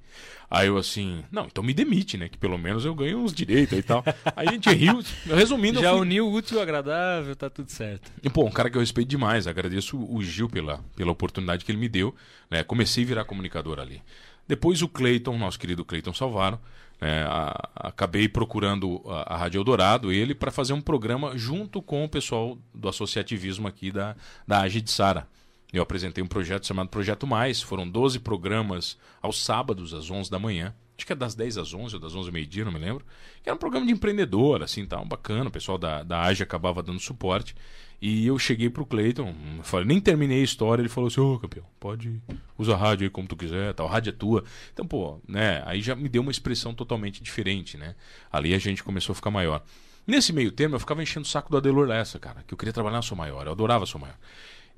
Aí 0.51 0.67
eu 0.67 0.79
assim, 0.79 1.23
não, 1.31 1.45
então 1.45 1.63
me 1.63 1.75
demite, 1.75 2.17
né? 2.17 2.29
Que 2.29 2.39
pelo 2.39 2.57
menos 2.57 2.85
eu 2.85 2.95
ganho 2.95 3.19
uns 3.19 3.35
direitos 3.35 3.79
e 3.79 3.83
tal. 3.83 4.03
Aí 4.35 4.49
a 4.49 4.53
gente 4.53 4.71
riu. 4.71 5.05
Resumindo, 5.27 5.81
Já 5.81 5.91
fui... 5.93 6.01
uniu 6.01 6.27
o 6.27 6.33
útil 6.33 6.57
ao 6.57 6.63
agradável, 6.63 7.37
tá 7.37 7.51
tudo 7.51 7.71
certo. 7.71 8.11
E, 8.23 8.31
pô, 8.31 8.45
um 8.45 8.51
cara 8.51 8.71
que 8.71 8.77
eu 8.77 8.81
respeito 8.81 9.09
demais. 9.09 9.47
Agradeço 9.47 9.97
o 9.97 10.23
Gil 10.23 10.49
pela, 10.49 10.83
pela 10.97 11.13
oportunidade 11.13 11.65
que 11.65 11.71
ele 11.71 11.79
me 11.79 11.89
deu. 11.89 12.15
Né? 12.51 12.65
Comecei 12.65 13.05
a 13.05 13.07
virar 13.07 13.25
comunicador 13.25 13.79
ali. 13.79 14.03
Depois 14.49 14.83
o 14.83 14.89
Cleiton, 14.89 15.39
nosso 15.39 15.59
querido 15.59 15.85
Cleiton 15.85 16.13
Salvaro, 16.13 16.59
né? 17.01 17.25
a- 17.29 17.71
acabei 17.75 18.29
procurando 18.29 19.03
a, 19.07 19.35
a 19.35 19.37
Rádio 19.37 19.59
Eldorado, 19.59 20.13
ele, 20.13 20.35
para 20.35 20.51
fazer 20.51 20.73
um 20.73 20.81
programa 20.81 21.37
junto 21.37 21.81
com 21.83 22.05
o 22.05 22.09
pessoal 22.09 22.59
do 22.75 22.89
associativismo 22.89 23.67
aqui 23.69 23.91
da, 23.91 24.17
da 24.47 24.61
AGE 24.63 24.81
de 24.81 24.91
Sara. 24.91 25.27
Eu 25.73 25.83
apresentei 25.83 26.23
um 26.23 26.27
projeto 26.29 26.67
chamado 26.67 26.89
Projeto 26.89 27.27
Mais. 27.27 27.61
Foram 27.61 27.89
12 27.89 28.21
programas 28.21 28.97
aos 29.21 29.43
sábados, 29.43 29.93
às 29.93 30.09
11 30.09 30.31
da 30.31 30.39
manhã. 30.39 30.73
Acho 30.97 31.05
que 31.05 31.13
é 31.13 31.17
das 31.17 31.35
10 31.35 31.59
às 31.59 31.75
11 31.75 31.97
ou 31.97 32.01
das 32.01 32.15
11 32.15 32.29
ao 32.29 32.33
meio-dia, 32.33 32.65
não 32.65 32.71
me 32.71 32.79
lembro. 32.79 33.05
Que 33.43 33.49
era 33.49 33.57
um 33.57 33.59
programa 33.59 33.85
de 33.85 33.93
empreendedor, 33.93 34.63
assim, 34.63 34.87
tal, 34.87 35.05
bacana. 35.05 35.49
O 35.49 35.53
pessoal 35.53 35.77
da, 35.77 36.05
da 36.05 36.23
AGE 36.23 36.45
acabava 36.45 36.81
dando 36.81 37.01
suporte. 37.01 37.57
E 38.07 38.27
eu 38.27 38.39
cheguei 38.39 38.69
pro 38.69 38.85
Cleiton, 38.85 39.35
falei, 39.63 39.87
nem 39.87 39.99
terminei 39.99 40.43
a 40.43 40.45
história, 40.45 40.83
ele 40.83 40.91
falou 40.91 41.09
assim, 41.09 41.23
ô 41.23 41.39
campeão, 41.39 41.65
pode 41.81 42.21
usar 42.59 42.75
a 42.75 42.77
rádio 42.77 43.07
aí 43.07 43.11
como 43.11 43.27
tu 43.27 43.35
quiser, 43.35 43.73
tal, 43.73 43.87
rádio 43.87 44.11
é 44.11 44.13
tua. 44.13 44.45
Então, 44.75 44.87
pô, 44.87 45.23
né, 45.27 45.63
aí 45.65 45.81
já 45.81 45.97
me 45.97 46.07
deu 46.07 46.21
uma 46.21 46.31
expressão 46.31 46.75
totalmente 46.75 47.23
diferente, 47.23 47.79
né? 47.79 47.95
Ali 48.31 48.53
a 48.53 48.59
gente 48.59 48.85
começou 48.85 49.15
a 49.15 49.17
ficar 49.17 49.31
maior. 49.31 49.65
Nesse 50.07 50.35
meio 50.35 50.53
termo, 50.53 50.75
eu 50.75 50.81
ficava 50.81 51.03
enchendo 51.03 51.25
o 51.25 51.29
saco 51.31 51.51
do 51.51 51.57
Adelor 51.57 51.89
Lessa, 51.89 52.19
cara, 52.19 52.45
que 52.47 52.53
eu 52.53 52.59
queria 52.59 52.75
trabalhar 52.75 52.97
na 52.97 53.03
Sou 53.03 53.17
Maior, 53.17 53.47
eu 53.47 53.53
adorava 53.53 53.85
a 53.85 53.87
Sou 53.87 53.99
Maior. 53.99 54.19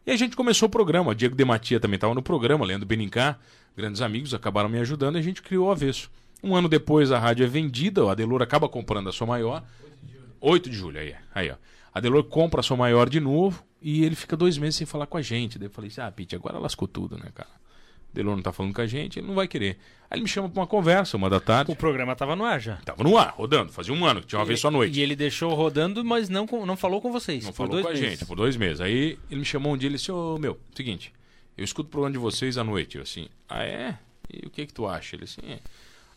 E 0.07 0.11
a 0.11 0.15
gente 0.15 0.35
começou 0.35 0.67
o 0.67 0.71
programa. 0.71 1.11
O 1.11 1.13
Diego 1.13 1.35
Dematia 1.35 1.79
também 1.79 1.97
estava 1.97 2.15
no 2.15 2.23
programa, 2.23 2.65
Leandro 2.65 2.87
Benincá, 2.87 3.37
grandes 3.75 4.01
amigos, 4.01 4.33
acabaram 4.33 4.69
me 4.69 4.79
ajudando 4.79 5.17
e 5.17 5.19
a 5.19 5.21
gente 5.21 5.43
criou 5.43 5.67
o 5.67 5.71
avesso. 5.71 6.09
Um 6.43 6.55
ano 6.55 6.67
depois 6.67 7.11
a 7.11 7.19
rádio 7.19 7.43
é 7.43 7.47
vendida, 7.47 8.03
o 8.03 8.09
Adelor 8.09 8.41
acaba 8.41 8.67
comprando 8.67 9.09
a 9.09 9.11
sua 9.11 9.27
maior. 9.27 9.63
8 10.41 10.69
de 10.69 10.75
julho, 10.75 10.99
aí, 10.99 11.13
aí 11.35 11.51
ó. 11.51 11.55
Adelor 11.97 12.23
compra 12.25 12.59
a 12.61 12.63
sua 12.63 12.77
maior 12.77 13.09
de 13.09 13.19
novo 13.19 13.63
e 13.81 14.03
ele 14.03 14.15
fica 14.15 14.35
dois 14.37 14.57
meses 14.57 14.75
sem 14.75 14.87
falar 14.87 15.05
com 15.07 15.17
a 15.17 15.21
gente. 15.21 15.57
Daí 15.59 15.67
eu 15.67 15.71
falei 15.71 15.89
assim, 15.89 16.01
ah, 16.01 16.11
Pete, 16.11 16.35
agora 16.35 16.57
lascou 16.57 16.87
tudo, 16.87 17.17
né, 17.17 17.29
cara? 17.33 17.49
Delor 18.13 18.35
não 18.35 18.41
tá 18.41 18.51
falando 18.51 18.73
com 18.73 18.81
a 18.81 18.87
gente, 18.87 19.19
ele 19.19 19.27
não 19.27 19.35
vai 19.35 19.47
querer. 19.47 19.77
Aí 20.09 20.15
ele 20.17 20.23
me 20.23 20.27
chama 20.29 20.49
pra 20.49 20.61
uma 20.61 20.67
conversa, 20.67 21.17
uma 21.17 21.29
da 21.29 21.39
tarde. 21.39 21.71
O 21.71 21.75
programa 21.75 22.15
tava 22.15 22.35
no 22.35 22.45
ar 22.45 22.59
já. 22.59 22.77
Tava 22.77 23.03
no 23.03 23.15
ar, 23.17 23.33
rodando, 23.35 23.71
fazia 23.71 23.93
um 23.93 24.03
ano, 24.05 24.21
tinha 24.21 24.39
uma 24.39 24.45
E- 24.45 24.47
vez 24.47 24.59
só 24.59 24.69
à 24.69 24.71
noite. 24.71 24.97
E 24.97 25.01
ele 25.03 25.15
deixou 25.15 25.53
rodando, 25.53 26.03
mas 26.03 26.27
não, 26.29 26.47
com- 26.47 26.65
não 26.65 26.75
falou 26.77 26.99
com 27.01 27.11
vocês. 27.11 27.45
Não 27.45 27.53
falou 27.53 27.81
com 27.81 27.87
a 27.87 27.91
meses. 27.91 28.09
gente, 28.09 28.25
por 28.25 28.35
dois 28.37 28.55
meses. 28.57 28.81
Aí 28.81 29.19
ele 29.29 29.41
me 29.41 29.45
chamou 29.45 29.73
um 29.73 29.77
dia 29.77 29.89
e 29.89 29.93
disse, 29.93 30.11
ô 30.11 30.37
meu, 30.39 30.57
seguinte, 30.75 31.13
eu 31.57 31.63
escuto 31.63 31.89
o 31.89 31.91
programa 31.91 32.13
de 32.13 32.17
vocês 32.17 32.57
à 32.57 32.63
noite. 32.63 32.95
Eu 32.97 33.03
assim, 33.03 33.27
ah 33.47 33.63
é? 33.63 33.97
E 34.33 34.47
o 34.47 34.49
que 34.49 34.65
que 34.65 34.73
tu 34.73 34.87
acha? 34.87 35.15
Ele 35.15 35.25
assim, 35.25 35.41
é. 35.43 35.59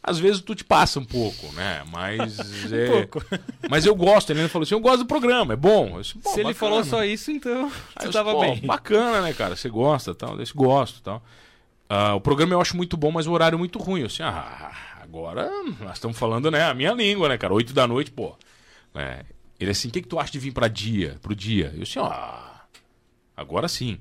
Às 0.03 0.19
vezes 0.19 0.41
tu 0.41 0.55
te 0.55 0.65
passa 0.65 0.99
um 0.99 1.05
pouco, 1.05 1.53
né? 1.53 1.83
Mas 1.93 2.39
é. 2.73 2.87
pouco. 2.87 3.23
Mas 3.69 3.85
eu 3.85 3.95
gosto. 3.95 4.31
Ele 4.31 4.49
falou 4.49 4.65
assim: 4.65 4.75
eu 4.75 4.81
gosto 4.81 5.01
do 5.01 5.07
programa, 5.07 5.53
é 5.53 5.57
bom. 5.57 6.01
Disse, 6.01 6.17
"Pô, 6.19 6.31
Se 6.31 6.41
ele 6.41 6.53
bacana." 6.53 6.55
falou 6.55 6.85
só 6.85 7.05
isso, 7.05 7.31
então 7.31 7.71
Aí 7.97 8.07
eu 8.07 8.13
tava 8.13 8.33
disse, 8.33 8.45
"Pô, 8.47 8.55
bem. 8.55 8.67
Bacana, 8.67 9.21
né, 9.23 9.33
cara? 9.35 9.57
Você 9.57 9.69
gosta 9.69 10.15
tal. 10.15 10.33
Eu 10.33 10.39
disse, 10.39 10.55
gosto 10.55 11.03
tal. 11.03 11.23
Ah, 11.93 12.15
o 12.15 12.21
programa 12.21 12.55
eu 12.55 12.61
acho 12.61 12.77
muito 12.77 12.97
bom, 12.97 13.11
mas 13.11 13.27
o 13.27 13.33
horário 13.33 13.57
é 13.57 13.59
muito 13.59 13.79
ruim. 13.79 14.03
Eu 14.03 14.07
disse, 14.07 14.23
ah, 14.23 14.71
agora 15.03 15.51
nós 15.81 15.95
estamos 15.95 16.17
falando, 16.17 16.49
né, 16.49 16.63
a 16.63 16.73
minha 16.73 16.93
língua, 16.93 17.29
né, 17.29 17.37
cara? 17.37 17.53
Oito 17.53 17.73
da 17.75 17.85
noite, 17.85 18.13
pô. 18.13 18.37
É, 18.95 19.25
ele 19.59 19.73
assim, 19.73 19.89
o 19.89 19.91
que, 19.91 20.01
que 20.01 20.07
tu 20.09 20.19
acha 20.19 20.31
de 20.31 20.39
vir 20.39 20.53
para 20.53 20.69
dia, 20.69 21.19
pro 21.21 21.35
dia? 21.35 21.73
Eu 21.75 21.83
disse, 21.83 21.99
ah, 21.99 22.63
agora 23.37 23.67
sim. 23.67 23.99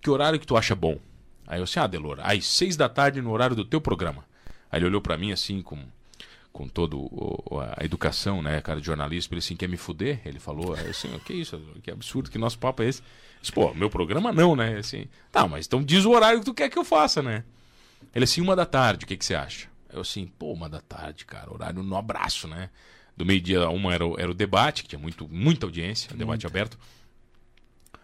Que 0.00 0.08
horário 0.08 0.38
que 0.38 0.46
tu 0.46 0.56
acha 0.56 0.74
bom? 0.74 0.98
Aí 1.48 1.58
eu 1.58 1.64
disse, 1.64 1.80
ah, 1.80 1.86
Delor, 1.88 2.20
às 2.22 2.46
seis 2.46 2.76
da 2.76 2.88
tarde 2.88 3.20
no 3.20 3.32
horário 3.32 3.56
do 3.56 3.64
teu 3.64 3.80
programa. 3.80 4.24
Aí 4.70 4.78
ele 4.78 4.86
olhou 4.86 5.00
para 5.00 5.16
mim 5.16 5.32
assim, 5.32 5.60
com, 5.62 5.78
com 6.52 6.68
toda 6.68 6.96
a 7.76 7.84
educação, 7.84 8.40
né, 8.42 8.60
cara, 8.60 8.80
de 8.80 8.86
jornalista, 8.86 9.34
ele 9.34 9.38
assim, 9.40 9.56
quer 9.56 9.68
me 9.68 9.76
fuder? 9.76 10.20
Ele 10.24 10.38
falou, 10.38 10.76
eu 10.76 10.90
assim, 10.90 11.14
o 11.14 11.20
que 11.20 11.32
é 11.32 11.36
isso? 11.36 11.60
Que 11.82 11.90
absurdo, 11.90 12.30
que 12.30 12.38
nosso 12.38 12.58
papo 12.58 12.82
é 12.82 12.88
esse? 12.88 13.02
Disse, 13.40 13.52
pô, 13.52 13.72
meu 13.74 13.88
programa 13.90 14.32
não, 14.32 14.54
né? 14.54 14.78
Assim, 14.78 15.06
tá, 15.32 15.46
mas 15.48 15.66
então 15.66 15.82
diz 15.82 16.04
o 16.04 16.10
horário 16.10 16.40
que 16.40 16.44
tu 16.44 16.54
quer 16.54 16.68
que 16.68 16.78
eu 16.78 16.84
faça, 16.84 17.22
né? 17.22 17.44
Ele 18.14 18.24
assim, 18.24 18.40
uma 18.40 18.54
da 18.56 18.66
tarde, 18.66 19.04
o 19.04 19.08
que, 19.08 19.16
que 19.16 19.24
você 19.24 19.34
acha? 19.34 19.68
Eu 19.92 20.00
assim, 20.02 20.26
pô, 20.26 20.52
uma 20.52 20.68
da 20.68 20.80
tarde, 20.80 21.24
cara, 21.24 21.52
horário 21.52 21.82
no 21.82 21.96
abraço, 21.96 22.46
né? 22.46 22.70
Do 23.16 23.26
meio-dia 23.26 23.60
a 23.64 23.70
uma 23.70 23.92
era, 23.92 24.06
o- 24.06 24.18
era 24.18 24.30
o 24.30 24.34
debate, 24.34 24.82
que 24.82 24.88
tinha 24.90 24.98
muito, 24.98 25.28
muita 25.28 25.66
audiência, 25.66 26.14
debate 26.16 26.46
aberto. 26.46 26.78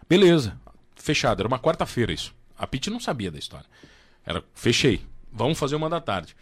Beleza, 0.09 0.59
fechado, 0.95 1.41
era 1.41 1.47
uma 1.47 1.59
quarta-feira 1.59 2.11
isso. 2.13 2.33
A 2.57 2.65
Pete 2.65 2.89
não 2.89 2.99
sabia 2.99 3.29
da 3.31 3.37
história. 3.39 3.65
Era, 4.25 4.43
fechei, 4.53 5.01
vamos 5.31 5.57
fazer 5.57 5.75
uma 5.75 5.89
da 5.89 5.99
tarde. 6.01 6.35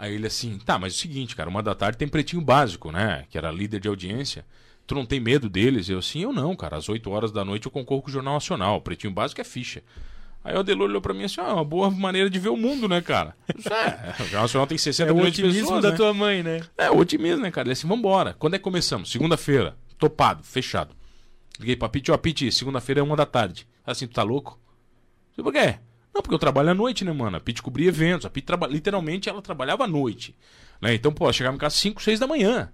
Aí 0.00 0.14
ele 0.14 0.28
assim, 0.28 0.58
tá, 0.64 0.78
mas 0.78 0.94
é 0.94 0.96
o 0.96 0.98
seguinte, 0.98 1.36
cara, 1.36 1.50
uma 1.50 1.62
da 1.62 1.74
tarde 1.74 1.98
tem 1.98 2.08
pretinho 2.08 2.40
básico, 2.40 2.90
né? 2.90 3.26
Que 3.28 3.36
era 3.36 3.50
líder 3.50 3.80
de 3.80 3.86
audiência. 3.86 4.46
Tu 4.86 4.94
não 4.94 5.04
tem 5.04 5.20
medo 5.20 5.46
deles? 5.46 5.90
Eu 5.90 5.98
assim, 5.98 6.22
eu 6.22 6.32
não, 6.32 6.56
cara. 6.56 6.78
Às 6.78 6.88
8 6.88 7.10
horas 7.10 7.30
da 7.30 7.44
noite 7.44 7.66
eu 7.66 7.70
concorro 7.70 8.00
com 8.00 8.08
o 8.08 8.12
Jornal 8.12 8.32
Nacional. 8.32 8.78
O 8.78 8.80
pretinho 8.80 9.12
básico 9.12 9.42
é 9.42 9.44
ficha. 9.44 9.82
Aí 10.42 10.56
o 10.56 10.60
Adelor 10.60 10.88
olhou 10.88 11.02
pra 11.02 11.12
mim 11.12 11.24
assim, 11.24 11.42
ah, 11.42 11.50
é 11.50 11.52
uma 11.52 11.64
boa 11.66 11.90
maneira 11.90 12.30
de 12.30 12.38
ver 12.38 12.48
o 12.48 12.56
mundo, 12.56 12.88
né, 12.88 13.02
cara? 13.02 13.36
Disse, 13.54 13.68
é, 13.70 14.14
o 14.20 14.22
Jornal 14.22 14.42
Nacional 14.42 14.66
tem 14.66 14.78
60 14.78 15.04
É 15.10 15.12
o 15.12 15.16
milhões 15.16 15.34
de 15.34 15.42
otimismo 15.42 15.66
pessoas, 15.66 15.82
da 15.82 15.90
né? 15.90 15.96
tua 15.98 16.14
mãe, 16.14 16.42
né? 16.42 16.62
É, 16.78 16.90
o 16.90 16.96
otimismo, 16.96 17.42
né, 17.42 17.50
cara? 17.50 17.68
Ele 17.68 17.74
assim, 17.74 17.86
vambora. 17.86 18.34
Quando 18.38 18.54
é 18.54 18.58
que 18.58 18.64
começamos? 18.64 19.12
Segunda-feira. 19.12 19.76
Topado, 19.98 20.42
fechado. 20.42 20.96
Liguei 21.58 21.76
pra 21.76 21.90
Pete, 21.90 22.10
ó, 22.10 22.16
Pete, 22.16 22.50
segunda-feira 22.50 23.02
é 23.02 23.04
uma 23.04 23.16
da 23.16 23.26
tarde. 23.26 23.68
Assim, 23.84 24.06
tu 24.06 24.14
tá 24.14 24.22
louco? 24.22 24.58
Eu 25.36 25.44
por 25.44 25.52
quê? 25.52 25.78
Não, 26.20 26.22
porque 26.22 26.34
eu 26.34 26.38
trabalho 26.38 26.68
à 26.68 26.74
noite, 26.74 27.02
né, 27.02 27.12
mano? 27.12 27.38
A 27.38 27.40
Pete 27.40 27.62
cobria 27.62 27.88
eventos. 27.88 28.26
A 28.26 28.30
Pete, 28.30 28.44
traba... 28.44 28.66
literalmente, 28.66 29.30
ela 29.30 29.40
trabalhava 29.40 29.84
à 29.84 29.86
noite. 29.86 30.36
Né? 30.78 30.94
Então, 30.94 31.10
pô, 31.10 31.24
ela 31.24 31.32
chegava 31.32 31.56
em 31.56 31.58
casa 31.58 31.74
às 31.74 31.80
5, 31.80 32.02
6 32.02 32.20
da 32.20 32.26
manhã. 32.26 32.70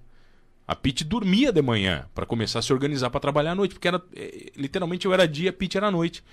A 0.66 0.74
Pete 0.74 1.04
dormia 1.04 1.52
de 1.52 1.62
manhã 1.62 2.08
pra 2.12 2.26
começar 2.26 2.58
a 2.58 2.62
se 2.62 2.72
organizar 2.72 3.08
pra 3.08 3.20
trabalhar 3.20 3.52
à 3.52 3.54
noite. 3.54 3.74
Porque 3.74 3.86
era, 3.86 4.02
eh, 4.16 4.50
literalmente, 4.56 5.06
eu 5.06 5.14
era 5.14 5.28
dia, 5.28 5.50
a 5.50 5.52
Pete 5.52 5.76
era 5.76 5.92
noite. 5.92 6.24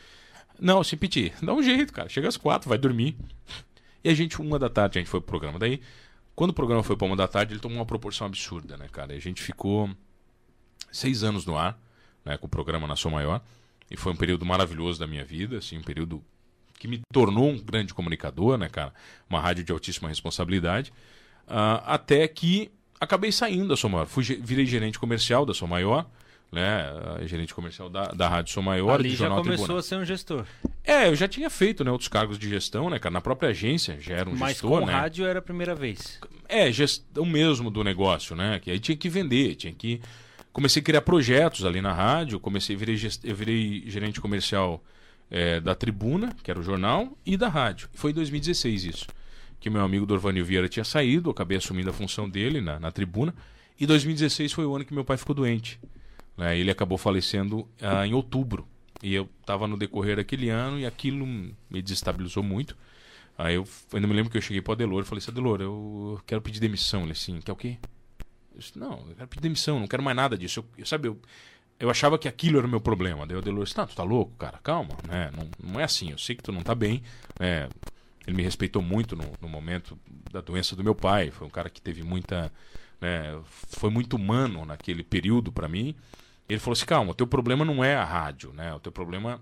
Não, 0.60 0.82
assim, 0.82 0.98
Pete, 0.98 1.32
dá 1.40 1.54
um 1.54 1.62
jeito, 1.62 1.94
cara. 1.94 2.10
Chega 2.10 2.28
às 2.28 2.36
quatro, 2.36 2.68
vai 2.68 2.80
dormir. 2.80 3.16
E 4.04 4.10
a 4.10 4.16
gente, 4.16 4.42
uma 4.42 4.58
da 4.58 4.68
tarde, 4.68 4.98
a 4.98 5.02
gente 5.02 5.10
foi 5.10 5.22
pro 5.22 5.30
programa. 5.30 5.60
Daí, 5.60 5.82
quando 6.36 6.50
o 6.50 6.54
programa 6.54 6.82
foi 6.82 6.98
pra 6.98 7.06
uma 7.06 7.16
da 7.16 7.28
tarde, 7.28 7.54
ele 7.54 7.60
tomou 7.60 7.78
uma 7.78 7.86
proporção 7.86 8.26
absurda, 8.26 8.76
né, 8.76 8.88
cara? 8.92 9.14
E 9.14 9.18
a 9.18 9.22
gente 9.22 9.40
ficou 9.40 9.88
seis 10.92 11.24
anos 11.24 11.46
no 11.46 11.56
ar, 11.56 11.80
né, 12.26 12.38
com 12.38 12.48
o 12.48 12.50
programa 12.50 12.88
na 12.88 12.96
sua 12.96 13.12
maior. 13.12 13.40
E 13.90 13.96
foi 13.96 14.12
um 14.12 14.16
período 14.16 14.44
maravilhoso 14.48 15.00
da 15.00 15.06
minha 15.06 15.24
vida, 15.24 15.60
assim, 15.60 15.78
um 15.78 15.84
período 15.84 16.24
que 16.80 16.88
me 16.88 17.02
tornou 17.12 17.50
um 17.50 17.58
grande 17.58 17.94
comunicador, 17.94 18.58
né, 18.58 18.68
cara? 18.70 18.94
Uma 19.30 19.40
rádio 19.40 19.64
de 19.64 19.72
altíssima 19.72 20.10
responsabilidade. 20.10 20.92
Ah, 21.48 21.84
até 21.86 22.28
que 22.28 22.72
acabei 23.00 23.32
saindo 23.32 23.70
da 23.70 23.78
Sou 23.78 23.90
Maior. 23.90 24.06
Fui, 24.06 24.24
virei 24.24 24.66
gerente 24.66 25.00
comercial 25.00 25.46
da 25.46 25.54
Sou 25.54 25.68
Maior, 25.68 26.06
né? 26.52 26.86
ah, 26.86 27.26
Gerente 27.26 27.54
comercial 27.54 27.90
da, 27.90 28.08
da 28.08 28.28
Rádio 28.28 28.54
Sou 28.54 28.64
Maior 28.64 29.00
e 29.00 29.08
Ali 29.08 29.16
já 29.16 29.30
começou 29.30 29.78
a 29.78 29.82
ser 29.84 29.96
um 29.96 30.06
gestor. 30.06 30.46
É, 30.84 31.08
eu 31.08 31.16
já 31.16 31.28
tinha 31.28 31.50
feito, 31.50 31.84
né, 31.84 31.92
outros 31.92 32.10
cargos 32.10 32.38
de 32.38 32.50
gestão, 32.50 32.90
né, 32.90 33.00
cara? 33.00 33.14
Na 33.14 33.22
própria 33.22 33.50
agência 33.50 33.98
já 34.00 34.16
era 34.16 34.30
um 34.30 34.36
Mas 34.36 34.54
gestor, 34.54 34.82
com 34.82 34.86
né? 34.86 34.94
rádio 34.94 35.26
era 35.26 35.40
a 35.40 35.42
primeira 35.42 35.74
vez. 35.74 36.20
É, 36.48 36.72
gestão 36.72 37.26
mesmo 37.26 37.72
do 37.72 37.84
negócio, 37.84 38.36
né? 38.36 38.60
Que 38.60 38.70
aí 38.72 38.80
tinha 38.80 38.98
que 38.98 39.10
vender, 39.10 39.56
tinha 39.56 39.74
que. 39.74 40.02
Comecei 40.52 40.82
a 40.82 40.86
criar 40.86 41.02
projetos 41.02 41.66
ali 41.66 41.82
na 41.82 41.92
rádio, 41.92 42.40
comecei, 42.40 42.76
virei, 42.76 42.96
eu 43.24 43.36
virei 43.36 43.84
gerente 43.88 44.22
comercial 44.22 44.84
é, 45.34 45.60
da 45.60 45.74
Tribuna, 45.74 46.34
que 46.44 46.50
era 46.52 46.60
o 46.60 46.64
jornal, 46.64 47.18
e 47.26 47.36
da 47.36 47.50
rádio. 47.50 47.90
Foi 47.94 48.12
em 48.12 48.14
2016 48.14 48.86
isso. 48.86 49.08
Que 49.60 49.70
meu 49.70 49.82
amigo 49.82 50.06
Dorvanil 50.06 50.46
Vieira 50.46 50.70
tinha 50.70 50.84
saído, 50.86 51.30
eu 51.30 51.32
acabei 51.32 51.58
assumindo 51.58 51.90
a 51.90 51.94
função 51.94 52.30
dele 52.30 52.62
na, 52.62 52.80
na 52.80 52.92
Tribuna. 52.92 53.34
E 53.80 53.88
2016 53.88 54.54
foi 54.54 54.66
o 54.66 54.76
ano 54.76 54.86
que 54.86 54.94
meu 54.94 55.04
pai 55.04 55.18
ficou 55.18 55.34
doente. 55.36 55.80
né? 56.38 56.56
Ele 56.58 56.70
acabou 56.70 56.98
falecendo 56.98 57.68
ah, 57.82 58.06
em 58.06 58.14
outubro. 58.14 58.68
E 59.02 59.14
eu 59.14 59.28
estava 59.42 59.68
no 59.68 59.76
decorrer 59.76 60.18
daquele 60.18 60.50
ano 60.50 60.80
e 60.80 60.86
aquilo 60.86 61.26
me 61.26 61.82
desestabilizou 61.82 62.44
muito. 62.44 62.78
Aí 63.38 63.56
eu 63.56 63.68
ainda 63.92 64.08
me 64.08 64.14
lembro 64.14 64.30
que 64.32 64.38
eu 64.38 64.42
cheguei 64.42 64.62
pro 64.62 64.74
Adelor 64.74 65.02
e 65.02 65.06
falei 65.06 65.18
assim, 65.22 65.32
Adelor, 65.32 65.60
eu 65.62 66.22
quero 66.28 66.42
pedir 66.42 66.60
demissão. 66.60 67.02
Ele 67.04 67.14
assim, 67.14 67.40
quer 67.42 67.52
o 67.52 67.56
quê? 67.56 67.78
Eu 68.54 68.60
disse, 68.60 68.78
não, 68.78 69.00
eu 69.10 69.16
quero 69.16 69.28
pedir 69.28 69.42
demissão, 69.42 69.80
não 69.80 69.88
quero 69.88 70.04
mais 70.04 70.16
nada 70.16 70.38
disso. 70.38 70.60
Eu, 70.60 70.66
eu- 70.78 70.86
sabe, 70.86 71.08
eu, 71.08 71.18
eu 71.84 71.90
achava 71.90 72.18
que 72.18 72.30
aquilo 72.30 72.58
era 72.60 72.66
o 72.66 72.70
meu 72.70 72.80
problema. 72.80 73.28
Daí 73.28 73.36
o 73.36 73.42
disse, 73.42 73.78
não, 73.78 73.86
tu 73.86 73.94
tá 73.94 74.04
louco, 74.04 74.32
cara, 74.38 74.58
calma, 74.64 74.96
né? 75.06 75.30
Não, 75.36 75.72
não 75.72 75.80
é 75.82 75.84
assim, 75.84 76.12
eu 76.12 76.18
sei 76.18 76.34
que 76.34 76.42
tu 76.42 76.50
não 76.50 76.62
tá 76.62 76.74
bem. 76.74 77.04
né? 77.38 77.68
Ele 78.26 78.38
me 78.38 78.42
respeitou 78.42 78.82
muito 78.82 79.18
no, 79.18 79.26
no 79.42 79.50
momento 79.50 80.00
da 80.32 80.40
doença 80.40 80.78
do 80.78 80.84
meu 80.84 80.96
pai. 80.96 81.30
Foi 81.30 81.46
um 81.46 81.50
cara 81.50 81.70
que 81.70 81.82
teve 81.82 82.02
muita. 82.02 82.50
né, 83.02 83.38
foi 83.68 83.90
muito 83.90 84.16
humano 84.16 84.64
naquele 84.64 85.04
período 85.04 85.52
para 85.52 85.68
mim. 85.68 85.94
Ele 86.48 86.58
falou 86.58 86.72
assim, 86.72 86.86
calma, 86.86 87.12
o 87.12 87.14
teu 87.14 87.28
problema 87.28 87.66
não 87.66 87.84
é 87.84 87.96
a 87.96 88.06
rádio, 88.06 88.54
né? 88.54 88.74
O 88.74 88.80
teu 88.80 88.92
problema 88.92 89.42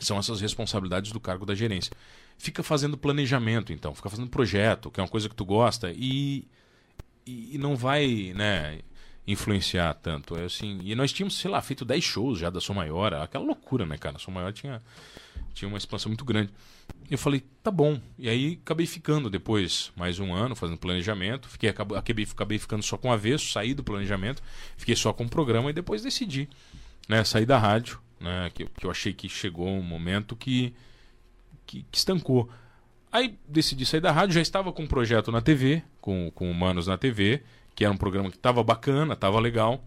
são 0.00 0.18
essas 0.18 0.40
responsabilidades 0.40 1.12
do 1.12 1.20
cargo 1.20 1.46
da 1.46 1.54
gerência. 1.54 1.92
Fica 2.38 2.64
fazendo 2.64 2.98
planejamento, 2.98 3.72
então, 3.72 3.94
fica 3.94 4.10
fazendo 4.10 4.28
projeto, 4.28 4.90
que 4.90 4.98
é 4.98 5.02
uma 5.04 5.08
coisa 5.08 5.28
que 5.28 5.34
tu 5.36 5.44
gosta, 5.44 5.92
e, 5.94 6.44
e, 7.24 7.54
e 7.54 7.58
não 7.58 7.76
vai, 7.76 8.32
né, 8.34 8.80
influenciar 9.26 9.94
tanto. 9.94 10.36
É 10.36 10.44
assim, 10.44 10.80
e 10.82 10.94
nós 10.94 11.12
tínhamos, 11.12 11.36
sei 11.38 11.50
lá, 11.50 11.60
feito 11.60 11.84
10 11.84 12.02
shows 12.02 12.38
já 12.38 12.50
da 12.50 12.60
Som 12.60 12.74
Maior, 12.74 13.14
aquela 13.14 13.44
loucura, 13.44 13.86
né, 13.86 13.96
cara? 13.96 14.16
A 14.16 14.18
Som 14.18 14.32
Maior 14.32 14.52
tinha, 14.52 14.82
tinha 15.54 15.68
uma 15.68 15.78
expansão 15.78 16.10
muito 16.10 16.24
grande. 16.24 16.52
Eu 17.10 17.18
falei, 17.18 17.42
tá 17.62 17.70
bom. 17.70 18.00
E 18.18 18.28
aí 18.28 18.58
acabei 18.62 18.86
ficando 18.86 19.28
depois 19.28 19.92
mais 19.96 20.18
um 20.18 20.34
ano 20.34 20.56
fazendo 20.56 20.78
planejamento. 20.78 21.48
Fiquei, 21.48 21.70
acabei, 21.70 21.98
acabei, 21.98 22.58
ficando 22.58 22.82
só 22.82 22.96
com 22.96 23.12
avesso, 23.12 23.50
saí 23.50 23.74
do 23.74 23.84
planejamento, 23.84 24.42
fiquei 24.76 24.96
só 24.96 25.12
com 25.12 25.24
o 25.24 25.28
programa 25.28 25.70
e 25.70 25.72
depois 25.72 26.02
decidi 26.02 26.48
né, 27.08 27.22
sair 27.24 27.46
da 27.46 27.58
rádio, 27.58 28.00
né, 28.20 28.50
que, 28.54 28.64
que 28.64 28.86
eu 28.86 28.90
achei 28.90 29.12
que 29.12 29.28
chegou 29.28 29.68
um 29.68 29.82
momento 29.82 30.34
que, 30.34 30.74
que, 31.66 31.84
que 31.90 31.98
estancou. 31.98 32.48
Aí 33.10 33.38
decidi 33.46 33.84
sair 33.84 34.00
da 34.00 34.10
rádio, 34.10 34.34
já 34.34 34.40
estava 34.40 34.72
com 34.72 34.84
um 34.84 34.86
projeto 34.86 35.30
na 35.30 35.42
TV, 35.42 35.82
com, 36.00 36.30
com 36.30 36.50
Humanos 36.50 36.86
na 36.86 36.96
TV, 36.96 37.42
que 37.74 37.84
era 37.84 37.92
um 37.92 37.96
programa 37.96 38.30
que 38.30 38.36
estava 38.36 38.62
bacana, 38.62 39.14
estava 39.14 39.38
legal. 39.40 39.84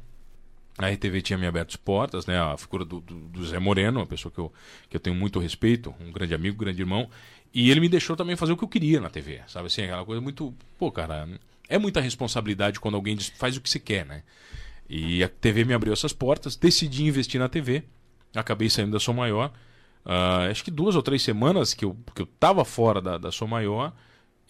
A 0.78 0.90
RTV 0.90 1.22
tinha 1.22 1.38
me 1.38 1.48
aberto 1.48 1.70
as 1.70 1.76
portas, 1.78 2.26
né? 2.26 2.38
A 2.38 2.58
figura 2.58 2.84
do, 2.84 3.00
do, 3.00 3.16
do 3.16 3.46
Zé 3.46 3.60
Moreno, 3.60 4.00
uma 4.00 4.06
pessoa 4.06 4.32
que 4.32 4.40
eu, 4.40 4.52
que 4.90 4.98
eu 4.98 5.00
tenho 5.00 5.16
muito 5.16 5.40
respeito, 5.40 5.94
um 6.02 6.12
grande 6.12 6.34
amigo, 6.34 6.58
grande 6.58 6.82
irmão. 6.82 7.10
E 7.54 7.72
ele 7.72 7.80
me 7.80 7.88
deixou 7.88 8.16
também 8.16 8.36
fazer 8.36 8.52
o 8.52 8.58
que 8.58 8.64
eu 8.64 8.68
queria 8.68 9.00
na 9.00 9.10
TV, 9.10 9.42
sabe 9.48 9.68
assim? 9.68 9.84
Aquela 9.84 10.04
coisa 10.04 10.20
muito. 10.20 10.54
Pô, 10.78 10.92
cara, 10.92 11.30
é 11.70 11.78
muita 11.78 12.02
responsabilidade 12.02 12.80
quando 12.80 12.96
alguém 12.96 13.16
diz, 13.16 13.28
faz 13.28 13.56
o 13.56 13.62
que 13.62 13.70
você 13.70 13.80
quer, 13.80 14.06
né? 14.06 14.24
E 14.90 15.24
a 15.24 15.30
TV 15.30 15.64
me 15.64 15.74
abriu 15.74 15.94
essas 15.94 16.14
portas, 16.14 16.56
decidi 16.56 17.06
investir 17.06 17.40
na 17.40 17.50
TV, 17.50 17.84
acabei 18.36 18.70
saindo 18.70 18.92
da 18.92 19.00
Som 19.00 19.14
Maior. 19.14 19.52
Ah, 20.06 20.48
acho 20.52 20.64
que 20.64 20.70
duas 20.70 20.96
ou 20.96 21.02
três 21.02 21.24
semanas 21.24 21.74
que 21.74 21.84
eu, 21.84 21.98
que 22.14 22.22
eu 22.22 22.26
tava 22.26 22.64
fora 22.64 23.02
da, 23.02 23.18
da 23.18 23.30
Maior, 23.48 23.94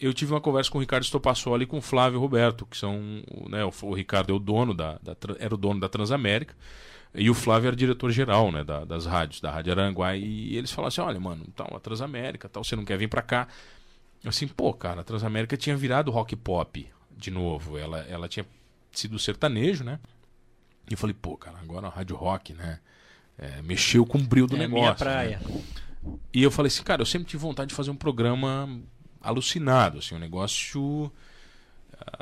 eu 0.00 0.12
tive 0.12 0.32
uma 0.32 0.40
conversa 0.40 0.70
com 0.70 0.78
o 0.78 0.80
Ricardo 0.80 1.04
Stopassoli 1.04 1.64
e 1.64 1.66
com 1.66 1.78
o 1.78 1.82
Flávio 1.82 2.20
Roberto, 2.20 2.66
que 2.66 2.76
são, 2.76 3.00
né, 3.48 3.64
o, 3.64 3.72
o 3.82 3.94
Ricardo 3.94 4.32
é 4.32 4.36
o 4.36 4.38
dono 4.38 4.74
da, 4.74 4.98
da 5.02 5.16
era 5.38 5.54
o 5.54 5.58
dono 5.58 5.80
da 5.80 5.88
Transamérica, 5.88 6.54
E 7.14 7.30
o 7.30 7.34
Flávio 7.34 7.68
era 7.68 7.76
diretor-geral 7.76 8.52
né, 8.52 8.62
da, 8.62 8.84
das 8.84 9.06
rádios, 9.06 9.40
da 9.40 9.50
Rádio 9.50 9.72
Aranguá. 9.72 10.14
E 10.16 10.54
eles 10.56 10.70
falaram 10.70 10.88
assim: 10.88 11.00
olha, 11.00 11.18
mano, 11.18 11.46
tal, 11.56 11.74
a 11.74 11.80
Transamérica, 11.80 12.48
tal, 12.48 12.62
você 12.62 12.76
não 12.76 12.84
quer 12.84 12.98
vir 12.98 13.08
para 13.08 13.22
cá? 13.22 13.48
Assim, 14.24 14.46
pô, 14.46 14.72
cara, 14.74 15.00
a 15.00 15.04
Transamérica 15.04 15.56
tinha 15.56 15.76
virado 15.76 16.10
rock 16.10 16.36
pop 16.36 16.86
de 17.16 17.30
novo. 17.30 17.78
Ela, 17.78 18.00
ela 18.08 18.28
tinha 18.28 18.44
sido 18.92 19.18
sertanejo, 19.18 19.82
né? 19.84 19.98
E 20.90 20.92
eu 20.94 20.98
falei, 20.98 21.14
pô, 21.20 21.36
cara, 21.36 21.58
agora 21.58 21.86
a 21.86 21.90
Rádio 21.90 22.16
Rock, 22.16 22.52
né? 22.52 22.80
É, 23.38 23.62
mexeu 23.62 24.04
com 24.04 24.18
o 24.18 24.22
brilho 24.22 24.46
do 24.46 24.56
É 24.56 24.60
negócio. 24.60 24.82
minha 24.82 24.94
praia. 24.94 25.40
né? 25.42 25.60
E 26.34 26.42
eu 26.42 26.50
falei 26.50 26.68
assim, 26.68 26.82
cara, 26.82 27.02
eu 27.02 27.06
sempre 27.06 27.28
tive 27.28 27.40
vontade 27.42 27.70
de 27.70 27.74
fazer 27.74 27.90
um 27.90 27.96
programa 27.96 28.68
alucinado, 29.28 29.98
assim, 29.98 30.14
um 30.14 30.18
negócio 30.18 31.10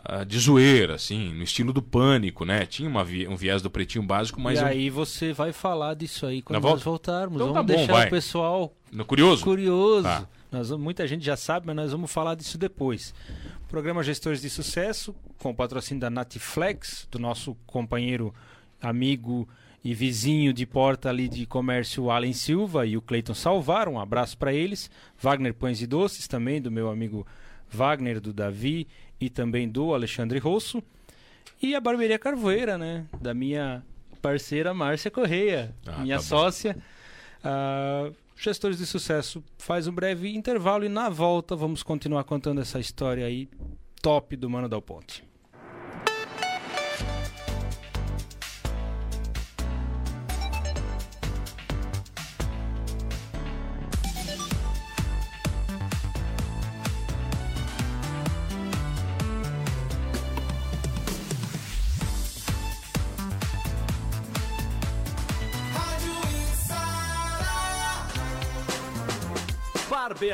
ah, 0.04 0.24
de 0.24 0.38
zoeira, 0.38 0.94
assim, 0.94 1.32
no 1.34 1.42
estilo 1.42 1.72
do 1.72 1.82
pânico, 1.82 2.44
né? 2.44 2.64
Tinha 2.64 2.88
uma 2.88 3.04
vi- 3.04 3.26
um 3.26 3.36
viés 3.36 3.60
do 3.60 3.68
pretinho 3.70 4.04
básico, 4.04 4.40
mas 4.40 4.58
e 4.58 4.62
eu- 4.62 4.66
aí 4.68 4.90
você 4.90 5.32
vai 5.32 5.52
falar 5.52 5.94
disso 5.94 6.26
aí 6.26 6.40
quando 6.42 6.54
Na 6.56 6.60
nós 6.60 6.70
volta? 6.70 6.84
voltarmos. 6.84 7.34
Então 7.36 7.52
vamos 7.52 7.54
tá 7.66 7.72
bom, 7.72 7.78
deixar 7.78 7.92
vai. 7.92 8.06
o 8.06 8.10
pessoal 8.10 8.72
no 8.92 9.04
curioso. 9.04 9.42
curioso. 9.42 10.04
Tá. 10.04 10.26
Nós 10.52 10.70
muita 10.70 11.06
gente 11.08 11.24
já 11.24 11.36
sabe, 11.36 11.66
mas 11.66 11.74
nós 11.76 11.90
vamos 11.92 12.10
falar 12.12 12.36
disso 12.36 12.56
depois. 12.56 13.12
Programa 13.68 14.04
Gestores 14.04 14.40
de 14.40 14.48
Sucesso, 14.48 15.12
com 15.38 15.50
o 15.50 15.54
patrocínio 15.54 16.00
da 16.00 16.08
Natiflex, 16.08 17.08
do 17.10 17.18
nosso 17.18 17.56
companheiro, 17.66 18.32
amigo 18.80 19.48
e 19.84 19.92
vizinho 19.92 20.52
de 20.52 20.64
porta 20.64 21.10
ali 21.10 21.28
de 21.28 21.44
comércio 21.44 22.10
Allen 22.10 22.32
Silva 22.32 22.86
e 22.86 22.96
o 22.96 23.02
Cleiton 23.02 23.34
Salvar. 23.34 23.86
Um 23.88 24.00
abraço 24.00 24.38
para 24.38 24.52
eles. 24.52 24.90
Wagner 25.18 25.52
Pães 25.52 25.82
e 25.82 25.86
Doces 25.86 26.26
também, 26.26 26.60
do 26.60 26.70
meu 26.70 26.88
amigo 26.88 27.26
Wagner, 27.70 28.18
do 28.18 28.32
Davi 28.32 28.88
e 29.20 29.28
também 29.28 29.68
do 29.68 29.92
Alexandre 29.92 30.38
Rosso. 30.38 30.82
E 31.60 31.74
a 31.74 31.80
Barbearia 31.80 32.18
Carvoeira, 32.18 32.78
né? 32.78 33.04
Da 33.20 33.34
minha 33.34 33.84
parceira 34.22 34.72
Márcia 34.72 35.10
Correia, 35.10 35.74
Ah, 35.86 35.98
minha 35.98 36.16
tá 36.16 36.22
sócia. 36.22 36.76
Ah, 37.42 38.10
Gestores 38.36 38.78
de 38.78 38.86
Sucesso 38.86 39.44
faz 39.58 39.86
um 39.86 39.92
breve 39.92 40.34
intervalo 40.34 40.84
e 40.84 40.88
na 40.88 41.08
volta 41.08 41.54
vamos 41.54 41.82
continuar 41.82 42.24
contando 42.24 42.60
essa 42.60 42.80
história 42.80 43.24
aí 43.26 43.48
top 44.02 44.34
do 44.36 44.48
Mano 44.50 44.68
Dal 44.68 44.82
Ponte. 44.82 45.22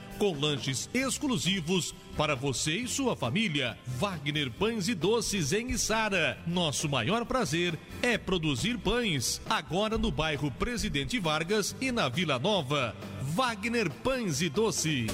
com 0.21 0.39
lanches 0.39 0.87
exclusivos 0.93 1.95
para 2.15 2.35
você 2.35 2.73
e 2.73 2.87
sua 2.87 3.15
família. 3.15 3.75
Wagner 3.97 4.51
Pães 4.51 4.87
e 4.87 4.93
Doces 4.93 5.51
em 5.51 5.71
Içara. 5.71 6.37
Nosso 6.45 6.87
maior 6.87 7.25
prazer 7.25 7.73
é 8.03 8.19
produzir 8.19 8.77
pães. 8.77 9.41
Agora 9.49 9.97
no 9.97 10.11
bairro 10.11 10.51
Presidente 10.51 11.17
Vargas 11.17 11.75
e 11.81 11.91
na 11.91 12.07
Vila 12.07 12.37
Nova. 12.37 12.95
Wagner 13.33 13.89
Pães 13.89 14.43
e 14.43 14.49
Doces. 14.49 15.11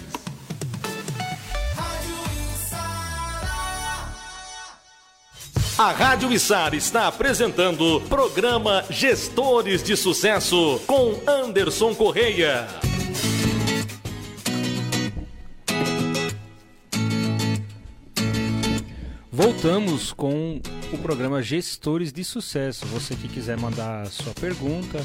A 5.78 5.92
Rádio 5.94 6.34
Içara 6.34 6.76
está 6.76 7.08
apresentando 7.08 8.02
programa 8.10 8.84
Gestores 8.90 9.82
de 9.82 9.96
Sucesso 9.96 10.82
com 10.86 11.22
Anderson 11.26 11.96
Correia. 11.96 12.68
Voltamos 19.38 20.12
com 20.12 20.60
o 20.92 20.98
programa 20.98 21.44
Gestores 21.44 22.12
de 22.12 22.24
Sucesso. 22.24 22.88
Você 22.88 23.16
que 23.16 23.28
quiser 23.28 23.56
mandar 23.56 24.08
sua 24.08 24.34
pergunta, 24.34 24.98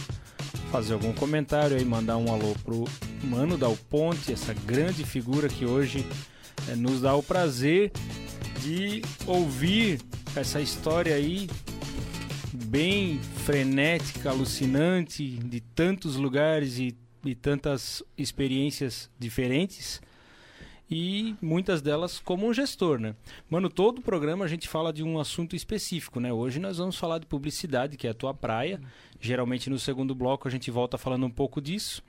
fazer 0.70 0.94
algum 0.94 1.12
comentário 1.12 1.76
aí, 1.76 1.84
mandar 1.84 2.16
um 2.16 2.32
alô 2.32 2.54
pro 2.64 2.84
Mano 3.22 3.58
Dal 3.58 3.76
Ponte, 3.90 4.32
essa 4.32 4.54
grande 4.54 5.04
figura 5.04 5.50
que 5.50 5.66
hoje 5.66 6.06
eh, 6.66 6.74
nos 6.74 7.02
dá 7.02 7.14
o 7.14 7.22
prazer 7.22 7.92
de 8.62 9.02
ouvir 9.26 10.00
essa 10.34 10.62
história 10.62 11.14
aí 11.14 11.46
bem 12.54 13.20
frenética, 13.44 14.30
alucinante, 14.30 15.28
de 15.28 15.60
tantos 15.60 16.16
lugares 16.16 16.78
e, 16.78 16.96
e 17.22 17.34
tantas 17.34 18.02
experiências 18.16 19.10
diferentes 19.18 20.00
e 20.94 21.34
muitas 21.40 21.80
delas 21.80 22.20
como 22.20 22.46
um 22.46 22.52
gestor, 22.52 22.98
né? 22.98 23.14
Mano, 23.48 23.70
todo 23.70 23.98
o 23.98 24.02
programa 24.02 24.44
a 24.44 24.48
gente 24.48 24.68
fala 24.68 24.92
de 24.92 25.02
um 25.02 25.18
assunto 25.18 25.56
específico, 25.56 26.20
né? 26.20 26.30
Hoje 26.30 26.60
nós 26.60 26.76
vamos 26.76 26.96
falar 26.96 27.18
de 27.18 27.24
publicidade, 27.24 27.96
que 27.96 28.06
é 28.06 28.10
a 28.10 28.14
tua 28.14 28.34
praia. 28.34 28.78
Geralmente 29.18 29.70
no 29.70 29.78
segundo 29.78 30.14
bloco 30.14 30.46
a 30.46 30.50
gente 30.50 30.70
volta 30.70 30.98
falando 30.98 31.24
um 31.24 31.30
pouco 31.30 31.62
disso, 31.62 32.02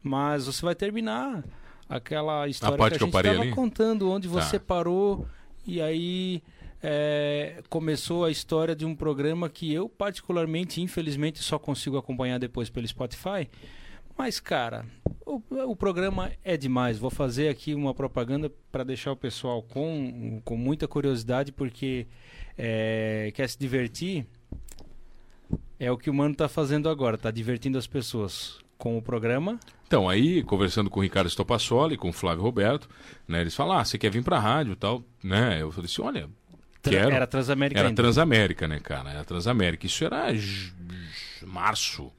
mas 0.00 0.46
você 0.46 0.64
vai 0.64 0.76
terminar 0.76 1.42
aquela 1.88 2.46
história 2.46 2.76
que 2.76 2.82
a 2.84 2.88
gente 2.90 3.16
estava 3.16 3.50
contando, 3.50 4.08
onde 4.08 4.28
Tá. 4.28 4.40
você 4.40 4.60
parou 4.60 5.26
e 5.66 5.80
aí 5.82 6.40
é, 6.80 7.62
começou 7.68 8.24
a 8.24 8.30
história 8.30 8.76
de 8.76 8.84
um 8.86 8.94
programa 8.94 9.48
que 9.48 9.72
eu 9.74 9.88
particularmente, 9.88 10.80
infelizmente, 10.80 11.40
só 11.40 11.58
consigo 11.58 11.98
acompanhar 11.98 12.38
depois 12.38 12.70
pelo 12.70 12.86
Spotify. 12.86 13.50
Mas, 14.16 14.38
cara, 14.38 14.84
O, 15.30 15.70
o 15.70 15.76
programa 15.76 16.32
é 16.42 16.56
demais. 16.56 16.98
Vou 16.98 17.10
fazer 17.10 17.48
aqui 17.48 17.72
uma 17.74 17.94
propaganda 17.94 18.50
para 18.72 18.82
deixar 18.82 19.12
o 19.12 19.16
pessoal 19.16 19.62
com, 19.62 20.42
com 20.44 20.56
muita 20.56 20.88
curiosidade, 20.88 21.52
porque 21.52 22.06
é, 22.58 23.30
quer 23.32 23.48
se 23.48 23.56
divertir. 23.58 24.26
É 25.78 25.90
o 25.90 25.96
que 25.96 26.10
o 26.10 26.14
Mano 26.14 26.34
tá 26.34 26.48
fazendo 26.48 26.88
agora, 26.88 27.16
tá 27.16 27.30
divertindo 27.30 27.78
as 27.78 27.86
pessoas 27.86 28.58
com 28.76 28.98
o 28.98 29.02
programa. 29.02 29.58
Então, 29.86 30.08
aí, 30.08 30.42
conversando 30.42 30.90
com 30.90 31.00
o 31.00 31.02
Ricardo 31.02 31.30
Stopassoli, 31.30 31.96
com 31.96 32.08
o 32.08 32.12
Flávio 32.12 32.42
Roberto, 32.42 32.88
né, 33.26 33.40
eles 33.40 33.54
falaram, 33.54 33.80
ah, 33.80 33.84
você 33.84 33.98
quer 33.98 34.10
vir 34.10 34.24
pra 34.24 34.38
rádio 34.38 34.72
e 34.72 34.76
tal, 34.76 35.02
né? 35.22 35.62
Eu 35.62 35.70
falei 35.70 35.86
assim, 35.90 36.02
olha, 36.02 36.28
Tra- 36.82 36.92
quero. 36.92 37.10
Era 37.14 37.26
Transamérica 37.26 37.78
Era 37.78 37.88
ainda. 37.88 38.02
Transamérica, 38.02 38.66
né, 38.66 38.80
cara? 38.80 39.10
Era 39.10 39.24
Transamérica. 39.24 39.86
Isso 39.86 40.04
era 40.04 40.26
março 41.46 42.10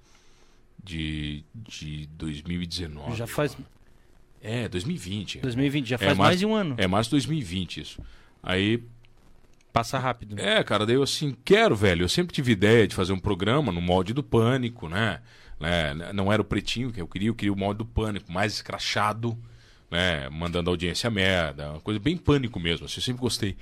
de, 0.83 1.43
de 1.53 2.07
2019. 2.13 3.15
Já 3.15 3.27
faz 3.27 3.57
É, 4.41 4.67
2020. 4.67 5.39
2020, 5.39 5.87
já 5.87 5.95
É, 5.95 5.99
faz 5.99 6.17
mar- 6.17 6.27
mais 6.27 6.39
de 6.39 6.45
um 6.45 6.53
ano. 6.55 6.75
É 6.77 6.87
março 6.87 7.09
de 7.09 7.15
2020 7.15 7.81
isso. 7.81 8.01
Aí, 8.41 8.83
Passa 9.73 9.97
rápido. 9.97 10.37
é, 10.37 10.61
cara, 10.63 10.85
daí 10.85 10.95
eu 10.95 11.03
assim, 11.03 11.35
quero, 11.45 11.75
velho. 11.75 12.03
Eu 12.03 12.09
sempre 12.09 12.33
tive 12.33 12.51
ideia 12.51 12.85
de 12.87 12.93
fazer 12.95 13.13
um 13.13 13.19
programa 13.19 13.71
no 13.71 13.79
molde 13.79 14.13
do 14.13 14.21
pânico, 14.21 14.89
né? 14.89 15.21
né? 15.59 15.93
Não 16.13 16.31
era 16.33 16.41
o 16.41 16.45
pretinho 16.45 16.91
que 16.91 16.99
eu 17.01 17.07
queria, 17.07 17.29
eu 17.29 17.35
queria 17.35 17.53
o 17.53 17.57
molde 17.57 17.77
do 17.77 17.85
pânico, 17.85 18.29
mais 18.31 18.51
escrachado, 18.53 19.37
né? 19.89 20.27
Mandando 20.29 20.69
a 20.69 20.73
audiência 20.73 21.09
merda, 21.09 21.71
uma 21.71 21.79
coisa 21.79 21.99
bem 22.01 22.17
pânico 22.17 22.59
mesmo, 22.59 22.85
assim, 22.85 22.95
eu 22.97 23.03
sempre 23.03 23.21
gostei. 23.21 23.55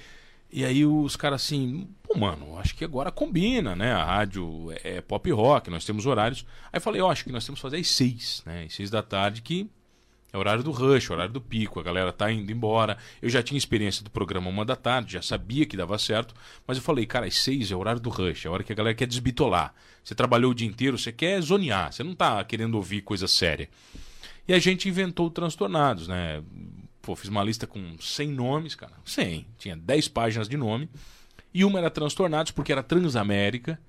E 0.52 0.66
aí 0.66 0.84
os 0.84 1.16
caras 1.16 1.44
assim, 1.44 1.88
pô, 2.10 2.18
mano, 2.18 2.58
acho 2.58 2.76
que 2.76 2.84
agora 2.84 3.12
combina, 3.12 3.76
né? 3.76 3.94
A 3.94 4.04
rádio 4.04 4.74
é 4.84 5.00
pop 5.00 5.30
rock, 5.32 5.70
nós 5.70 5.86
temos 5.86 6.08
horários. 6.08 6.44
Aí 6.74 6.80
falei, 6.80 7.00
ó, 7.02 7.12
acho 7.12 7.24
que 7.24 7.32
nós 7.32 7.46
temos 7.46 7.60
que 7.60 7.62
fazer 7.62 7.78
às 7.78 7.88
seis, 7.88 8.42
né? 8.46 8.64
Às 8.66 8.74
seis 8.74 8.90
da 8.90 9.04
tarde, 9.04 9.44
que 9.44 9.70
é 10.34 10.38
horário 10.38 10.64
do 10.64 10.72
rush, 10.72 11.12
horário 11.12 11.32
do 11.32 11.42
pico, 11.42 11.80
a 11.80 11.84
galera 11.84 12.12
tá 12.12 12.32
indo 12.32 12.52
embora. 12.52 12.98
Eu 13.22 13.30
já 13.30 13.44
tinha 13.44 13.58
experiência 13.58 14.04
do 14.04 14.10
programa 14.10 14.50
uma 14.50 14.66
da 14.66 14.76
tarde, 14.76 15.14
já 15.14 15.22
sabia 15.22 15.68
que 15.68 15.78
dava 15.78 15.98
certo, 16.00 16.34
mas 16.66 16.78
eu 16.78 16.84
falei, 16.84 17.06
cara, 17.06 17.28
às 17.28 17.36
seis 17.36 17.72
é 17.72 17.76
horário 17.76 18.02
do 18.02 18.10
rush, 18.10 18.46
é 18.46 18.48
a 18.48 18.52
hora 18.52 18.64
que 18.64 18.74
a 18.74 18.76
galera 18.76 18.96
quer 18.96 19.08
desbitolar. 19.08 19.74
Você 20.04 20.16
trabalhou 20.16 20.52
o 20.52 20.56
dia 20.56 20.68
inteiro, 20.68 20.98
você 20.98 21.12
quer 21.12 21.40
zonear, 21.42 21.94
você 21.94 22.04
não 22.04 22.16
tá 22.16 22.44
querendo 22.44 22.74
ouvir 22.76 23.02
coisa 23.02 23.28
séria. 23.28 23.70
E 24.48 24.54
a 24.54 24.58
gente 24.58 24.90
inventou 24.90 25.28
o 25.28 25.30
Transtornados, 25.30 26.08
né? 26.08 26.42
Pô, 27.04 27.16
fiz 27.16 27.30
uma 27.30 27.44
lista 27.44 27.68
com 27.68 27.96
100 28.00 28.30
nomes, 28.30 28.74
cara. 28.74 28.94
100. 29.06 29.46
Tinha 29.60 29.76
10 29.78 30.08
páginas 30.08 30.50
de 30.50 30.58
nome. 30.58 30.90
E 31.54 31.66
uma 31.66 31.80
era 31.80 31.90
Transtornados, 31.90 32.52
porque 32.52 32.72
era 32.72 32.84
Transamérica. 32.84 33.80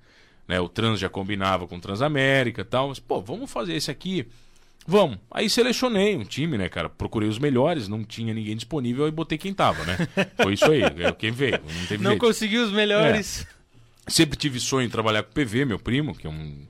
Né? 0.47 0.59
O 0.59 0.67
Trans 0.67 0.99
já 0.99 1.09
combinava 1.09 1.67
com 1.67 1.79
Transamérica 1.79 2.61
e 2.61 2.65
tal. 2.65 2.89
Mas, 2.89 2.99
pô, 2.99 3.21
vamos 3.21 3.51
fazer 3.51 3.73
esse 3.75 3.91
aqui. 3.91 4.27
Vamos. 4.87 5.19
Aí 5.29 5.49
selecionei 5.49 6.15
um 6.15 6.23
time, 6.23 6.57
né, 6.57 6.67
cara? 6.67 6.89
Procurei 6.89 7.29
os 7.29 7.37
melhores, 7.37 7.87
não 7.87 8.03
tinha 8.03 8.33
ninguém 8.33 8.55
disponível 8.55 9.07
e 9.07 9.11
botei 9.11 9.37
quem 9.37 9.53
tava, 9.53 9.83
né? 9.85 9.95
Foi 10.41 10.53
isso 10.53 10.65
aí, 10.65 10.81
é 10.81 11.11
quem 11.11 11.31
veio. 11.31 11.59
Não 11.63 11.85
teve 11.87 12.03
Não 12.03 12.11
jeito. 12.11 12.21
conseguiu 12.25 12.63
os 12.63 12.71
melhores. 12.71 13.45
Sempre 14.07 14.35
tive 14.35 14.59
sonho 14.59 14.87
de 14.87 14.91
trabalhar 14.91 15.21
com 15.21 15.29
o 15.29 15.33
PV, 15.33 15.65
meu 15.65 15.77
primo, 15.79 16.15
que 16.15 16.25
é 16.25 16.29
um. 16.29 16.65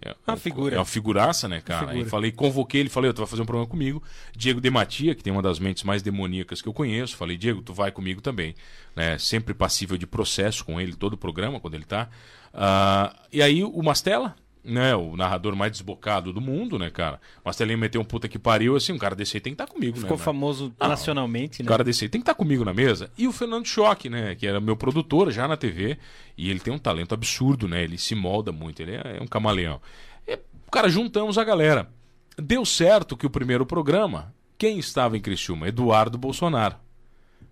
É 0.00 0.14
Uma 0.26 0.36
figura. 0.36 0.76
É 0.76 0.78
uma 0.78 0.84
figuraça, 0.84 1.48
né, 1.48 1.60
cara? 1.60 1.88
Figura. 1.88 2.06
E 2.06 2.10
falei, 2.10 2.32
convoquei 2.32 2.80
ele, 2.80 2.88
falei, 2.88 3.12
tu 3.12 3.18
vai 3.18 3.26
fazer 3.26 3.42
um 3.42 3.46
programa 3.46 3.68
comigo. 3.68 4.02
Diego 4.36 4.60
Dematia, 4.60 5.14
que 5.14 5.22
tem 5.22 5.32
uma 5.32 5.42
das 5.42 5.58
mentes 5.58 5.82
mais 5.82 6.02
demoníacas 6.02 6.60
que 6.60 6.68
eu 6.68 6.72
conheço. 6.72 7.16
Falei, 7.16 7.36
Diego, 7.36 7.62
tu 7.62 7.72
vai 7.72 7.90
comigo 7.90 8.20
também. 8.20 8.54
Né? 8.94 9.18
Sempre 9.18 9.54
passível 9.54 9.96
de 9.96 10.06
processo 10.06 10.64
com 10.64 10.80
ele, 10.80 10.94
todo 10.94 11.14
o 11.14 11.18
programa, 11.18 11.60
quando 11.60 11.74
ele 11.74 11.84
tá. 11.84 12.08
Ah, 12.52 13.14
e 13.32 13.42
aí 13.42 13.62
o 13.64 13.82
Mastella, 13.82 14.34
né? 14.66 14.94
O 14.96 15.16
narrador 15.16 15.54
mais 15.56 15.72
desbocado 15.72 16.32
do 16.32 16.40
mundo, 16.40 16.78
né, 16.78 16.90
cara? 16.90 17.20
O 17.44 17.48
Mastelinha 17.48 17.76
meteu 17.76 18.00
um 18.00 18.04
puta 18.04 18.28
que 18.28 18.38
pariu, 18.38 18.76
assim, 18.76 18.92
um 18.92 18.98
cara 18.98 19.14
desse 19.14 19.36
aí 19.36 19.40
tem 19.40 19.54
que 19.54 19.62
estar 19.62 19.72
comigo, 19.72 19.96
Ficou 19.98 20.16
né? 20.16 20.22
famoso 20.22 20.74
Não. 20.78 20.88
nacionalmente, 20.88 21.60
O 21.60 21.64
né? 21.64 21.68
cara 21.68 21.84
desse 21.84 22.04
aí 22.04 22.08
tem 22.08 22.20
que 22.20 22.22
estar 22.22 22.34
comigo 22.34 22.64
na 22.64 22.74
mesa. 22.74 23.10
E 23.16 23.26
o 23.28 23.32
Fernando 23.32 23.66
Choque, 23.66 24.10
né? 24.10 24.34
Que 24.34 24.46
era 24.46 24.60
meu 24.60 24.76
produtor 24.76 25.30
já 25.30 25.46
na 25.48 25.56
TV. 25.56 25.96
E 26.36 26.50
ele 26.50 26.60
tem 26.60 26.72
um 26.72 26.78
talento 26.78 27.14
absurdo, 27.14 27.66
né? 27.68 27.82
Ele 27.84 27.96
se 27.96 28.14
molda 28.14 28.52
muito, 28.52 28.80
ele 28.82 28.92
é, 28.96 29.18
é 29.18 29.22
um 29.22 29.26
camaleão. 29.26 29.80
E, 30.26 30.38
cara, 30.70 30.88
juntamos 30.88 31.38
a 31.38 31.44
galera. 31.44 31.88
Deu 32.36 32.64
certo 32.66 33.16
que 33.16 33.24
o 33.26 33.30
primeiro 33.30 33.64
programa, 33.64 34.34
quem 34.58 34.78
estava 34.78 35.16
em 35.16 35.20
Criciúma? 35.20 35.68
Eduardo 35.68 36.18
Bolsonaro, 36.18 36.76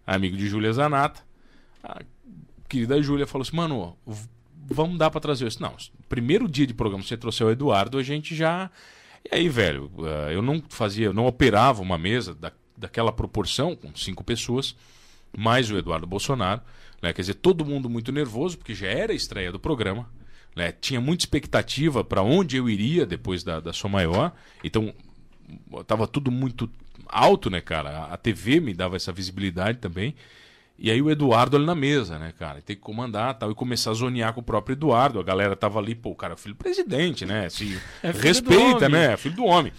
amigo 0.07 0.37
de 0.37 0.47
Júlia 0.47 0.73
Zanata. 0.73 1.23
A 1.83 2.03
querida 2.69 3.01
Júlia 3.03 3.27
falou 3.27 3.43
assim: 3.47 3.57
mano, 3.57 3.97
vamos 4.67 4.99
dar 4.99 5.11
pra 5.11 5.21
trazer 5.21 5.47
isso. 5.47 5.63
Não, 5.63 5.75
primeiro 6.15 6.49
dia 6.49 6.65
de 6.65 6.73
programa, 6.73 7.03
você 7.03 7.17
trouxer 7.17 7.45
o 7.45 7.51
Eduardo, 7.51 7.99
a 7.99 8.03
gente 8.05 8.37
já. 8.37 8.71
E 9.29 9.35
aí, 9.35 9.49
velho, 9.49 9.91
eh, 9.99 10.35
eu 10.35 10.41
não 10.41 10.63
fazia, 10.69 11.07
eu 11.07 11.13
não 11.13 11.27
operava 11.27 11.83
uma 11.83 11.99
mesa 11.99 12.33
da, 12.33 12.53
daquela 12.77 13.11
proporção, 13.11 13.75
com 13.75 13.93
cinco 13.97 14.23
pessoas, 14.23 14.77
mais 15.37 15.69
o 15.73 15.77
Eduardo 15.77 16.07
Bolsonaro. 16.07 16.61
Né? 17.03 17.13
Quer 17.13 17.23
dizer, 17.23 17.35
todo 17.35 17.65
mundo 17.65 17.91
muito 17.91 18.13
nervoso, 18.13 18.57
porque 18.57 18.77
já 18.77 18.87
era 18.87 19.13
a 19.13 19.17
estreia 19.17 19.51
do 19.51 19.59
programa. 19.59 20.09
Né? 20.55 20.71
Tinha 20.71 21.01
muita 21.01 21.23
expectativa 21.23 22.05
para 22.05 22.23
onde 22.23 22.59
eu 22.59 22.71
iria 22.71 23.05
depois 23.05 23.43
da, 23.43 23.59
da 23.59 23.73
Sou 23.73 23.91
Maior. 23.91 24.33
Então, 24.63 24.95
tava 25.85 26.07
tudo 26.07 26.31
muito 26.31 26.71
alto, 27.09 27.51
né, 27.51 27.61
cara? 27.61 28.05
A 28.05 28.17
TV 28.17 28.61
me 28.61 28.73
dava 28.73 28.95
essa 28.95 29.11
visibilidade 29.11 29.79
também. 29.79 30.15
E 30.79 30.91
aí 30.91 31.01
o 31.01 31.09
Eduardo 31.11 31.57
ali 31.57 31.65
na 31.65 31.75
mesa, 31.75 32.19
né, 32.19 32.33
cara? 32.37 32.61
Tem 32.61 32.75
que 32.75 32.83
comandar 32.83 33.35
tal. 33.39 33.51
E 33.51 33.55
começar 33.55 33.91
a 33.91 33.95
zonear 33.95 34.33
com 34.35 34.41
o 34.41 34.45
próprio 34.45 34.75
Eduardo. 34.75 35.21
A 35.21 35.23
galera 35.23 35.55
tava 35.55 35.79
ali, 35.79 35.95
pô, 35.95 36.11
o 36.11 36.17
cara 36.17 36.35
é 36.35 36.37
filho 36.37 36.55
do 36.55 36.59
presidente, 36.59 37.25
né? 37.25 37.49
Se 37.49 37.79
É 38.03 38.13
filho 38.13 38.43
do 38.43 38.51
respeita, 38.51 38.89
né? 38.89 39.13
É 39.13 39.17
filho 39.17 39.37
do 39.37 39.45
homem. 39.45 39.73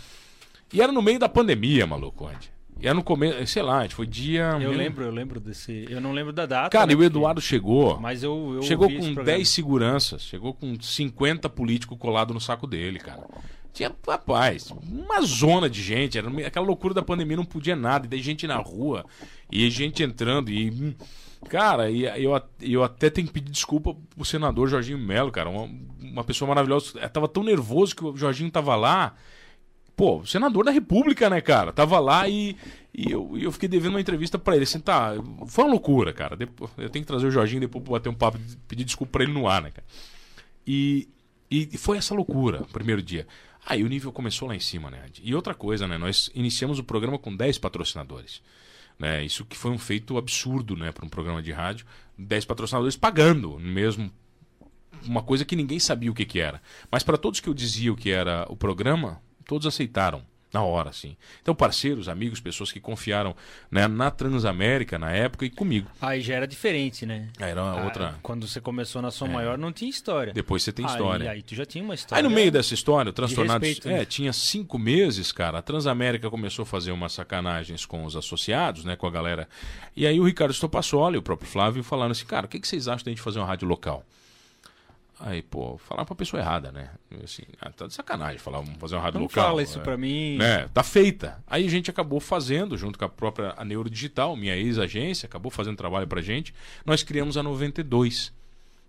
E 0.72 0.82
era 0.82 0.92
no 0.92 1.02
meio 1.02 1.20
da 1.20 1.28
pandemia, 1.30 1.86
maluco, 1.86 2.26
onde? 2.26 2.50
E 2.80 2.86
era 2.88 2.94
no 2.94 3.04
começo, 3.04 3.46
sei 3.48 3.62
lá, 3.64 3.88
foi 3.90 4.06
dia. 4.06 4.58
Eu 4.62 4.72
lembro, 4.72 5.04
eu 5.06 5.12
lembro 5.12 5.40
desse. 5.40 5.86
Eu 5.90 6.02
não 6.02 6.12
lembro 6.12 6.34
da 6.34 6.46
data. 6.46 6.70
Cara, 6.70 6.86
né, 6.88 6.92
e 6.92 6.96
o 6.96 6.98
porque- 6.98 7.06
Eduardo 7.08 7.40
chegou. 7.42 8.00
Mas 8.00 8.22
eu, 8.24 8.56
eu 8.56 8.62
Chegou 8.64 8.90
com 8.90 8.98
programa. 8.98 9.24
10 9.24 9.50
seguranças, 9.50 10.22
chegou 10.24 10.54
com 10.54 10.80
50 10.80 11.50
políticos 11.50 11.98
colados 11.98 12.34
no 12.34 12.42
saco 12.42 12.68
dele, 12.68 13.00
cara. 13.00 13.24
Tinha, 13.76 13.94
rapaz, 14.08 14.72
uma 14.72 15.22
zona 15.22 15.70
de 15.70 15.84
gente, 15.84 16.18
era 16.18 16.30
aquela 16.48 16.66
loucura 16.66 16.94
da 16.94 17.02
pandemia, 17.02 17.36
não 17.36 17.44
podia 17.44 17.76
nada, 17.76 18.06
e 18.06 18.10
daí 18.10 18.22
gente 18.22 18.48
na 18.48 18.56
rua, 18.56 19.06
e 19.52 19.70
gente 19.70 20.02
entrando, 20.02 20.50
e. 20.50 20.72
hum, 20.72 20.94
Cara, 21.50 21.92
e 21.92 22.06
eu, 22.24 22.42
eu 22.60 22.84
até 22.84 23.10
tenho 23.10 23.28
que 23.28 23.34
pedir 23.34 23.52
desculpa 23.52 23.96
pro 24.16 24.26
senador 24.26 24.68
Jorginho 24.68 24.98
Melo, 24.98 25.32
cara, 25.32 25.50
uma, 25.50 25.70
uma 26.02 26.24
pessoa 26.24 26.48
maravilhosa. 26.48 26.98
Eu 27.00 27.10
tava 27.10 27.28
tão 27.28 27.44
nervoso 27.44 27.96
que 27.96 28.04
o 28.04 28.18
Jorginho 28.18 28.50
tava 28.50 28.76
lá. 28.76 29.14
Pô, 29.96 30.26
senador 30.26 30.66
da 30.66 30.72
República, 30.72 31.30
né, 31.30 31.40
cara? 31.42 31.72
Tava 31.72 32.00
lá 32.00 32.28
e, 32.28 32.58
e 32.94 33.12
eu, 33.12 33.38
eu 33.38 33.52
fiquei 33.52 33.70
devendo 33.70 33.94
uma 33.94 34.02
entrevista 34.02 34.40
pra 34.40 34.56
ele. 34.56 34.64
Assim, 34.64 34.80
tá, 34.80 35.14
foi 35.48 35.66
uma 35.66 35.72
loucura, 35.72 36.12
cara. 36.14 36.36
Depois, 36.36 36.72
eu 36.78 36.90
tenho 36.90 37.06
que 37.06 37.08
trazer 37.08 37.28
o 37.28 37.32
Jorginho 37.32 37.62
depois 37.62 37.84
pra 37.84 37.92
bater 37.92 38.10
um 38.10 38.16
papo 38.16 38.40
pedir 38.68 38.84
desculpa 38.84 39.12
pra 39.12 39.24
ele 39.24 39.34
no 39.34 39.48
ar, 39.48 39.62
né, 39.62 39.70
cara? 39.70 39.86
E, 40.66 41.08
e 41.50 41.78
foi 41.78 41.98
essa 41.98 42.16
loucura, 42.16 42.64
primeiro 42.74 43.02
dia. 43.02 43.28
Aí 43.66 43.84
o 43.84 43.88
nível 43.88 44.12
começou 44.12 44.48
lá 44.48 44.56
em 44.56 44.60
cima, 44.60 44.92
né? 44.92 45.06
E 45.22 45.34
outra 45.34 45.56
coisa, 45.56 45.88
né? 45.88 45.98
Nós 45.98 46.30
iniciamos 46.36 46.78
o 46.78 46.84
programa 46.84 47.18
com 47.18 47.36
10 47.36 47.58
patrocinadores. 47.58 48.42
Né? 48.98 49.26
Isso 49.26 49.44
que 49.44 49.58
foi 49.58 49.72
um 49.72 49.78
feito 49.78 50.18
absurdo, 50.18 50.76
né, 50.78 50.92
para 50.92 51.06
um 51.06 51.10
programa 51.10 51.42
de 51.42 51.52
rádio. 51.52 51.86
10 52.18 52.46
patrocinadores 52.46 52.96
pagando 52.96 53.60
mesmo 53.60 54.12
uma 55.04 55.22
coisa 55.22 55.44
que 55.44 55.56
ninguém 55.56 55.80
sabia 55.80 56.12
o 56.12 56.16
que, 56.16 56.26
que 56.26 56.40
era. 56.40 56.62
Mas 56.92 57.04
para 57.04 57.18
todos 57.18 57.40
que 57.40 57.50
eu 57.50 57.54
dizia 57.54 57.92
o 57.92 57.96
que 57.96 58.12
era 58.12 58.46
o 58.50 58.56
programa, 58.56 59.22
todos 59.46 59.68
aceitaram 59.68 60.24
na 60.56 60.64
hora, 60.64 60.90
assim. 60.90 61.16
Então, 61.42 61.54
parceiros, 61.54 62.08
amigos, 62.08 62.40
pessoas 62.40 62.72
que 62.72 62.80
confiaram 62.80 63.36
né, 63.70 63.88
na 63.88 64.10
Transamérica 64.10 64.98
na 64.98 65.12
época 65.12 65.46
e 65.46 65.50
comigo. 65.50 65.90
Aí 66.02 66.22
já 66.22 66.34
era 66.36 66.48
diferente, 66.48 67.06
né? 67.06 67.28
Aí 67.40 67.52
era 67.52 67.62
uma 67.62 67.82
Ah, 67.82 67.84
outra. 67.84 68.16
Quando 68.24 68.48
você 68.48 68.62
começou 68.62 69.02
na 69.02 69.12
Som 69.12 69.28
Maior, 69.28 69.58
não 69.58 69.72
tinha 69.74 69.90
história. 69.90 70.34
Depois 70.34 70.64
você 70.64 70.72
tem 70.72 70.86
Aí- 70.86 70.92
história. 70.92 71.30
Aí, 71.30 71.42
tu 71.42 71.54
já 71.54 71.66
tinha 71.66 71.84
uma 71.84 71.94
história. 71.94 72.24
Aí 72.24 72.28
no 72.28 72.34
meio 72.34 72.52
dessa 72.52 72.74
história, 72.74 73.10
o 73.10 73.14
Transtornados. 73.14 73.68
respeito, 73.68 73.90
é, 73.94 74.00
né? 74.00 74.06
tinha 74.06 74.32
cinco 74.32 74.80
meses, 74.80 75.32
cara. 75.32 75.60
A 75.60 75.62
Transamérica 75.62 76.30
começou 76.30 76.64
a 76.64 76.66
fazer 76.66 76.92
umas 76.92 77.12
sacanagens 77.14 77.86
com 77.86 78.06
os 78.06 78.16
associados, 78.16 78.86
né? 78.86 78.96
Com 78.96 79.08
a 79.08 79.12
galera. 79.12 79.48
E 79.96 80.08
aí 80.08 80.20
o 80.20 80.24
Ricardo 80.26 80.54
Stopassoli 80.54 81.16
e 81.16 81.18
o 81.18 81.22
próprio 81.22 81.50
Flávio 81.50 81.84
falaram 81.84 82.12
assim, 82.12 82.26
cara, 82.26 82.46
o 82.46 82.50
que, 82.50 82.60
que 82.60 82.68
vocês 82.68 82.88
acham 82.88 83.04
da 83.06 83.12
gente 83.12 83.22
fazer 83.22 83.40
uma 83.40 83.46
rádio 83.46 83.68
local? 83.68 84.04
Aí, 85.20 85.42
pô, 85.42 85.78
falar 85.78 86.04
pra 86.06 86.16
pessoa 86.16 86.42
errada, 86.42 86.72
né? 86.72 86.90
Assim, 87.24 87.44
ah, 87.62 87.72
tá 87.72 87.88
de 87.88 87.94
sacanagem 87.94 88.38
falar, 88.38 88.60
vamos 88.60 88.78
fazer 88.78 88.96
uma 88.96 89.02
rádio 89.02 89.20
Não 89.20 89.28
local. 89.28 89.46
fala 89.46 89.64
isso 89.64 89.80
é. 89.80 89.82
pra 89.82 89.96
mim. 89.96 90.38
né? 90.38 90.68
Tá 90.74 90.84
feita. 90.84 91.42
Aí 91.48 91.66
a 91.66 91.70
gente 91.70 91.90
acabou 91.90 92.20
fazendo, 92.20 92.78
junto 92.78 93.00
com 93.00 93.06
a 93.06 93.10
própria 93.10 93.54
a 93.56 93.64
Neurodigital, 93.64 94.36
minha 94.36 94.56
ex-agência, 94.56 95.26
acabou 95.26 95.50
fazendo 95.52 95.78
trabalho 95.78 96.06
pra 96.06 96.22
gente. 96.22 96.54
Nós 96.86 97.02
criamos 97.02 97.38
a 97.38 97.44
92, 97.44 98.34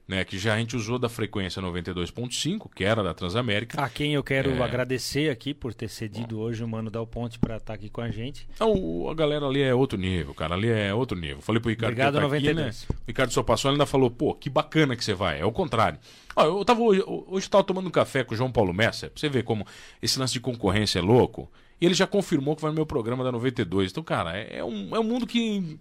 né? 0.08 0.24
Que 0.24 0.38
já 0.38 0.54
a 0.54 0.58
gente 0.58 0.76
usou 0.76 0.98
da 0.98 1.08
frequência 1.08 1.60
92.5, 1.60 2.68
que 2.74 2.84
era 2.84 3.02
da 3.02 3.12
Transamérica. 3.14 3.80
A 3.82 3.88
quem 3.88 4.14
eu 4.14 4.22
quero 4.22 4.50
É. 4.50 4.62
agradecer 4.62 5.30
aqui 5.30 5.52
por 5.52 5.74
ter 5.74 5.88
cedido 5.88 6.38
hoje 6.38 6.62
o 6.62 6.68
Mano 6.68 6.90
Dal 6.90 7.06
Ponte 7.06 7.38
pra 7.38 7.56
estar 7.56 7.74
aqui 7.74 7.88
com 7.90 8.00
a 8.00 8.10
gente. 8.10 8.46
Então, 8.54 9.08
a 9.10 9.14
galera 9.14 9.46
ali 9.46 9.62
é 9.62 9.74
outro 9.74 9.98
nível, 9.98 10.32
cara. 10.34 10.54
Ali 10.54 10.68
é 10.68 10.94
outro 10.94 11.18
nível. 11.18 11.40
Falei 11.40 11.60
pro 11.60 11.70
Ricardo 11.70 11.92
Obrigado, 11.92 12.14
que 12.14 12.18
tá 12.20 12.24
92. 12.24 12.82
aqui, 12.82 12.92
né? 12.92 12.96
O 13.00 13.04
Ricardo 13.06 13.32
Sopassoli 13.32 13.74
ainda 13.74 13.86
falou, 13.86 14.10
pô, 14.10 14.34
que 14.34 14.48
bacana 14.50 14.94
que 14.96 15.04
você 15.04 15.14
vai. 15.14 15.40
É 15.40 15.44
o 15.44 15.52
contrário. 15.52 15.98
Eu 16.36 16.64
tava 16.64 16.80
hoje, 16.82 17.02
hoje 17.06 17.46
eu 17.46 17.50
tava 17.50 17.64
tomando 17.64 17.86
um 17.88 17.90
café 17.90 18.22
com 18.22 18.34
o 18.34 18.36
João 18.36 18.52
Paulo 18.52 18.72
Messa, 18.74 19.08
pra 19.08 19.18
você 19.18 19.28
ver 19.28 19.42
como 19.42 19.66
esse 20.02 20.18
lance 20.18 20.34
de 20.34 20.40
concorrência 20.40 20.98
é 20.98 21.02
louco. 21.02 21.50
E 21.80 21.84
ele 21.86 21.94
já 21.94 22.06
confirmou 22.06 22.54
que 22.54 22.62
vai 22.62 22.70
no 22.70 22.74
meu 22.74 22.86
programa 22.86 23.24
da 23.24 23.32
92. 23.32 23.90
Então, 23.90 24.02
cara, 24.04 24.36
é, 24.36 24.58
é 24.58 24.64
um, 24.64 24.94
é 24.94 25.00
um 25.00 25.02
mundo 25.04 25.26
que 25.26 25.78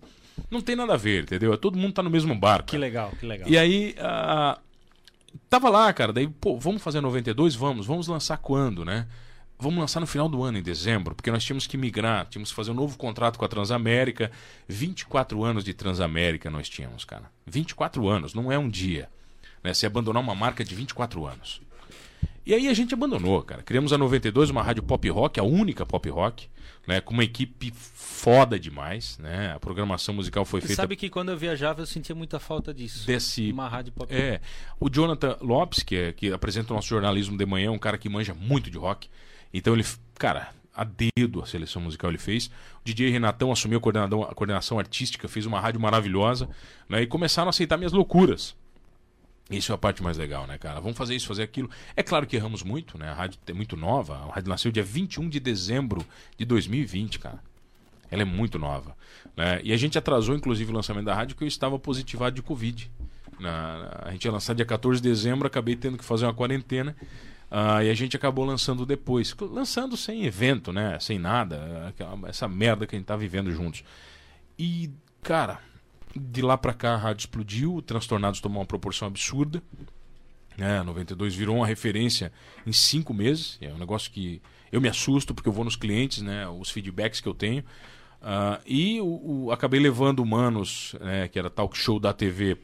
não 0.50 0.62
tem 0.62 0.76
nada 0.76 0.94
a 0.94 0.98
ver, 0.98 1.24
entendeu? 1.24 1.58
Todo 1.58 1.78
mundo 1.78 1.94
tá 1.94 2.04
no 2.04 2.10
mesmo 2.10 2.34
barco. 2.36 2.70
Que 2.70 2.78
legal, 2.78 3.12
que 3.20 3.26
legal. 3.26 3.48
E 3.50 3.58
aí, 3.58 3.96
uh, 4.00 4.60
tava 5.50 5.70
lá, 5.70 5.92
cara, 5.94 6.12
daí, 6.14 6.28
pô, 6.28 6.58
vamos 6.58 6.82
fazer 6.82 7.02
92? 7.02 7.56
Vamos. 7.56 7.86
Vamos 7.86 8.08
lançar 8.08 8.38
quando, 8.38 8.84
né? 8.84 9.08
Vamos 9.58 9.80
lançar 9.80 10.02
no 10.02 10.08
final 10.08 10.28
do 10.28 10.44
ano, 10.44 10.58
em 10.58 10.62
dezembro, 10.62 11.16
porque 11.16 11.32
nós 11.32 11.44
tínhamos 11.44 11.66
que 11.66 11.78
migrar, 11.78 12.26
tínhamos 12.26 12.50
que 12.50 12.56
fazer 12.56 12.72
um 12.72 12.74
novo 12.74 12.98
contrato 12.98 13.40
com 13.40 13.46
a 13.46 13.48
Transamérica. 13.48 14.30
24 14.68 15.44
anos 15.44 15.64
de 15.64 15.74
Transamérica 15.74 16.50
nós 16.50 16.68
tínhamos, 16.68 17.06
cara. 17.06 17.32
24 17.46 18.08
anos, 18.08 18.34
não 18.34 18.52
é 18.52 18.60
um 18.60 18.70
dia. 18.70 19.10
Né? 19.64 19.74
Se 19.74 19.86
abandonar 19.86 20.22
uma 20.22 20.36
marca 20.36 20.64
de 20.64 20.76
24 20.76 21.26
anos. 21.26 21.62
E 22.46 22.54
aí 22.54 22.68
a 22.68 22.74
gente 22.74 22.94
abandonou, 22.94 23.42
cara. 23.42 23.64
Criamos 23.64 23.92
a 23.92 23.98
92, 23.98 24.50
uma 24.52 24.62
rádio 24.62 24.84
pop 24.84 25.10
rock, 25.10 25.40
a 25.40 25.44
única 25.44 25.86
pop 25.86 26.08
rock, 26.10 26.48
né? 26.88 27.02
Com 27.02 27.14
uma 27.14 27.24
equipe 27.24 27.74
foda 27.76 28.60
demais, 28.60 29.18
né? 29.18 29.52
A 29.56 29.60
programação 29.60 30.14
musical 30.14 30.46
foi 30.46 30.62
Você 30.62 30.68
feita. 30.68 30.82
sabe 30.82 30.96
que 30.96 31.10
quando 31.10 31.30
eu 31.30 31.38
viajava 31.38 31.82
eu 31.82 31.86
sentia 31.86 32.14
muita 32.14 32.40
falta 32.40 32.74
disso. 32.74 33.08
Desse. 33.08 33.52
Uma 33.52 33.68
rádio 33.68 33.94
pop 33.94 34.14
É. 34.14 34.42
O 34.80 34.90
Jonathan 34.90 35.38
Lopes, 35.42 35.82
que, 35.82 35.96
é, 35.96 36.14
que 36.14 36.32
apresenta 36.32 36.72
o 36.72 36.76
nosso 36.76 36.88
jornalismo 36.88 37.36
de 37.38 37.46
manhã, 37.46 37.68
é 37.68 37.72
um 37.72 37.80
cara 37.80 37.98
que 37.98 38.08
manja 38.08 38.34
muito 38.34 38.70
de 38.70 38.78
rock. 38.78 39.10
Então 39.52 39.74
ele, 39.74 39.86
cara, 40.16 40.50
a 40.74 40.84
dedo 40.84 41.42
a 41.42 41.46
seleção 41.48 41.82
musical 41.82 42.12
ele 42.12 42.20
fez. 42.20 42.48
O 42.48 42.84
DJ 42.84 43.10
Renatão 43.10 43.52
assumiu 43.52 43.80
a 43.80 43.82
coordenação, 43.82 44.22
a 44.24 44.36
coordenação 44.36 44.78
artística, 44.78 45.28
fez 45.28 45.46
uma 45.46 45.60
rádio 45.60 45.80
maravilhosa, 45.82 46.48
né? 46.88 47.02
E 47.02 47.08
começaram 47.08 47.48
a 47.48 47.50
aceitar 47.50 47.78
minhas 47.78 47.94
loucuras. 47.94 48.56
Isso 49.50 49.72
é 49.72 49.76
a 49.76 49.78
parte 49.78 50.02
mais 50.02 50.18
legal, 50.18 50.48
né, 50.48 50.58
cara? 50.58 50.80
Vamos 50.80 50.98
fazer 50.98 51.16
isso, 51.16 51.28
fazer 51.28 51.44
aquilo. 51.44 51.70
É 51.96 52.02
claro 52.02 52.26
que 52.26 52.36
erramos 52.36 52.64
muito, 52.64 52.98
né? 52.98 53.10
A 53.10 53.14
rádio 53.14 53.40
é 53.46 53.54
muito 53.54 53.78
nova. 53.78 54.16
A 54.16 54.34
rádio 54.34 54.50
nasceu 54.50 54.72
dia 54.72 54.84
21 54.84 55.30
de 55.30 55.40
dezembro 55.40 56.04
de 56.36 56.46
2020, 56.46 57.20
cara. 57.20 57.40
Ela 58.10 58.24
é 58.24 58.26
muito 58.26 58.58
nova. 58.58 58.96
Né? 59.38 59.62
E 59.64 59.72
a 59.72 59.78
gente 59.78 59.98
atrasou, 59.98 60.36
inclusive, 60.36 60.72
o 60.72 60.76
lançamento 60.76 61.06
da 61.06 61.14
rádio 61.14 61.36
porque 61.36 61.44
eu 61.44 61.48
estava 61.48 61.78
positivado 61.78 62.36
de 62.36 62.42
Covid. 62.42 62.90
Na, 63.40 64.02
a 64.04 64.12
gente 64.12 64.26
ia 64.26 64.32
lançar 64.32 64.56
dia 64.56 64.66
14 64.66 65.00
de 65.00 65.10
dezembro, 65.10 65.46
acabei 65.46 65.76
tendo 65.76 65.98
que 65.98 66.04
fazer 66.04 66.26
uma 66.26 66.34
quarentena. 66.34 66.96
Uh, 67.52 67.84
e 67.84 67.90
a 67.90 67.94
gente 67.94 68.16
acabou 68.16 68.46
lançando 68.46 68.84
depois. 68.84 69.36
Lançando 69.40 69.96
sem 69.96 70.26
evento, 70.26 70.74
né? 70.74 71.00
Sem 71.00 71.20
nada. 71.20 71.88
Aquela, 71.88 72.18
essa 72.28 72.48
merda 72.48 72.88
que 72.88 72.96
a 72.96 72.98
gente 72.98 73.06
tá 73.06 73.16
vivendo 73.16 73.52
juntos. 73.52 73.84
E, 74.58 74.90
cara, 75.22 75.60
de 76.16 76.42
lá 76.42 76.58
para 76.58 76.74
cá 76.74 76.94
a 76.94 76.98
rádio 76.98 77.22
explodiu, 77.22 77.76
o 77.76 77.82
Transtornados 77.82 78.40
tomou 78.40 78.60
uma 78.60 78.66
proporção 78.66 79.08
absurda. 79.08 79.62
É, 80.58 80.82
92 80.82 81.36
virou 81.36 81.58
uma 81.58 81.68
referência 81.68 82.32
em 82.66 82.72
cinco 82.72 83.14
meses. 83.14 83.58
É 83.62 83.74
um 83.74 83.78
negócio 83.78 84.10
que 84.12 84.42
eu 84.72 84.80
me 84.80 84.88
assusto 84.88 85.34
porque 85.34 85.50
eu 85.50 85.54
vou 85.54 85.66
nos 85.66 85.76
clientes, 85.76 86.22
né? 86.22 86.48
Os 86.48 86.70
feedbacks 86.70 87.20
que 87.20 87.28
eu 87.28 87.34
tenho. 87.34 87.64
Uh, 88.22 88.60
e 88.66 89.00
o, 89.02 89.46
o, 89.46 89.52
acabei 89.52 89.80
levando 89.80 90.20
o 90.20 90.26
Manos, 90.26 90.96
né, 91.00 91.28
que 91.28 91.38
era 91.38 91.48
talk 91.48 91.78
show 91.78 92.00
da 92.00 92.12
TV, 92.12 92.58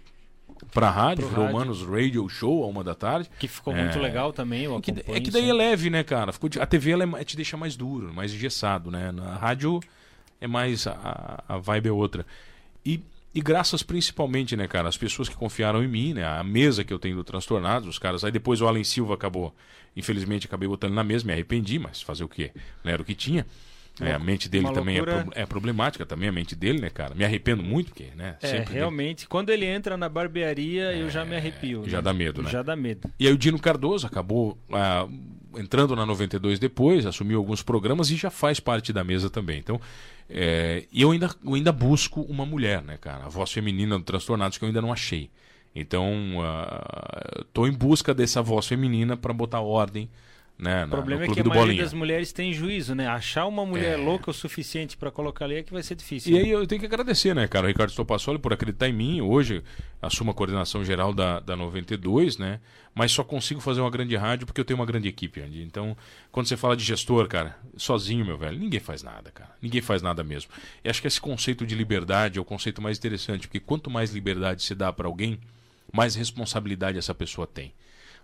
pra 0.74 0.90
rádio, 0.90 1.28
virou 1.28 1.44
rádio. 1.44 1.60
Manos 1.60 1.84
Radio 1.84 2.28
Show 2.30 2.64
a 2.64 2.68
uma 2.68 2.84
da 2.84 2.96
tarde. 2.96 3.30
Que 3.38 3.48
ficou 3.48 3.74
muito 3.74 3.98
é... 3.98 4.02
legal 4.02 4.34
também. 4.34 4.66
É 4.66 4.82
que, 4.82 4.92
é 4.92 5.20
que 5.20 5.30
daí 5.30 5.50
é 5.50 5.54
leve, 5.54 5.90
né, 5.90 6.04
cara? 6.04 6.32
Ficou, 6.32 6.50
a 6.60 6.66
TV 6.66 6.92
ela 6.92 7.20
é, 7.20 7.24
te 7.24 7.36
deixa 7.36 7.58
mais 7.58 7.76
duro, 7.76 8.14
mais 8.14 8.34
engessado, 8.34 8.90
né? 8.90 9.12
Na 9.12 9.36
rádio 9.36 9.80
é 10.40 10.48
mais. 10.48 10.88
A, 10.88 11.44
a 11.48 11.58
vibe 11.58 11.90
é 11.90 11.92
outra. 11.92 12.26
E 12.84 13.02
e 13.34 13.42
graças 13.42 13.82
principalmente, 13.84 14.56
né, 14.56 14.68
cara, 14.68 14.90
as 14.90 14.98
pessoas 14.98 15.30
que 15.30 15.36
confiaram 15.36 15.84
em 15.84 15.88
mim, 15.88 16.14
né, 16.14 16.26
a 16.26 16.44
mesa 16.44 16.84
que 16.84 16.94
eu 16.94 17.00
tenho 17.00 17.16
do 17.16 17.24
Transtornados, 17.24 17.88
os 17.88 18.00
caras. 18.00 18.24
Aí 18.24 18.32
depois 18.32 18.62
o 18.62 18.68
Alan 18.68 18.84
Silva 18.84 19.14
acabou, 19.14 19.56
infelizmente, 19.96 20.48
acabei 20.48 20.68
botando 20.68 20.94
na 20.94 21.04
mesa, 21.04 21.26
me 21.26 21.34
arrependi, 21.34 21.80
mas 21.80 22.02
fazer 22.02 22.24
o 22.24 22.30
quê? 22.30 22.52
Não 22.84 22.92
era 22.92 23.02
o 23.02 23.06
que 23.06 23.16
tinha. 23.16 23.46
É, 24.00 24.14
a 24.14 24.20
mente 24.20 24.50
dele 24.50 24.66
Uma 24.66 24.74
também 24.74 24.98
é, 24.98 25.02
pro, 25.02 25.32
é, 25.36 25.46
problemática, 25.46 26.06
também 26.06 26.30
a 26.30 26.32
mente 26.32 26.56
dele, 26.56 26.80
né, 26.80 26.90
cara? 26.90 27.14
Me 27.14 27.26
arrependo 27.26 27.62
muito, 27.62 27.90
porque, 27.90 28.08
né? 28.16 28.38
É, 28.42 28.64
realmente, 28.68 29.20
dele... 29.20 29.28
quando 29.28 29.50
ele 29.50 29.66
entra 29.66 29.98
na 29.98 30.08
barbearia, 30.08 30.94
é, 30.94 31.02
eu 31.02 31.10
já 31.10 31.26
me 31.26 31.36
arrepio. 31.36 31.84
Já 31.88 31.98
né? 31.98 32.04
dá 32.04 32.14
medo, 32.14 32.42
né? 32.42 32.50
Já 32.50 32.64
dá 32.64 32.76
medo. 32.76 33.12
E 33.20 33.28
aí 33.28 33.34
o 33.34 33.38
Dino 33.38 33.60
Cardoso 33.60 34.08
acabou 34.08 34.58
ah, 34.72 35.08
entrando 35.56 35.96
na 35.96 36.06
92 36.06 36.60
depois, 36.60 37.06
assumiu 37.06 37.38
alguns 37.38 37.62
programas 37.62 38.10
e 38.10 38.16
já 38.16 38.30
faz 38.30 38.60
parte 38.60 38.92
da 38.94 39.04
mesa 39.04 39.30
também. 39.30 39.60
Então, 39.60 39.80
é, 40.30 40.86
eu 40.94 41.12
ainda, 41.12 41.30
eu 41.44 41.54
ainda 41.54 41.72
busco 41.72 42.22
uma 42.22 42.46
mulher, 42.46 42.82
né, 42.82 42.98
cara? 42.98 43.26
A 43.26 43.30
voz 43.30 43.52
feminina 43.52 43.98
do 43.98 44.04
Transtornados 44.04 44.58
que 44.58 44.64
eu 44.64 44.68
ainda 44.68 44.82
não 44.82 44.92
achei. 44.92 45.30
Então, 45.76 46.06
estou 47.40 47.66
uh, 47.66 47.68
em 47.68 47.72
busca 47.72 48.14
dessa 48.14 48.42
voz 48.42 48.68
feminina 48.68 49.16
para 49.16 49.34
botar 49.34 49.62
ordem 49.62 50.10
né, 50.62 50.86
o 50.86 50.90
problema 50.90 51.24
é 51.24 51.28
que 51.28 51.40
a 51.40 51.44
maioria 51.44 51.60
Bolinha. 51.60 51.84
das 51.84 51.92
mulheres 51.92 52.32
tem 52.32 52.54
juízo, 52.54 52.94
né? 52.94 53.08
Achar 53.08 53.48
uma 53.48 53.66
mulher 53.66 53.98
é. 53.98 53.98
louca 53.98 54.30
o 54.30 54.34
suficiente 54.34 54.96
para 54.96 55.10
colocar 55.10 55.46
ali 55.46 55.56
é 55.56 55.64
que 55.64 55.74
vai 55.74 55.82
ser 55.82 55.96
difícil. 55.96 56.32
E 56.32 56.36
né? 56.36 56.42
aí 56.42 56.50
eu 56.52 56.68
tenho 56.68 56.80
que 56.80 56.86
agradecer, 56.86 57.34
né, 57.34 57.48
cara, 57.48 57.66
o 57.66 57.68
Ricardo 57.68 57.90
Stopassoli 57.90 58.38
por 58.38 58.54
acreditar 58.54 58.88
em 58.88 58.94
mim. 58.94 59.22
Hoje 59.22 59.64
assumo 60.00 60.30
a 60.30 60.34
coordenação 60.36 60.86
geral 60.86 61.14
da, 61.14 61.40
da 61.40 61.56
92, 61.56 62.38
né? 62.38 62.60
Mas 62.94 63.12
só 63.12 63.24
consigo 63.24 63.60
fazer 63.60 63.82
uma 63.82 63.90
grande 63.90 64.16
rádio 64.16 64.46
porque 64.46 64.62
eu 64.62 64.66
tenho 64.66 64.80
uma 64.80 64.86
grande 64.86 65.08
equipe, 65.08 65.42
Andy. 65.42 65.64
Então, 65.64 65.98
quando 66.32 66.46
você 66.46 66.56
fala 66.56 66.78
de 66.78 66.84
gestor, 66.84 67.28
cara, 67.28 67.58
sozinho, 67.76 68.24
meu 68.24 68.38
velho, 68.38 68.60
ninguém 68.60 68.80
faz 68.80 69.02
nada, 69.02 69.32
cara. 69.32 69.50
Ninguém 69.60 69.82
faz 69.82 70.04
nada 70.04 70.24
mesmo. 70.24 70.52
E 70.84 70.90
acho 70.90 71.02
que 71.02 71.08
esse 71.08 71.20
conceito 71.20 71.66
de 71.66 71.74
liberdade 71.74 72.38
é 72.38 72.42
o 72.42 72.46
conceito 72.46 72.84
mais 72.84 73.00
interessante, 73.00 73.48
porque 73.48 73.60
quanto 73.60 73.90
mais 73.90 74.12
liberdade 74.12 74.62
se 74.62 74.76
dá 74.76 74.94
para 74.94 75.08
alguém, 75.08 75.40
mais 75.92 76.14
responsabilidade 76.14 77.00
essa 77.00 77.16
pessoa 77.16 77.48
tem. 77.48 77.74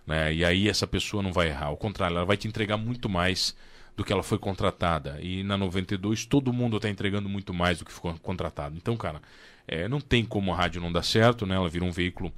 Né? 0.08 0.32
E 0.32 0.44
aí 0.44 0.68
essa 0.68 0.86
pessoa 0.86 1.22
não 1.22 1.34
vai 1.34 1.48
errar. 1.48 1.66
Ao 1.66 1.76
contrário, 1.76 2.16
ela 2.16 2.24
vai 2.24 2.38
te 2.38 2.48
entregar 2.48 2.78
muito 2.78 3.10
mais 3.10 3.54
do 3.94 4.02
que 4.02 4.10
ela 4.10 4.22
foi 4.22 4.38
contratada. 4.38 5.18
E 5.20 5.42
na 5.42 5.58
92 5.58 6.24
todo 6.24 6.50
mundo 6.50 6.76
está 6.76 6.88
entregando 6.88 7.28
muito 7.28 7.52
mais 7.52 7.78
do 7.78 7.84
que 7.84 7.92
ficou 7.92 8.14
contratado. 8.20 8.74
Então, 8.74 8.96
cara, 8.96 9.20
é, 9.66 9.86
não 9.86 10.00
tem 10.00 10.24
como 10.24 10.50
a 10.50 10.56
rádio 10.56 10.80
não 10.80 10.90
dar 10.90 11.02
certo, 11.02 11.44
né? 11.44 11.56
Ela 11.56 11.68
vira 11.68 11.84
um 11.84 11.90
veículo 11.90 12.32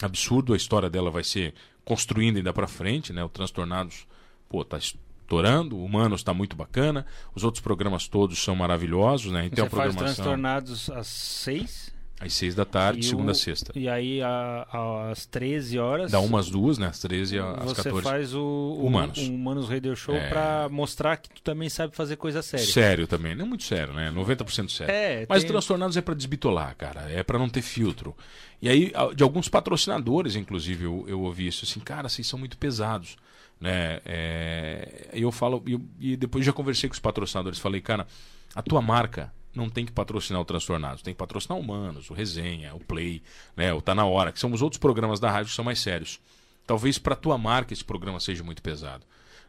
absurdo, 0.00 0.54
a 0.54 0.56
história 0.56 0.88
dela 0.88 1.10
vai 1.10 1.24
ser 1.24 1.52
construindo 1.84 2.36
ainda 2.36 2.52
para 2.52 2.68
frente, 2.68 3.12
né? 3.12 3.24
O 3.24 3.28
Transtornados, 3.28 4.06
pô, 4.48 4.64
tá 4.64 4.78
estourando, 4.78 5.76
o 5.76 5.84
Humanos 5.84 6.20
está 6.20 6.32
muito 6.32 6.54
bacana, 6.54 7.04
os 7.34 7.42
outros 7.42 7.60
programas 7.60 8.06
todos 8.06 8.38
são 8.38 8.54
maravilhosos, 8.54 9.32
né? 9.32 9.46
Então 9.46 9.64
Você 9.64 9.66
a 9.66 9.70
programação... 9.70 10.00
faz 10.04 10.14
Transtornados 10.16 10.90
às 10.90 11.06
seis? 11.08 11.93
Às 12.24 12.34
seis 12.34 12.54
da 12.54 12.64
tarde, 12.64 13.00
e 13.00 13.04
segunda 13.04 13.28
o, 13.28 13.30
a 13.32 13.34
sexta. 13.34 13.72
E 13.74 13.88
aí, 13.88 14.22
a, 14.22 15.10
às 15.10 15.26
13 15.26 15.78
horas. 15.78 16.10
Dá 16.10 16.20
umas 16.20 16.48
duas, 16.48 16.78
né? 16.78 16.86
Às 16.86 16.98
13 16.98 17.38
às 17.38 17.46
você 17.64 17.74
14. 17.76 17.90
Você 17.90 18.02
faz 18.02 18.34
o 18.34 18.78
Humanos, 18.80 19.18
o, 19.18 19.30
o 19.30 19.34
Humanos 19.34 19.68
Radio 19.68 19.94
Show 19.94 20.14
é... 20.14 20.28
pra 20.28 20.68
mostrar 20.70 21.16
que 21.16 21.28
tu 21.28 21.42
também 21.42 21.68
sabe 21.68 21.94
fazer 21.94 22.16
coisa 22.16 22.42
séria. 22.42 22.66
Sério 22.66 23.06
também. 23.06 23.34
Não 23.34 23.46
muito 23.46 23.64
sério, 23.64 23.92
né? 23.92 24.10
90% 24.10 24.70
sério. 24.70 24.92
É, 24.92 25.26
Mas 25.28 25.42
tem... 25.42 25.50
Transtornados 25.50 25.96
é 25.96 26.00
para 26.00 26.14
desbitolar, 26.14 26.74
cara. 26.76 27.10
É 27.10 27.22
para 27.22 27.38
não 27.38 27.48
ter 27.48 27.62
filtro. 27.62 28.14
E 28.60 28.68
aí, 28.68 28.92
de 29.14 29.22
alguns 29.22 29.48
patrocinadores, 29.48 30.36
inclusive, 30.36 30.84
eu, 30.84 31.04
eu 31.06 31.20
ouvi 31.20 31.46
isso 31.46 31.64
assim, 31.64 31.80
cara, 31.80 32.08
vocês 32.08 32.26
são 32.26 32.38
muito 32.38 32.56
pesados. 32.56 33.16
Né? 33.60 34.00
É... 34.04 35.08
Eu 35.12 35.30
falo, 35.30 35.62
eu, 35.66 35.80
e 36.00 36.16
depois 36.16 36.44
já 36.44 36.52
conversei 36.52 36.88
com 36.88 36.94
os 36.94 37.00
patrocinadores, 37.00 37.58
falei, 37.58 37.80
cara, 37.80 38.06
a 38.54 38.62
tua 38.62 38.80
marca 38.80 39.32
não 39.54 39.68
tem 39.70 39.84
que 39.84 39.92
patrocinar 39.92 40.40
o 40.40 40.44
Transtornados, 40.44 41.02
tem 41.02 41.14
que 41.14 41.18
patrocinar 41.18 41.58
o 41.58 41.60
Humanos, 41.60 42.10
o 42.10 42.14
Resenha, 42.14 42.74
o 42.74 42.80
Play, 42.80 43.22
né, 43.56 43.72
o 43.72 43.80
Tá 43.80 43.94
Na 43.94 44.04
Hora, 44.04 44.32
que 44.32 44.40
são 44.40 44.52
os 44.52 44.62
outros 44.62 44.78
programas 44.78 45.20
da 45.20 45.30
rádio 45.30 45.50
que 45.50 45.56
são 45.56 45.64
mais 45.64 45.80
sérios. 45.80 46.20
Talvez 46.66 46.98
para 46.98 47.14
tua 47.14 47.36
marca 47.36 47.72
esse 47.72 47.84
programa 47.84 48.20
seja 48.20 48.42
muito 48.42 48.62
pesado, 48.62 49.04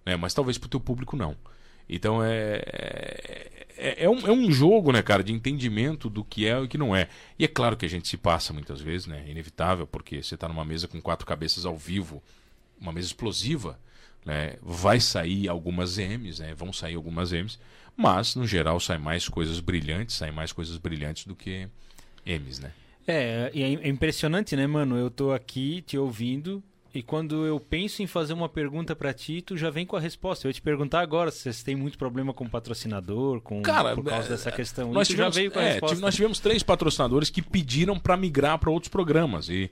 né, 0.06 0.16
mas 0.16 0.34
talvez 0.34 0.58
para 0.58 0.68
o 0.68 0.70
teu 0.70 0.80
público 0.80 1.16
não. 1.16 1.36
Então 1.88 2.24
é, 2.24 2.64
é, 3.78 4.06
é, 4.06 4.10
um, 4.10 4.20
é 4.28 4.32
um 4.32 4.52
jogo, 4.52 4.92
né, 4.92 5.02
cara, 5.02 5.24
de 5.24 5.32
entendimento 5.32 6.10
do 6.10 6.24
que 6.24 6.48
é 6.48 6.52
e 6.52 6.64
o 6.64 6.68
que 6.68 6.78
não 6.78 6.96
é. 6.96 7.10
E 7.38 7.46
é 7.46 7.48
claro 7.48 7.78
que 7.78 7.86
a 7.86 7.90
gente 7.90 8.08
se 8.08 8.18
passa 8.18 8.54
muitas 8.54 8.82
vezes, 8.82 9.08
né, 9.08 9.24
é 9.28 9.32
inevitável, 9.32 9.86
porque 9.86 10.22
você 10.22 10.36
está 10.36 10.48
numa 10.48 10.66
mesa 10.66 10.88
com 10.88 11.02
quatro 11.02 11.26
cabeças 11.26 11.66
ao 11.66 11.78
vivo, 11.78 12.22
uma 12.80 12.92
mesa 12.92 13.08
explosiva, 13.08 13.80
né, 14.26 14.56
vai 14.62 15.00
sair 15.00 15.48
algumas 15.48 15.98
M's, 15.98 16.40
né, 16.40 16.54
vão 16.54 16.74
sair 16.74 16.96
algumas 16.96 17.32
M's, 17.32 17.60
mas, 17.96 18.36
no 18.36 18.46
geral, 18.46 18.80
sai 18.80 18.98
mais 18.98 19.30
coisas 19.30 19.60
brilhantes, 19.60 20.16
saem 20.16 20.34
mais 20.34 20.52
coisas 20.52 20.78
brilhantes 20.78 21.26
do 21.26 21.36
que 21.36 21.68
M's, 22.26 22.60
né? 22.60 22.72
É, 23.08 23.52
e 23.54 23.62
é 23.62 23.88
impressionante, 23.88 24.56
né, 24.56 24.66
mano? 24.66 24.98
Eu 24.98 25.12
tô 25.12 25.32
aqui 25.32 25.82
te 25.84 25.98
ouvindo 25.98 26.62
e 26.96 27.04
quando 27.04 27.46
eu 27.46 27.60
penso 27.60 28.02
em 28.02 28.08
fazer 28.08 28.32
uma 28.32 28.48
pergunta 28.48 28.96
para 28.96 29.14
ti, 29.14 29.42
tu 29.42 29.58
já 29.58 29.70
vem 29.70 29.86
com 29.86 29.98
a 29.98 30.00
resposta. 30.00 30.48
Eu 30.48 30.50
ia 30.50 30.54
te 30.54 30.62
perguntar 30.62 31.02
agora 31.02 31.30
se 31.30 31.52
você 31.52 31.64
tem 31.64 31.76
muito 31.76 31.98
problema 31.98 32.34
com 32.34 32.48
patrocinador, 32.48 33.42
com 33.42 33.62
Cara, 33.62 33.94
por 33.94 34.06
causa 34.06 34.28
é, 34.28 34.32
dessa 34.32 34.50
questão. 34.50 34.94
Nós 34.94 35.08
tivemos, 35.08 35.36
já 35.36 35.42
veio 35.42 35.52
com 35.52 35.60
a 35.60 35.64
é, 35.64 35.72
resposta. 35.74 36.00
Nós 36.00 36.16
tivemos 36.16 36.40
três 36.40 36.64
patrocinadores 36.64 37.30
que 37.30 37.42
pediram 37.42 38.00
para 38.00 38.16
migrar 38.16 38.58
para 38.58 38.72
outros 38.72 38.90
programas 38.90 39.50
e 39.50 39.70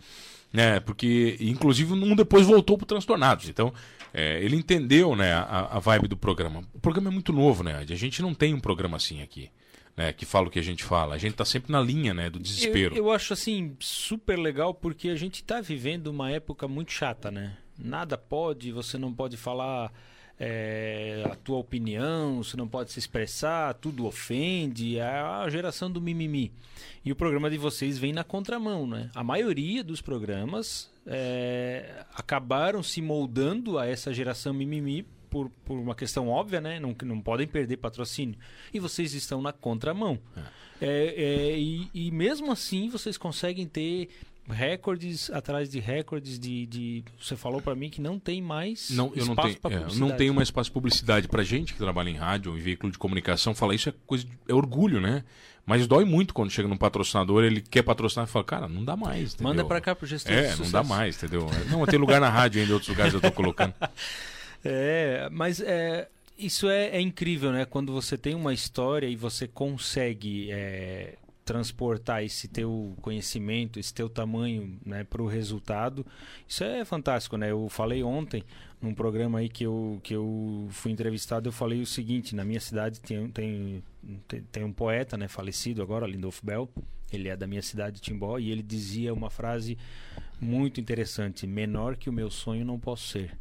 né, 0.51 0.81
porque 0.81 1.37
inclusive 1.39 1.93
um 1.93 2.13
depois 2.13 2.45
voltou 2.45 2.77
pro 2.77 2.85
Transtornados. 2.85 3.47
Então, 3.47 3.73
é, 4.13 4.43
ele 4.43 4.55
entendeu 4.55 5.15
né, 5.15 5.33
a, 5.33 5.77
a 5.77 5.79
vibe 5.79 6.07
do 6.07 6.15
programa. 6.15 6.63
O 6.73 6.79
programa 6.79 7.09
é 7.09 7.11
muito 7.11 7.33
novo, 7.33 7.63
né? 7.63 7.77
A 7.77 7.95
gente 7.95 8.21
não 8.21 8.33
tem 8.33 8.53
um 8.53 8.59
programa 8.59 8.97
assim 8.97 9.21
aqui. 9.21 9.49
Né, 9.95 10.11
que 10.11 10.25
fala 10.25 10.47
o 10.47 10.49
que 10.49 10.57
a 10.57 10.63
gente 10.63 10.83
fala. 10.83 11.13
A 11.13 11.17
gente 11.19 11.33
está 11.33 11.45
sempre 11.45 11.71
na 11.71 11.79
linha 11.79 12.15
né, 12.15 12.27
do 12.27 12.39
desespero. 12.39 12.95
Eu, 12.95 13.05
eu, 13.05 13.11
acho 13.11 13.31
assim 13.33 13.75
super 13.79 14.39
legal 14.39 14.73
porque 14.73 15.09
a 15.09 15.15
gente 15.15 15.35
está 15.35 15.61
vivendo 15.61 16.07
uma 16.07 16.31
época 16.31 16.67
muito 16.67 16.91
chata, 16.91 17.29
né? 17.29 17.57
Nada 17.77 18.17
pode, 18.17 18.71
você 18.71 18.97
não 18.97 19.13
pode 19.13 19.37
falar 19.37 19.93
é, 20.39 21.23
a 21.31 21.35
tua 21.35 21.57
opinião, 21.57 22.43
você 22.43 22.57
não 22.57 22.67
pode 22.67 22.91
se 22.91 22.97
expressar, 22.97 23.75
tudo 23.75 24.07
ofende, 24.07 24.97
é 24.97 25.03
a 25.03 25.47
geração 25.47 25.91
do 25.91 26.01
mimimi. 26.01 26.51
E 27.05 27.11
o 27.11 27.15
programa 27.15 27.49
de 27.49 27.57
vocês 27.59 27.99
vem 27.99 28.13
na 28.13 28.23
contramão, 28.23 28.87
né? 28.87 29.11
A 29.13 29.23
maioria 29.23 29.83
dos 29.83 30.01
programas 30.01 30.91
é, 31.05 32.05
acabaram 32.13 32.81
se 32.81 33.01
moldando 33.01 33.77
a 33.77 33.85
essa 33.85 34.13
geração 34.13 34.53
mimimi 34.53 35.05
por, 35.29 35.49
por 35.65 35.77
uma 35.77 35.95
questão 35.95 36.29
óbvia, 36.29 36.61
né? 36.61 36.79
Não, 36.79 36.95
não 37.03 37.19
podem 37.19 37.47
perder 37.47 37.77
patrocínio. 37.77 38.37
E 38.73 38.79
vocês 38.79 39.13
estão 39.13 39.41
na 39.41 39.51
contramão. 39.51 40.19
É. 40.37 40.63
É, 40.85 41.57
e, 41.57 41.89
e 41.93 42.11
mesmo 42.11 42.51
assim 42.51 42.89
vocês 42.89 43.17
conseguem 43.17 43.65
ter 43.65 44.09
recordes 44.49 45.29
atrás 45.29 45.69
de 45.69 45.79
recordes 45.79 46.37
de, 46.37 46.65
de 46.65 47.03
você 47.17 47.37
falou 47.37 47.61
para 47.61 47.73
mim 47.73 47.89
que 47.89 48.01
não 48.01 48.19
tem 48.19 48.41
mais 48.41 48.89
não 48.89 49.13
eu 49.15 49.25
não 49.25 49.35
tenho 49.35 49.57
é, 49.69 49.95
não 49.95 50.11
tenho 50.11 50.33
mais 50.33 50.49
espaço 50.49 50.69
de 50.69 50.73
publicidade 50.73 51.29
para 51.29 51.43
gente 51.43 51.71
que 51.71 51.79
trabalha 51.79 52.09
em 52.09 52.15
rádio 52.15 52.57
em 52.57 52.59
veículo 52.59 52.91
de 52.91 52.97
comunicação 52.97 53.55
falar 53.55 53.75
isso 53.75 53.87
é 53.87 53.93
coisa 54.05 54.25
de, 54.25 54.31
é 54.45 54.53
orgulho 54.53 54.99
né 54.99 55.23
mas 55.65 55.87
dói 55.87 56.05
muito 56.05 56.33
quando 56.33 56.51
chega 56.51 56.67
num 56.67 56.77
patrocinador 56.77 57.43
ele 57.43 57.61
quer 57.61 57.83
patrocinar 57.83 58.27
e 58.27 58.29
fala 58.29 58.45
cara 58.45 58.67
não 58.67 58.83
dá 58.83 58.95
mais 58.95 59.33
entendeu? 59.33 59.47
manda 59.47 59.65
para 59.65 59.79
cá 59.79 59.95
pro 59.95 60.05
gestor 60.05 60.33
é 60.33 60.55
não 60.55 60.71
dá 60.71 60.83
mais 60.83 61.17
entendeu 61.17 61.47
não 61.69 61.85
tem 61.85 61.99
lugar 61.99 62.19
na 62.19 62.29
rádio 62.29 62.61
ainda 62.61 62.73
outros 62.73 62.89
lugares 62.89 63.13
eu 63.13 63.21
tô 63.21 63.31
colocando 63.31 63.73
é 64.63 65.27
mas 65.31 65.59
é 65.61 66.07
isso 66.37 66.67
é, 66.67 66.87
é, 66.87 67.01
incrível, 67.01 67.51
né? 67.51 67.65
Quando 67.65 67.93
você 67.93 68.17
tem 68.17 68.35
uma 68.35 68.53
história 68.53 69.07
e 69.07 69.15
você 69.15 69.47
consegue 69.47 70.51
é, 70.51 71.15
transportar 71.45 72.23
esse 72.23 72.47
teu 72.47 72.95
conhecimento, 73.01 73.79
esse 73.79 73.93
teu 73.93 74.09
tamanho 74.09 74.79
né, 74.85 75.03
para 75.03 75.21
o 75.21 75.27
resultado, 75.27 76.05
isso 76.47 76.63
é 76.63 76.83
fantástico, 76.83 77.37
né? 77.37 77.51
Eu 77.51 77.69
falei 77.69 78.03
ontem 78.03 78.43
num 78.81 78.93
programa 78.93 79.39
aí 79.39 79.49
que 79.49 79.63
eu, 79.65 79.99
que 80.03 80.13
eu 80.13 80.67
fui 80.71 80.91
entrevistado, 80.91 81.47
eu 81.47 81.53
falei 81.53 81.81
o 81.81 81.85
seguinte, 81.85 82.35
na 82.35 82.43
minha 82.43 82.59
cidade 82.59 82.99
tem, 82.99 83.27
tem, 83.29 83.83
tem 84.51 84.63
um 84.63 84.73
poeta 84.73 85.17
né, 85.17 85.27
falecido 85.27 85.81
agora, 85.81 86.07
Lindolfo 86.07 86.45
Bell, 86.45 86.69
ele 87.11 87.29
é 87.29 87.35
da 87.35 87.47
minha 87.47 87.61
cidade, 87.61 88.01
Timbó, 88.01 88.37
e 88.39 88.51
ele 88.51 88.63
dizia 88.63 89.13
uma 89.13 89.29
frase 89.29 89.77
muito 90.39 90.79
interessante, 90.79 91.47
menor 91.47 91.95
que 91.95 92.09
o 92.09 92.13
meu 92.13 92.29
sonho 92.29 92.65
não 92.65 92.79
posso 92.79 93.07
ser. 93.07 93.37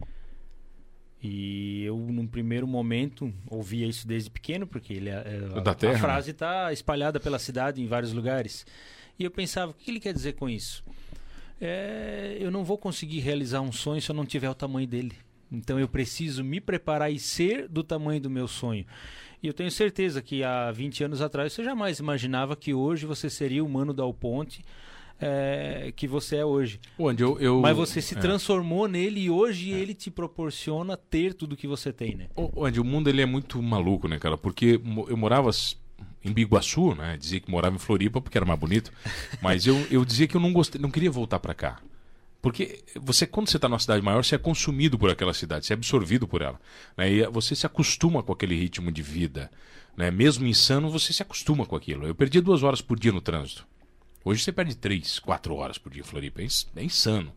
E 1.23 1.85
eu, 1.85 1.97
num 1.97 2.27
primeiro 2.27 2.67
momento, 2.67 3.33
ouvia 3.49 3.87
isso 3.87 4.07
desde 4.07 4.29
pequeno, 4.29 4.67
porque 4.67 4.93
ele, 4.93 5.09
é, 5.09 5.13
é, 5.13 5.59
a, 5.59 5.75
terra, 5.75 5.95
a 5.95 5.99
frase 5.99 6.31
está 6.33 6.67
né? 6.67 6.73
espalhada 6.73 7.21
pela 7.21 7.39
cidade 7.39 7.81
em 7.81 7.87
vários 7.87 8.13
lugares. 8.13 8.67
E 9.19 9.23
eu 9.23 9.31
pensava, 9.31 9.71
o 9.71 9.75
que 9.75 9.91
ele 9.91 10.01
quer 10.01 10.13
dizer 10.13 10.33
com 10.33 10.49
isso? 10.49 10.85
É, 11.61 12.37
eu 12.41 12.51
não 12.51 12.65
vou 12.65 12.77
conseguir 12.77 13.21
realizar 13.21 13.61
um 13.61 13.71
sonho 13.71 14.03
se 14.03 14.11
eu 14.11 14.17
não 14.17 14.27
tiver 14.27 14.51
o 14.51 14.55
tamanho 14.55 14.89
dele. 14.89 15.13
Então 15.51 15.79
eu 15.79 15.87
preciso 15.87 16.43
me 16.43 16.61
preparar 16.61 17.13
e 17.13 17.21
ser 17.21 17.69
do 17.69 17.85
tamanho 17.85 18.21
do 18.21 18.31
meu 18.31 18.49
sonho. 18.49 18.85
E 19.43 19.47
eu 19.49 19.53
tenho 19.53 19.71
certeza 19.71 20.23
que 20.23 20.45
há 20.45 20.71
20 20.71 21.05
anos 21.05 21.21
atrás 21.21 21.53
você 21.53 21.65
jamais 21.65 21.99
imaginava 21.99 22.55
que 22.55 22.73
hoje 22.73 23.07
você 23.07 23.29
seria 23.29 23.65
o 23.65 23.69
Mano 23.69 23.93
Dal 23.93 24.15
Ponte 24.15 24.65
é, 25.21 25.93
que 25.95 26.07
você 26.07 26.37
é 26.37 26.45
hoje. 26.45 26.81
Onde 26.99 27.23
eu, 27.23 27.39
eu 27.41 27.61
Mas 27.61 27.77
você 27.77 28.01
se 28.01 28.17
é. 28.17 28.21
transformou 28.21 28.89
nele 28.89 29.21
e 29.21 29.31
hoje 29.31 29.73
é. 29.73 29.79
ele 29.79 29.95
te 29.95 30.11
proporciona 30.11 30.97
ter 30.97 31.35
tudo 31.35 31.57
que 31.57 31.67
você 31.67 31.93
tem, 31.93 32.17
né? 32.17 32.29
Onde 32.37 32.81
o 32.81 32.85
mundo 32.85 33.09
ele 33.09 33.23
é 33.23 33.27
muito 33.27 33.61
maluco, 33.63 34.09
né, 34.09 34.19
cara? 34.19 34.37
Porque 34.37 34.81
eu 35.09 35.17
morava 35.17 35.51
em 36.25 36.33
Biguaçu, 36.33 36.95
né? 36.95 37.17
Dizia 37.17 37.41
que 37.41 37.51
morava 37.51 37.77
em 37.77 37.79
Floripa 37.79 38.21
porque 38.21 38.37
era 38.37 38.47
mais 38.47 38.59
bonito. 38.59 38.93
Mas 39.41 39.67
eu, 39.67 39.77
eu 39.91 40.05
dizia 40.05 40.27
que 40.27 40.37
eu 40.37 40.41
não 40.41 40.53
gostei, 40.53 40.81
não 40.81 40.91
queria 40.91 41.11
voltar 41.11 41.39
para 41.39 41.55
cá. 41.55 41.81
Porque 42.43 42.83
você, 43.01 43.25
quando 43.25 43.49
você 43.49 43.57
está 43.57 43.69
numa 43.69 43.79
cidade 43.79 44.05
maior, 44.05 44.25
você 44.25 44.35
é 44.35 44.39
consumido 44.39 44.99
por 44.99 45.09
aquela 45.09 45.33
cidade, 45.33 45.65
você 45.65 45.73
é 45.73 45.77
absorvido 45.77 46.27
por 46.27 46.43
ela. 46.43 46.61
Né? 46.97 47.13
E 47.13 47.27
você 47.29 47.55
se 47.55 47.65
acostuma 47.65 48.21
com 48.21 48.33
aquele 48.33 48.57
ritmo 48.57 48.91
de 48.91 49.01
vida. 49.01 49.49
Né? 49.97 50.11
Mesmo 50.11 50.45
insano, 50.45 50.91
você 50.91 51.13
se 51.13 51.23
acostuma 51.23 51.65
com 51.65 51.77
aquilo. 51.77 52.05
Eu 52.05 52.17
perdi 52.17 52.41
duas 52.41 52.65
horas 52.65 52.83
por 52.83 52.99
dia 52.99 53.13
no 53.13 53.21
trânsito. 53.21 53.65
Hoje 54.25 54.43
você 54.43 54.51
perde 54.51 54.77
3, 54.77 55.21
4 55.21 55.55
horas 55.55 55.79
por 55.79 55.93
dia 55.93 56.01
em 56.01 56.05
Floripa. 56.05 56.43
É, 56.43 56.47
é 56.77 56.85
insano. 56.85 57.33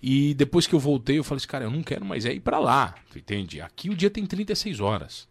E 0.00 0.34
depois 0.34 0.68
que 0.68 0.74
eu 0.74 0.78
voltei, 0.78 1.18
eu 1.18 1.24
falei 1.24 1.38
assim, 1.38 1.48
cara, 1.48 1.64
eu 1.64 1.70
não 1.70 1.82
quero 1.82 2.04
mais 2.04 2.24
é 2.24 2.32
ir 2.32 2.40
para 2.40 2.60
lá. 2.60 2.94
Tu 3.10 3.18
entende? 3.18 3.60
Aqui 3.60 3.90
o 3.90 3.96
dia 3.96 4.10
tem 4.10 4.24
36 4.24 4.78
horas. 4.78 5.28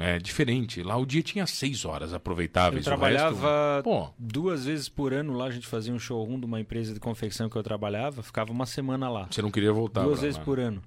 É 0.00 0.18
diferente. 0.18 0.82
Lá 0.82 0.96
o 0.96 1.04
dia 1.04 1.22
tinha 1.22 1.46
6 1.46 1.84
horas 1.84 2.14
aproveitáveis. 2.14 2.86
Eu 2.86 2.90
trabalhava 2.90 3.76
resto... 3.76 4.14
duas 4.18 4.64
vezes 4.64 4.88
por 4.88 5.12
ano 5.12 5.34
lá. 5.34 5.46
A 5.46 5.50
gente 5.50 5.66
fazia 5.66 5.92
um 5.92 5.98
showroom 5.98 6.38
de 6.38 6.46
uma 6.46 6.60
empresa 6.60 6.94
de 6.94 7.00
confecção 7.00 7.48
que 7.48 7.56
eu 7.56 7.62
trabalhava. 7.62 8.22
Ficava 8.22 8.50
uma 8.50 8.66
semana 8.66 9.08
lá. 9.10 9.28
Você 9.30 9.42
não 9.42 9.50
queria 9.50 9.72
voltar 9.72 10.02
Duas 10.02 10.20
vezes 10.20 10.38
lá. 10.38 10.44
por 10.44 10.58
ano. 10.58 10.82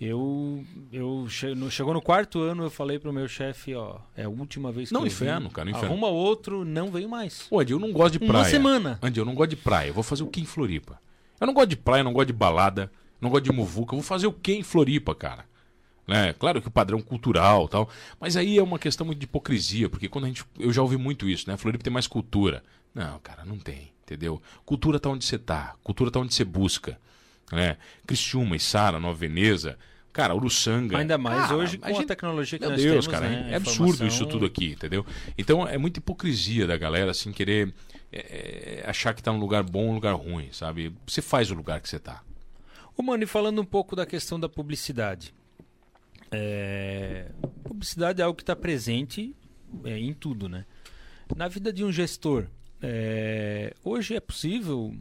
Eu, 0.00 0.64
eu 0.90 1.26
chegou 1.28 1.92
no 1.92 2.00
quarto 2.00 2.40
ano, 2.40 2.64
eu 2.64 2.70
falei 2.70 2.98
pro 2.98 3.12
meu 3.12 3.28
chefe, 3.28 3.74
ó, 3.74 3.98
é 4.16 4.24
a 4.24 4.30
última 4.30 4.72
vez 4.72 4.88
que 4.88 4.94
não, 4.94 5.02
eu 5.02 5.08
inferno, 5.08 5.48
vim, 5.48 5.54
cara, 5.54 5.68
inferno. 5.68 5.88
Arruma 5.88 6.08
outro, 6.08 6.64
não 6.64 6.90
veio 6.90 7.06
mais. 7.06 7.42
Pô, 7.42 7.60
Andy, 7.60 7.72
eu 7.74 7.78
não 7.78 7.92
gosto 7.92 8.12
de 8.12 8.18
praia. 8.20 8.32
Uma 8.32 8.44
semana. 8.46 8.98
Andy, 9.02 9.18
eu 9.18 9.26
não 9.26 9.34
gosto 9.34 9.50
de 9.50 9.56
praia. 9.56 9.88
Eu 9.88 9.94
vou 9.94 10.02
fazer 10.02 10.22
o 10.22 10.26
que 10.28 10.40
em 10.40 10.46
Floripa? 10.46 10.98
Eu 11.38 11.46
não 11.46 11.52
gosto 11.52 11.68
de 11.68 11.76
praia, 11.76 12.02
não 12.02 12.14
gosto 12.14 12.28
de 12.28 12.32
balada, 12.32 12.90
não 13.20 13.28
gosto 13.28 13.44
de 13.44 13.52
muvuca. 13.52 13.94
Eu 13.94 13.98
vou 13.98 14.02
fazer 14.02 14.26
o 14.26 14.32
que 14.32 14.54
em 14.54 14.62
Floripa, 14.62 15.14
cara? 15.14 15.44
Né? 16.10 16.32
Claro 16.32 16.60
que 16.60 16.66
o 16.66 16.72
padrão 16.72 17.00
cultural 17.00 17.68
tal, 17.68 17.88
mas 18.18 18.36
aí 18.36 18.58
é 18.58 18.62
uma 18.62 18.80
questão 18.80 19.06
muito 19.06 19.20
de 19.20 19.26
hipocrisia, 19.26 19.88
porque 19.88 20.08
quando 20.08 20.24
a 20.24 20.26
gente. 20.26 20.44
Eu 20.58 20.72
já 20.72 20.82
ouvi 20.82 20.96
muito 20.96 21.28
isso, 21.28 21.48
né? 21.48 21.56
Floripa 21.56 21.84
tem 21.84 21.92
mais 21.92 22.08
cultura. 22.08 22.64
Não, 22.92 23.20
cara, 23.20 23.44
não 23.44 23.56
tem, 23.56 23.92
entendeu? 24.02 24.42
Cultura 24.66 24.98
tá 24.98 25.08
onde 25.08 25.24
você 25.24 25.38
tá, 25.38 25.76
cultura 25.84 26.10
tá 26.10 26.18
onde 26.18 26.34
você 26.34 26.42
busca. 26.42 26.98
Né? 27.52 27.76
Criciúma, 28.04 28.58
Sara, 28.58 28.98
Nova 28.98 29.16
Veneza, 29.16 29.78
Cara, 30.12 30.34
Uruçanga. 30.34 30.98
Ainda 30.98 31.16
mais 31.16 31.52
hoje 31.52 31.78
com 31.78 31.86
a, 31.86 31.92
gente... 31.92 32.02
a 32.02 32.06
tecnologia 32.08 32.58
que 32.58 32.64
Meu 32.64 32.72
nós 32.72 32.82
Deus, 32.82 33.06
temos, 33.06 33.06
cara, 33.06 33.28
né? 33.28 33.52
é 33.52 33.54
absurdo 33.54 34.04
isso 34.04 34.26
tudo 34.26 34.44
aqui, 34.44 34.72
entendeu? 34.72 35.06
Então 35.38 35.64
é 35.68 35.78
muita 35.78 36.00
hipocrisia 36.00 36.66
da 36.66 36.76
galera, 36.76 37.12
assim, 37.12 37.30
querer 37.30 37.72
é, 38.12 38.80
é, 38.84 38.90
achar 38.90 39.14
que 39.14 39.22
tá 39.22 39.32
num 39.32 39.38
lugar 39.38 39.62
bom 39.62 39.90
um 39.90 39.94
lugar 39.94 40.14
ruim, 40.14 40.48
sabe? 40.50 40.92
Você 41.06 41.22
faz 41.22 41.52
o 41.52 41.54
lugar 41.54 41.80
que 41.80 41.88
você 41.88 42.00
tá. 42.00 42.24
Ô, 42.96 43.02
Mano, 43.04 43.22
e 43.22 43.26
falando 43.26 43.62
um 43.62 43.64
pouco 43.64 43.94
da 43.94 44.04
questão 44.04 44.40
da 44.40 44.48
publicidade. 44.48 45.32
É... 46.30 47.30
Publicidade 47.64 48.20
é 48.20 48.24
algo 48.24 48.36
que 48.36 48.42
está 48.42 48.56
presente 48.56 49.34
é, 49.84 49.98
em 49.98 50.12
tudo, 50.12 50.48
né? 50.48 50.66
Na 51.36 51.48
vida 51.48 51.72
de 51.72 51.84
um 51.84 51.92
gestor, 51.92 52.46
é... 52.82 53.74
hoje 53.84 54.14
é 54.14 54.20
possível 54.20 54.94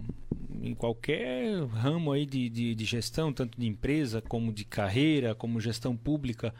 em 0.61 0.73
qualquer 0.73 1.63
ramo 1.65 2.11
aí 2.11 2.25
de, 2.25 2.49
de, 2.49 2.75
de, 2.75 2.85
gestão, 2.85 3.31
tanto 3.31 3.59
de 3.59 3.65
empresa 3.65 4.21
como 4.21 4.51
de 4.51 4.65
carreira, 4.65 5.33
como 5.33 5.59
gestão 5.59 5.95
pública, 5.95 6.53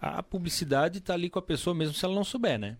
a 0.00 0.22
publicidade 0.22 0.98
está 0.98 1.14
ali 1.14 1.30
com 1.30 1.38
a 1.38 1.42
pessoa 1.42 1.74
mesmo 1.74 1.94
se 1.94 2.04
ela 2.04 2.14
não 2.14 2.24
souber, 2.24 2.58
né? 2.58 2.76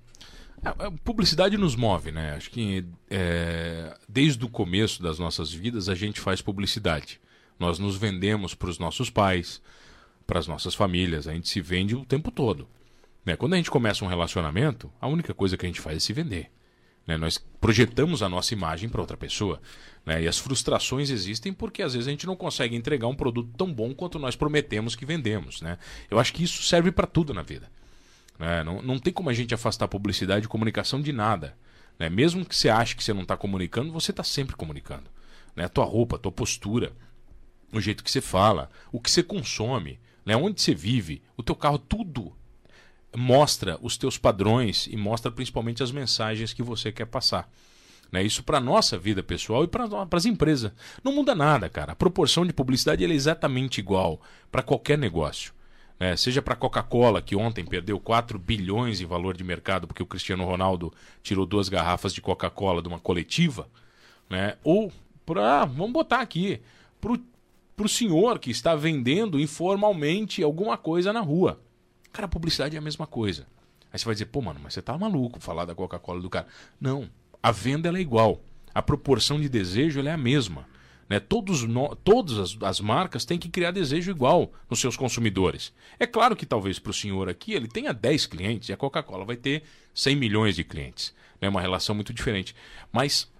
A, 0.62 0.90
publicidade 0.90 1.56
nos 1.56 1.74
move, 1.74 2.10
né? 2.12 2.34
Acho 2.34 2.50
que 2.50 2.84
é, 3.10 3.96
desde 4.08 4.44
o 4.44 4.48
começo 4.48 5.02
das 5.02 5.18
nossas 5.18 5.52
vidas 5.52 5.88
a 5.88 5.94
gente 5.94 6.20
faz 6.20 6.40
publicidade. 6.40 7.20
Nós 7.58 7.78
nos 7.78 7.96
vendemos 7.96 8.54
para 8.54 8.70
os 8.70 8.78
nossos 8.78 9.10
pais, 9.10 9.60
para 10.26 10.38
as 10.38 10.46
nossas 10.46 10.74
famílias, 10.74 11.28
a 11.28 11.32
gente 11.32 11.48
se 11.48 11.60
vende 11.60 11.94
o 11.94 12.04
tempo 12.04 12.30
todo. 12.30 12.68
Né? 13.24 13.36
Quando 13.36 13.54
a 13.54 13.56
gente 13.56 13.70
começa 13.70 14.04
um 14.04 14.08
relacionamento, 14.08 14.92
a 15.00 15.06
única 15.06 15.32
coisa 15.32 15.56
que 15.56 15.66
a 15.66 15.68
gente 15.68 15.80
faz 15.80 15.96
é 15.96 16.00
se 16.00 16.12
vender. 16.12 16.50
Né? 17.06 17.16
Nós 17.16 17.38
projetamos 17.60 18.22
a 18.22 18.28
nossa 18.28 18.54
imagem 18.54 18.88
para 18.88 19.00
outra 19.00 19.16
pessoa. 19.16 19.60
Né? 20.04 20.22
E 20.22 20.28
as 20.28 20.38
frustrações 20.38 21.10
existem 21.10 21.52
porque 21.52 21.82
às 21.82 21.94
vezes 21.94 22.08
a 22.08 22.10
gente 22.10 22.26
não 22.26 22.36
consegue 22.36 22.76
entregar 22.76 23.06
um 23.06 23.14
produto 23.14 23.50
tão 23.56 23.72
bom 23.72 23.94
quanto 23.94 24.18
nós 24.18 24.36
prometemos 24.36 24.94
que 24.94 25.06
vendemos. 25.06 25.60
Né? 25.60 25.78
Eu 26.10 26.18
acho 26.18 26.32
que 26.32 26.44
isso 26.44 26.62
serve 26.62 26.90
para 26.90 27.06
tudo 27.06 27.32
na 27.32 27.42
vida. 27.42 27.70
Né? 28.38 28.64
Não, 28.64 28.82
não 28.82 28.98
tem 28.98 29.12
como 29.12 29.30
a 29.30 29.34
gente 29.34 29.54
afastar 29.54 29.88
publicidade 29.88 30.46
e 30.46 30.48
comunicação 30.48 31.00
de 31.00 31.12
nada. 31.12 31.56
Né? 31.98 32.08
Mesmo 32.08 32.44
que 32.44 32.56
você 32.56 32.68
ache 32.68 32.96
que 32.96 33.04
você 33.04 33.12
não 33.12 33.22
está 33.22 33.36
comunicando, 33.36 33.92
você 33.92 34.10
está 34.10 34.24
sempre 34.24 34.56
comunicando. 34.56 35.10
Né? 35.54 35.64
A 35.64 35.68
tua 35.68 35.84
roupa, 35.84 36.16
a 36.16 36.18
tua 36.18 36.32
postura, 36.32 36.92
o 37.72 37.80
jeito 37.80 38.04
que 38.04 38.10
você 38.10 38.20
fala, 38.20 38.70
o 38.92 39.00
que 39.00 39.10
você 39.10 39.22
consome, 39.22 39.98
né? 40.24 40.36
onde 40.36 40.60
você 40.60 40.74
vive, 40.74 41.22
o 41.36 41.42
teu 41.42 41.54
carro, 41.54 41.78
tudo 41.78 42.32
mostra 43.16 43.78
os 43.80 43.96
teus 43.96 44.18
padrões 44.18 44.88
e 44.90 44.96
mostra 44.96 45.30
principalmente 45.30 45.82
as 45.82 45.92
mensagens 45.92 46.52
que 46.52 46.62
você 46.62 46.90
quer 46.90 47.06
passar. 47.06 47.48
Né? 48.10 48.22
Isso 48.22 48.42
para 48.42 48.60
nossa 48.60 48.98
vida 48.98 49.22
pessoal 49.22 49.64
e 49.64 49.68
para 49.68 49.86
as 50.12 50.24
empresas. 50.24 50.72
Não 51.02 51.12
muda 51.12 51.34
nada, 51.34 51.68
cara. 51.68 51.92
A 51.92 51.96
proporção 51.96 52.46
de 52.46 52.52
publicidade 52.52 53.04
é 53.04 53.08
exatamente 53.08 53.78
igual 53.78 54.20
para 54.50 54.62
qualquer 54.62 54.98
negócio. 54.98 55.52
Né? 55.98 56.16
Seja 56.16 56.42
para 56.42 56.54
a 56.54 56.56
Coca-Cola, 56.56 57.22
que 57.22 57.36
ontem 57.36 57.64
perdeu 57.64 57.98
4 58.00 58.38
bilhões 58.38 59.00
em 59.00 59.06
valor 59.06 59.36
de 59.36 59.44
mercado 59.44 59.86
porque 59.86 60.02
o 60.02 60.06
Cristiano 60.06 60.44
Ronaldo 60.44 60.92
tirou 61.22 61.46
duas 61.46 61.68
garrafas 61.68 62.12
de 62.12 62.20
Coca-Cola 62.20 62.82
de 62.82 62.88
uma 62.88 62.98
coletiva, 62.98 63.68
né? 64.28 64.56
ou 64.62 64.92
para, 65.24 65.64
vamos 65.64 65.92
botar 65.92 66.20
aqui, 66.20 66.60
para 67.00 67.12
o 67.12 67.18
senhor 67.88 68.38
que 68.38 68.50
está 68.50 68.74
vendendo 68.74 69.40
informalmente 69.40 70.42
alguma 70.42 70.76
coisa 70.76 71.12
na 71.12 71.20
rua. 71.20 71.60
Cara, 72.12 72.26
a 72.26 72.28
publicidade 72.28 72.76
é 72.76 72.78
a 72.78 72.82
mesma 72.82 73.06
coisa. 73.06 73.46
Aí 73.92 73.98
você 73.98 74.04
vai 74.04 74.14
dizer, 74.14 74.26
pô, 74.26 74.40
mano, 74.40 74.60
mas 74.62 74.74
você 74.74 74.82
tá 74.82 74.96
maluco 74.96 75.40
falar 75.40 75.64
da 75.64 75.74
Coca-Cola 75.74 76.20
do 76.20 76.30
cara. 76.30 76.46
Não. 76.80 77.08
A 77.42 77.50
venda 77.50 77.88
é 77.88 78.00
igual. 78.00 78.40
A 78.74 78.80
proporção 78.80 79.40
de 79.40 79.48
desejo 79.48 80.00
é 80.00 80.10
a 80.10 80.16
mesma. 80.16 80.66
Né? 81.08 81.20
Todos 81.20 81.62
no, 81.62 81.94
todas 81.96 82.38
as, 82.38 82.62
as, 82.62 82.80
marcas 82.80 83.24
têm 83.24 83.38
que 83.38 83.48
criar 83.48 83.70
desejo 83.70 84.10
igual 84.10 84.52
nos 84.70 84.80
seus 84.80 84.96
consumidores. 84.96 85.72
É 85.98 86.06
claro 86.06 86.34
que 86.34 86.46
talvez 86.46 86.78
para 86.78 86.90
o 86.90 86.94
senhor 86.94 87.28
aqui 87.28 87.52
ele 87.52 87.68
tenha 87.68 87.92
10 87.92 88.26
clientes 88.26 88.68
e 88.68 88.72
a 88.72 88.76
Coca-Cola 88.76 89.24
vai 89.24 89.36
ter 89.36 89.62
100 89.94 90.16
milhões 90.16 90.56
de 90.56 90.64
clientes. 90.64 91.14
É 91.40 91.46
né? 91.46 91.48
uma 91.48 91.60
relação 91.60 91.94
muito 91.94 92.12
diferente. 92.12 92.54
Mas 92.92 93.30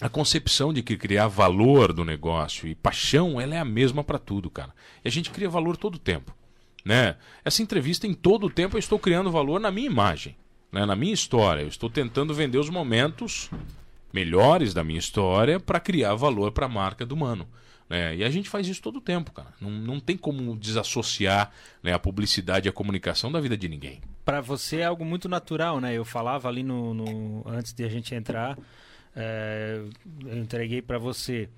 a 0.00 0.08
concepção 0.08 0.72
de 0.72 0.82
que 0.82 0.96
criar 0.96 1.28
valor 1.28 1.92
do 1.92 2.04
negócio 2.04 2.68
e 2.68 2.74
paixão, 2.74 3.40
ela 3.40 3.54
é 3.54 3.58
a 3.58 3.64
mesma 3.64 4.04
para 4.04 4.18
tudo, 4.18 4.50
cara. 4.50 4.74
E 5.04 5.08
a 5.08 5.10
gente 5.10 5.30
cria 5.30 5.48
valor 5.48 5.76
todo 5.76 5.94
o 5.94 5.98
tempo. 5.98 6.34
Né? 6.84 7.16
Essa 7.44 7.62
entrevista, 7.62 8.06
em 8.06 8.14
todo 8.14 8.46
o 8.46 8.50
tempo, 8.50 8.76
eu 8.76 8.78
estou 8.78 8.98
criando 8.98 9.30
valor 9.30 9.58
na 9.58 9.70
minha 9.70 9.86
imagem, 9.86 10.36
né? 10.70 10.84
na 10.84 10.94
minha 10.94 11.14
história. 11.14 11.62
Eu 11.62 11.68
estou 11.68 11.88
tentando 11.88 12.34
vender 12.34 12.58
os 12.58 12.68
momentos 12.68 13.50
melhores 14.12 14.72
da 14.72 14.84
minha 14.84 14.98
história 14.98 15.58
para 15.58 15.80
criar 15.80 16.14
valor 16.14 16.52
para 16.52 16.66
a 16.66 16.68
marca 16.68 17.04
do 17.04 17.16
Mano. 17.16 17.48
Né? 17.88 18.16
E 18.16 18.24
a 18.24 18.30
gente 18.30 18.48
faz 18.48 18.66
isso 18.66 18.82
todo 18.82 18.96
o 18.96 19.00
tempo, 19.00 19.32
cara. 19.32 19.52
Não, 19.60 19.70
não 19.70 20.00
tem 20.00 20.16
como 20.16 20.56
desassociar 20.56 21.50
né, 21.82 21.92
a 21.92 21.98
publicidade 21.98 22.68
e 22.68 22.70
a 22.70 22.72
comunicação 22.72 23.32
da 23.32 23.40
vida 23.40 23.56
de 23.56 23.68
ninguém. 23.68 24.00
Para 24.24 24.40
você 24.40 24.78
é 24.78 24.84
algo 24.84 25.04
muito 25.04 25.28
natural, 25.28 25.80
né? 25.80 25.94
Eu 25.94 26.04
falava 26.04 26.48
ali 26.48 26.64
no, 26.64 26.92
no 26.92 27.44
antes 27.46 27.72
de 27.72 27.84
a 27.84 27.88
gente 27.88 28.12
entrar, 28.12 28.58
é, 29.16 29.80
eu 30.24 30.38
entreguei 30.38 30.82
para 30.82 30.98
você 30.98 31.48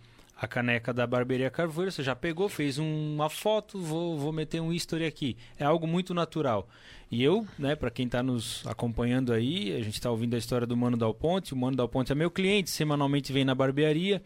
a 0.41 0.47
caneca 0.47 0.95
da 0.95 1.05
Barbearia 1.05 1.51
Carvoeiro, 1.51 1.91
você 1.91 2.03
já 2.03 2.15
pegou, 2.15 2.49
fez 2.49 2.79
uma 2.79 3.29
foto, 3.29 3.81
vou, 3.81 4.17
vou 4.17 4.33
meter 4.33 4.61
um 4.61 4.73
history 4.73 5.05
aqui. 5.05 5.37
É 5.59 5.65
algo 5.65 5.85
muito 5.85 6.15
natural. 6.15 6.69
E 7.11 7.25
eu, 7.25 7.45
né, 7.59 7.75
para 7.75 7.91
quem 7.91 8.07
está 8.07 8.23
nos 8.23 8.65
acompanhando 8.65 9.33
aí, 9.33 9.73
a 9.75 9.83
gente 9.83 9.95
está 9.95 10.09
ouvindo 10.09 10.35
a 10.35 10.39
história 10.39 10.65
do 10.65 10.77
Mano 10.77 10.97
Dal 10.97 11.13
Ponte. 11.13 11.53
O 11.53 11.57
Mano 11.57 11.77
Dal 11.77 11.89
Ponte 11.89 12.13
é 12.13 12.15
meu 12.15 12.31
cliente, 12.31 12.71
semanalmente 12.71 13.33
vem 13.33 13.45
na 13.45 13.55
barbearia. 13.55 14.23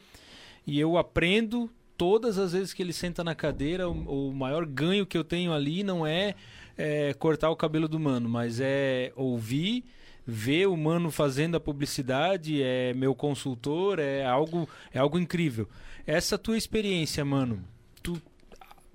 E 0.66 0.78
eu 0.78 0.98
aprendo 0.98 1.70
todas 1.96 2.36
as 2.36 2.52
vezes 2.52 2.74
que 2.74 2.82
ele 2.82 2.92
senta 2.92 3.24
na 3.24 3.34
cadeira. 3.34 3.88
O, 3.88 4.28
o 4.28 4.34
maior 4.34 4.66
ganho 4.66 5.06
que 5.06 5.16
eu 5.16 5.24
tenho 5.24 5.50
ali 5.50 5.82
não 5.82 6.06
é, 6.06 6.34
é 6.76 7.14
cortar 7.14 7.48
o 7.48 7.56
cabelo 7.56 7.88
do 7.88 7.98
Mano, 7.98 8.28
mas 8.28 8.60
é 8.60 9.12
ouvir 9.16 9.82
ver 10.26 10.66
o 10.66 10.76
mano 10.76 11.10
fazendo 11.10 11.56
a 11.56 11.60
publicidade, 11.60 12.62
é 12.62 12.94
meu 12.94 13.14
consultor, 13.14 13.98
é 13.98 14.24
algo, 14.24 14.68
é 14.92 14.98
algo 14.98 15.18
incrível. 15.18 15.68
Essa 16.06 16.38
tua 16.38 16.56
experiência, 16.56 17.24
mano, 17.24 17.62
tu, 18.02 18.20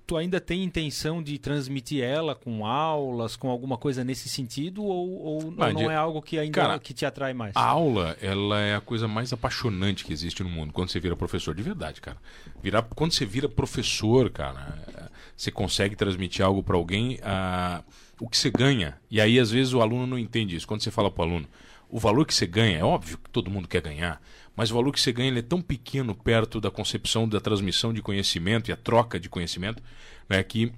tu 0.06 0.16
ainda 0.16 0.40
tem 0.40 0.64
intenção 0.64 1.22
de 1.22 1.38
transmitir 1.38 2.02
ela 2.02 2.34
com 2.34 2.64
aulas, 2.64 3.36
com 3.36 3.50
alguma 3.50 3.76
coisa 3.76 4.02
nesse 4.02 4.28
sentido, 4.28 4.82
ou, 4.82 5.22
ou, 5.22 5.54
ah, 5.58 5.72
não 5.72 5.82
de... 5.82 5.84
é 5.84 5.94
algo 5.94 6.22
que 6.22 6.38
ainda 6.38 6.60
Cara, 6.60 6.78
que 6.78 6.94
te 6.94 7.04
atrai 7.04 7.34
mais? 7.34 7.54
A 7.54 7.62
aula, 7.62 8.16
ela 8.20 8.58
é 8.60 8.74
a 8.74 8.80
coisa 8.80 9.06
mais 9.06 9.32
apaixonante 9.32 10.04
que 10.04 10.12
existe 10.12 10.42
no 10.42 10.48
mundo, 10.48 10.72
quando 10.72 10.90
você 10.90 10.98
vira 10.98 11.14
professor, 11.14 11.54
de 11.54 11.62
verdade, 11.62 12.00
cara. 12.00 12.16
Virar, 12.62 12.82
quando 12.82 13.12
você 13.12 13.26
vira 13.26 13.48
professor, 13.48 14.30
cara, 14.30 15.10
você 15.36 15.50
consegue 15.50 15.94
transmitir 15.94 16.44
algo 16.44 16.62
para 16.62 16.76
alguém, 16.76 17.18
ah, 17.22 17.82
o 18.20 18.28
que 18.28 18.36
você 18.36 18.50
ganha, 18.50 18.98
e 19.10 19.20
aí 19.20 19.38
às 19.38 19.50
vezes 19.50 19.72
o 19.72 19.80
aluno 19.80 20.06
não 20.06 20.18
entende 20.18 20.56
isso, 20.56 20.66
quando 20.66 20.82
você 20.82 20.90
fala 20.90 21.10
para 21.10 21.22
o 21.22 21.28
aluno, 21.28 21.48
o 21.88 21.98
valor 21.98 22.26
que 22.26 22.34
você 22.34 22.46
ganha, 22.46 22.78
é 22.78 22.84
óbvio 22.84 23.18
que 23.18 23.30
todo 23.30 23.50
mundo 23.50 23.66
quer 23.66 23.80
ganhar, 23.80 24.20
mas 24.54 24.70
o 24.70 24.74
valor 24.74 24.92
que 24.92 25.00
você 25.00 25.12
ganha 25.12 25.36
é 25.38 25.42
tão 25.42 25.62
pequeno 25.62 26.14
perto 26.14 26.60
da 26.60 26.70
concepção 26.70 27.28
da 27.28 27.40
transmissão 27.40 27.92
de 27.92 28.02
conhecimento 28.02 28.68
e 28.68 28.72
a 28.72 28.76
troca 28.76 29.18
de 29.18 29.28
conhecimento, 29.28 29.82
né, 30.28 30.42
que 30.42 30.72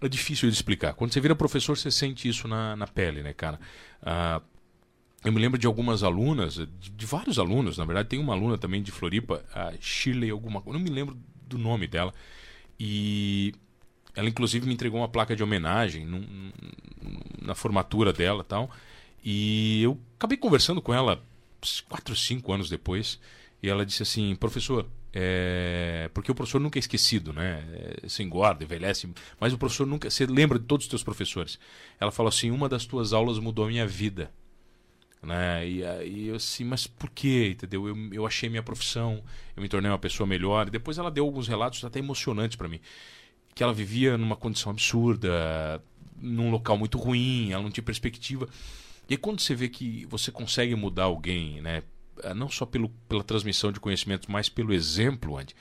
é 0.00 0.08
difícil 0.08 0.48
de 0.48 0.54
explicar. 0.54 0.94
Quando 0.94 1.12
você 1.12 1.20
vira 1.20 1.34
professor, 1.34 1.76
você 1.76 1.90
sente 1.90 2.28
isso 2.28 2.48
na, 2.48 2.76
na 2.76 2.86
pele, 2.86 3.22
né, 3.22 3.32
cara? 3.32 3.58
Ah, 4.02 4.42
eu 5.24 5.32
me 5.32 5.40
lembro 5.40 5.58
de 5.58 5.66
algumas 5.66 6.02
alunas, 6.02 6.54
de, 6.54 6.66
de, 6.66 7.06
vários 7.06 7.38
alunos, 7.38 7.78
na 7.78 7.84
verdade, 7.84 8.08
tem 8.08 8.18
uma 8.18 8.32
aluna 8.32 8.58
também 8.58 8.82
de 8.82 8.92
Floripa, 8.92 9.44
a 9.54 9.72
Shirley 9.80 10.30
alguma 10.30 10.60
coisa, 10.60 10.78
não 10.78 10.84
me 10.84 10.90
lembro 10.90 11.16
do 11.46 11.58
nome 11.58 11.86
dela, 11.86 12.12
e 12.78 13.52
ela 14.16 14.28
inclusive 14.28 14.66
me 14.66 14.74
entregou 14.74 14.98
uma 15.00 15.08
placa 15.08 15.36
de 15.36 15.42
homenagem 15.42 16.04
num, 16.06 16.50
na 17.40 17.54
formatura 17.54 18.12
dela 18.12 18.42
tal, 18.42 18.70
e 19.22 19.82
eu 19.82 19.98
acabei 20.16 20.36
conversando 20.36 20.80
com 20.80 20.92
ela 20.92 21.22
quatro, 21.88 22.16
cinco 22.16 22.52
anos 22.52 22.68
depois, 22.70 23.20
e 23.62 23.68
ela 23.68 23.84
disse 23.84 24.02
assim, 24.02 24.34
professor, 24.34 24.86
é... 25.12 26.10
porque 26.12 26.30
o 26.30 26.34
professor 26.34 26.60
nunca 26.60 26.78
é 26.78 26.80
esquecido, 26.80 27.32
né? 27.32 27.64
É, 27.72 28.08
você 28.08 28.22
engorda, 28.22 28.64
envelhece, 28.64 29.08
mas 29.40 29.52
o 29.52 29.58
professor 29.58 29.86
nunca. 29.86 30.10
Você 30.10 30.26
lembra 30.26 30.58
de 30.58 30.66
todos 30.66 30.84
os 30.84 30.90
teus 30.90 31.02
professores. 31.02 31.58
Ela 31.98 32.12
falou 32.12 32.28
assim: 32.28 32.50
uma 32.50 32.68
das 32.68 32.84
tuas 32.84 33.14
aulas 33.14 33.38
mudou 33.38 33.64
a 33.64 33.68
minha 33.68 33.86
vida. 33.86 34.30
Né? 35.22 35.66
E 35.66 36.28
eu 36.28 36.36
assim, 36.36 36.64
mas 36.64 36.86
por 36.86 37.08
quê? 37.10 37.52
Entendeu? 37.52 37.88
Eu, 37.88 37.96
eu 38.12 38.26
achei 38.26 38.48
minha 38.48 38.62
profissão, 38.62 39.22
eu 39.56 39.62
me 39.62 39.68
tornei 39.68 39.90
uma 39.90 39.98
pessoa 39.98 40.26
melhor. 40.26 40.68
E 40.68 40.70
depois 40.70 40.98
ela 40.98 41.10
deu 41.10 41.24
alguns 41.24 41.48
relatos 41.48 41.82
até 41.82 41.98
emocionantes 41.98 42.56
para 42.56 42.68
mim. 42.68 42.80
Que 43.56 43.62
ela 43.64 43.74
vivia 43.74 44.16
numa 44.16 44.36
condição 44.36 44.70
absurda, 44.70 45.82
num 46.20 46.50
local 46.50 46.78
muito 46.78 46.96
ruim, 46.96 47.50
ela 47.50 47.62
não 47.62 47.70
tinha 47.70 47.82
perspectiva. 47.82 48.48
E 49.08 49.16
quando 49.16 49.40
você 49.40 49.54
vê 49.54 49.68
que 49.68 50.06
você 50.06 50.30
consegue 50.30 50.74
mudar 50.76 51.04
alguém, 51.04 51.60
né? 51.60 51.82
Eh, 52.22 52.34
não 52.34 52.48
só 52.48 52.64
pelo, 52.64 52.90
pela 53.08 53.24
transmissão 53.24 53.72
de 53.72 53.80
conhecimentos, 53.80 54.28
mas 54.28 54.48
pelo 54.48 54.72
exemplo, 54.72 55.36
Andy, 55.38 55.54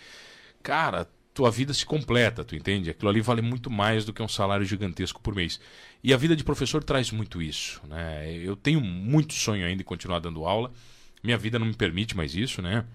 cara, 0.62 1.08
tua 1.34 1.52
vida 1.52 1.74
se 1.74 1.86
completa, 1.86 2.44
tu 2.44 2.56
entende? 2.56 2.90
Aquilo 2.90 3.10
ali 3.10 3.22
vale 3.22 3.42
muito 3.42 3.70
mais 3.70 4.06
do 4.06 4.14
que 4.14 4.24
um 4.24 4.28
salário 4.28 4.66
gigantesco 4.66 5.22
por 5.22 5.36
mês. 5.36 5.60
E 6.04 6.14
a 6.14 6.18
vida 6.18 6.36
de 6.36 6.44
professor 6.44 6.84
traz 6.84 7.12
muito 7.12 7.42
isso, 7.42 7.82
né? 7.88 8.34
Eu 8.38 8.56
tenho 8.56 8.80
muito 8.80 9.34
sonho 9.34 9.66
ainda 9.66 9.80
de 9.80 9.84
continuar 9.84 10.20
dando 10.20 10.46
aula. 10.46 10.72
Minha 11.22 11.38
vida 11.38 11.60
não 11.60 11.66
me 11.66 11.74
permite 11.74 12.16
mais 12.16 12.36
isso, 12.36 12.62
né? 12.62 12.86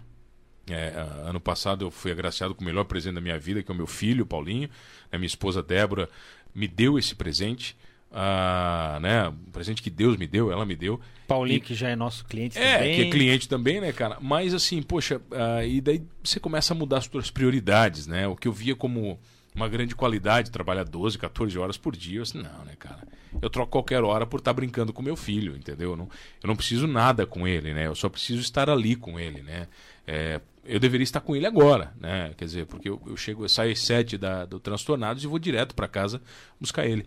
É, 0.72 0.94
ano 1.24 1.40
passado 1.40 1.84
eu 1.84 1.90
fui 1.90 2.10
agraciado 2.12 2.54
com 2.54 2.62
o 2.62 2.64
melhor 2.64 2.84
presente 2.84 3.14
da 3.14 3.20
minha 3.20 3.38
vida, 3.38 3.62
que 3.62 3.70
é 3.70 3.74
o 3.74 3.76
meu 3.76 3.86
filho, 3.86 4.26
Paulinho. 4.26 4.68
A 5.10 5.18
minha 5.18 5.26
esposa 5.26 5.62
Débora 5.62 6.08
me 6.54 6.66
deu 6.66 6.98
esse 6.98 7.14
presente 7.14 7.76
ah, 8.12 8.98
né, 9.00 9.28
um 9.28 9.52
presente 9.52 9.80
que 9.80 9.88
Deus 9.88 10.16
me 10.16 10.26
deu, 10.26 10.50
ela 10.50 10.66
me 10.66 10.74
deu. 10.74 11.00
Paulinho, 11.28 11.58
e, 11.58 11.60
que 11.60 11.74
já 11.74 11.88
é 11.88 11.96
nosso 11.96 12.24
cliente 12.24 12.58
é, 12.58 12.76
também. 12.76 12.92
É, 12.92 12.96
que 12.96 13.02
é 13.02 13.10
cliente 13.10 13.48
também, 13.48 13.80
né, 13.80 13.92
cara? 13.92 14.18
Mas 14.20 14.52
assim, 14.52 14.82
poxa, 14.82 15.20
ah, 15.30 15.64
e 15.64 15.80
daí 15.80 16.02
você 16.22 16.40
começa 16.40 16.74
a 16.74 16.76
mudar 16.76 16.98
as 16.98 17.04
suas 17.04 17.30
prioridades, 17.30 18.06
né? 18.06 18.26
O 18.26 18.34
que 18.34 18.48
eu 18.48 18.52
via 18.52 18.74
como 18.74 19.18
uma 19.54 19.68
grande 19.68 19.94
qualidade, 19.94 20.50
trabalhar 20.50 20.84
12, 20.84 21.18
14 21.18 21.58
horas 21.58 21.76
por 21.76 21.94
dia, 21.94 22.18
eu 22.18 22.22
assim, 22.22 22.38
não, 22.38 22.64
né, 22.64 22.74
cara? 22.78 23.06
Eu 23.40 23.48
troco 23.48 23.70
qualquer 23.70 24.02
hora 24.02 24.26
por 24.26 24.38
estar 24.38 24.50
tá 24.50 24.54
brincando 24.54 24.92
com 24.92 25.02
meu 25.02 25.14
filho, 25.14 25.56
entendeu? 25.56 25.92
Eu 25.92 25.96
não, 25.96 26.08
eu 26.42 26.48
não 26.48 26.56
preciso 26.56 26.88
nada 26.88 27.24
com 27.24 27.46
ele, 27.46 27.72
né? 27.72 27.86
Eu 27.86 27.94
só 27.94 28.08
preciso 28.08 28.40
estar 28.40 28.68
ali 28.68 28.96
com 28.96 29.20
ele, 29.20 29.40
né? 29.40 29.68
É, 30.04 30.40
eu 30.64 30.78
deveria 30.78 31.04
estar 31.04 31.20
com 31.20 31.34
ele 31.34 31.46
agora, 31.46 31.92
né? 32.00 32.32
Quer 32.36 32.44
dizer, 32.44 32.66
porque 32.66 32.88
eu, 32.88 33.00
eu 33.06 33.16
chego, 33.16 33.44
eu 33.44 33.48
saio 33.48 33.72
às 33.72 33.80
7 33.80 34.18
da, 34.18 34.44
do 34.44 34.60
Transtornados 34.60 35.24
e 35.24 35.26
vou 35.26 35.38
direto 35.38 35.74
para 35.74 35.88
casa 35.88 36.20
buscar 36.60 36.86
ele 36.86 37.06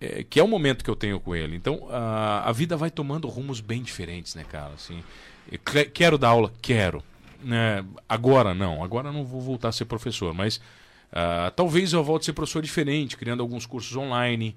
é, 0.00 0.24
que 0.28 0.38
é 0.38 0.42
o 0.42 0.48
momento 0.48 0.84
que 0.84 0.90
eu 0.90 0.96
tenho 0.96 1.18
com 1.18 1.34
ele. 1.34 1.56
Então 1.56 1.88
a, 1.90 2.48
a 2.48 2.52
vida 2.52 2.76
vai 2.76 2.90
tomando 2.90 3.28
rumos 3.28 3.60
bem 3.60 3.82
diferentes, 3.82 4.34
né, 4.34 4.44
cara? 4.44 4.72
Assim, 4.74 5.02
quero 5.92 6.18
dar 6.18 6.28
aula, 6.28 6.52
quero. 6.60 7.02
Né? 7.42 7.84
Agora 8.08 8.54
não, 8.54 8.82
agora 8.82 9.12
não 9.12 9.24
vou 9.24 9.40
voltar 9.40 9.68
a 9.68 9.72
ser 9.72 9.84
professor, 9.84 10.34
mas 10.34 10.56
uh, 10.56 11.50
talvez 11.54 11.92
eu 11.92 12.02
volte 12.02 12.22
a 12.22 12.26
ser 12.26 12.32
professor 12.32 12.62
diferente, 12.62 13.16
criando 13.16 13.40
alguns 13.40 13.66
cursos 13.66 13.94
online. 13.96 14.56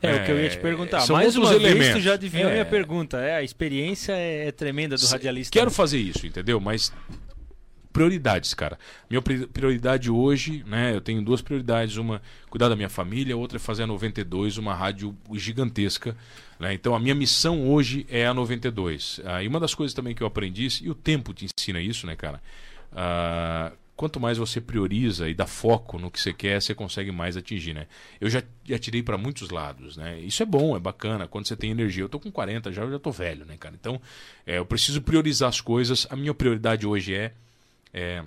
É, 0.00 0.10
é, 0.10 0.14
o 0.14 0.24
que 0.24 0.30
eu 0.30 0.40
ia 0.40 0.48
te 0.48 0.58
perguntar. 0.58 1.00
São 1.00 1.16
Mais 1.16 1.36
uma 1.36 1.50
elementos. 1.50 1.78
vez 1.78 1.94
tu 1.94 2.00
já 2.00 2.14
adivinhou 2.14 2.48
é, 2.48 2.50
a 2.50 2.54
minha 2.54 2.64
pergunta. 2.64 3.18
É, 3.18 3.36
a 3.36 3.42
experiência 3.42 4.12
é 4.12 4.52
tremenda 4.52 4.96
do 4.96 5.06
radialista. 5.06 5.52
Quero 5.52 5.70
fazer 5.70 5.98
isso, 5.98 6.24
entendeu? 6.24 6.60
Mas 6.60 6.92
prioridades, 7.92 8.54
cara. 8.54 8.78
Minha 9.08 9.20
prioridade 9.20 10.10
hoje, 10.10 10.64
né? 10.66 10.94
Eu 10.94 11.00
tenho 11.00 11.22
duas 11.22 11.42
prioridades. 11.42 11.96
Uma, 11.96 12.22
cuidar 12.48 12.68
da 12.68 12.76
minha 12.76 12.88
família, 12.88 13.36
outra 13.36 13.56
é 13.56 13.60
fazer 13.60 13.82
a 13.82 13.86
92, 13.86 14.58
uma 14.58 14.74
rádio 14.74 15.16
gigantesca. 15.34 16.16
Né? 16.58 16.74
Então 16.74 16.94
a 16.94 16.98
minha 17.00 17.14
missão 17.14 17.68
hoje 17.70 18.06
é 18.08 18.26
a 18.26 18.34
92. 18.34 19.20
Ah, 19.24 19.42
e 19.42 19.48
uma 19.48 19.60
das 19.60 19.74
coisas 19.74 19.94
também 19.94 20.14
que 20.14 20.22
eu 20.22 20.26
aprendi, 20.26 20.68
e 20.82 20.90
o 20.90 20.94
tempo 20.94 21.34
te 21.34 21.44
ensina 21.44 21.80
isso, 21.80 22.06
né, 22.06 22.16
cara? 22.16 22.42
Ah, 22.92 23.72
quanto 23.96 24.18
mais 24.18 24.38
você 24.38 24.60
prioriza 24.60 25.28
e 25.28 25.34
dá 25.34 25.46
foco 25.46 25.98
no 25.98 26.10
que 26.10 26.20
você 26.20 26.32
quer, 26.32 26.60
você 26.60 26.74
consegue 26.74 27.12
mais 27.12 27.36
atingir, 27.36 27.74
né? 27.74 27.86
Eu 28.20 28.28
já, 28.28 28.42
já 28.64 28.78
tirei 28.78 29.02
para 29.02 29.16
muitos 29.18 29.50
lados, 29.50 29.96
né? 29.96 30.18
Isso 30.20 30.42
é 30.42 30.46
bom, 30.46 30.76
é 30.76 30.80
bacana, 30.80 31.28
quando 31.28 31.46
você 31.46 31.56
tem 31.56 31.70
energia. 31.70 32.02
Eu 32.02 32.08
tô 32.08 32.18
com 32.18 32.30
40 32.30 32.72
já, 32.72 32.82
eu 32.82 32.90
já 32.90 32.98
tô 32.98 33.10
velho, 33.10 33.44
né, 33.44 33.56
cara? 33.56 33.74
Então, 33.78 34.00
é, 34.46 34.58
eu 34.58 34.66
preciso 34.66 35.00
priorizar 35.02 35.48
as 35.48 35.60
coisas. 35.60 36.06
A 36.10 36.16
minha 36.16 36.34
prioridade 36.34 36.86
hoje 36.86 37.14
é 37.14 37.32
é 37.92 38.24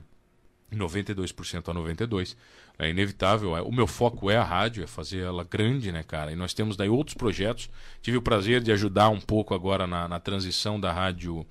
92% 0.73 1.69
a 1.69 1.73
92%. 1.73 2.35
É 2.77 2.89
inevitável. 2.89 3.55
É, 3.55 3.61
o 3.61 3.71
meu 3.71 3.87
foco 3.87 4.29
é 4.29 4.35
a 4.35 4.43
rádio, 4.43 4.83
é 4.83 4.87
fazer 4.87 5.19
ela 5.19 5.43
grande, 5.43 5.91
né, 5.91 6.03
cara? 6.03 6.31
E 6.31 6.35
nós 6.35 6.53
temos 6.53 6.75
daí 6.75 6.89
outros 6.89 7.13
projetos. 7.13 7.69
Tive 8.01 8.17
o 8.17 8.21
prazer 8.21 8.61
de 8.61 8.71
ajudar 8.71 9.09
um 9.09 9.21
pouco 9.21 9.53
agora 9.53 9.87
na, 9.87 10.07
na 10.07 10.19
transição 10.19 10.79
da 10.79 10.91
rádio. 10.91 11.45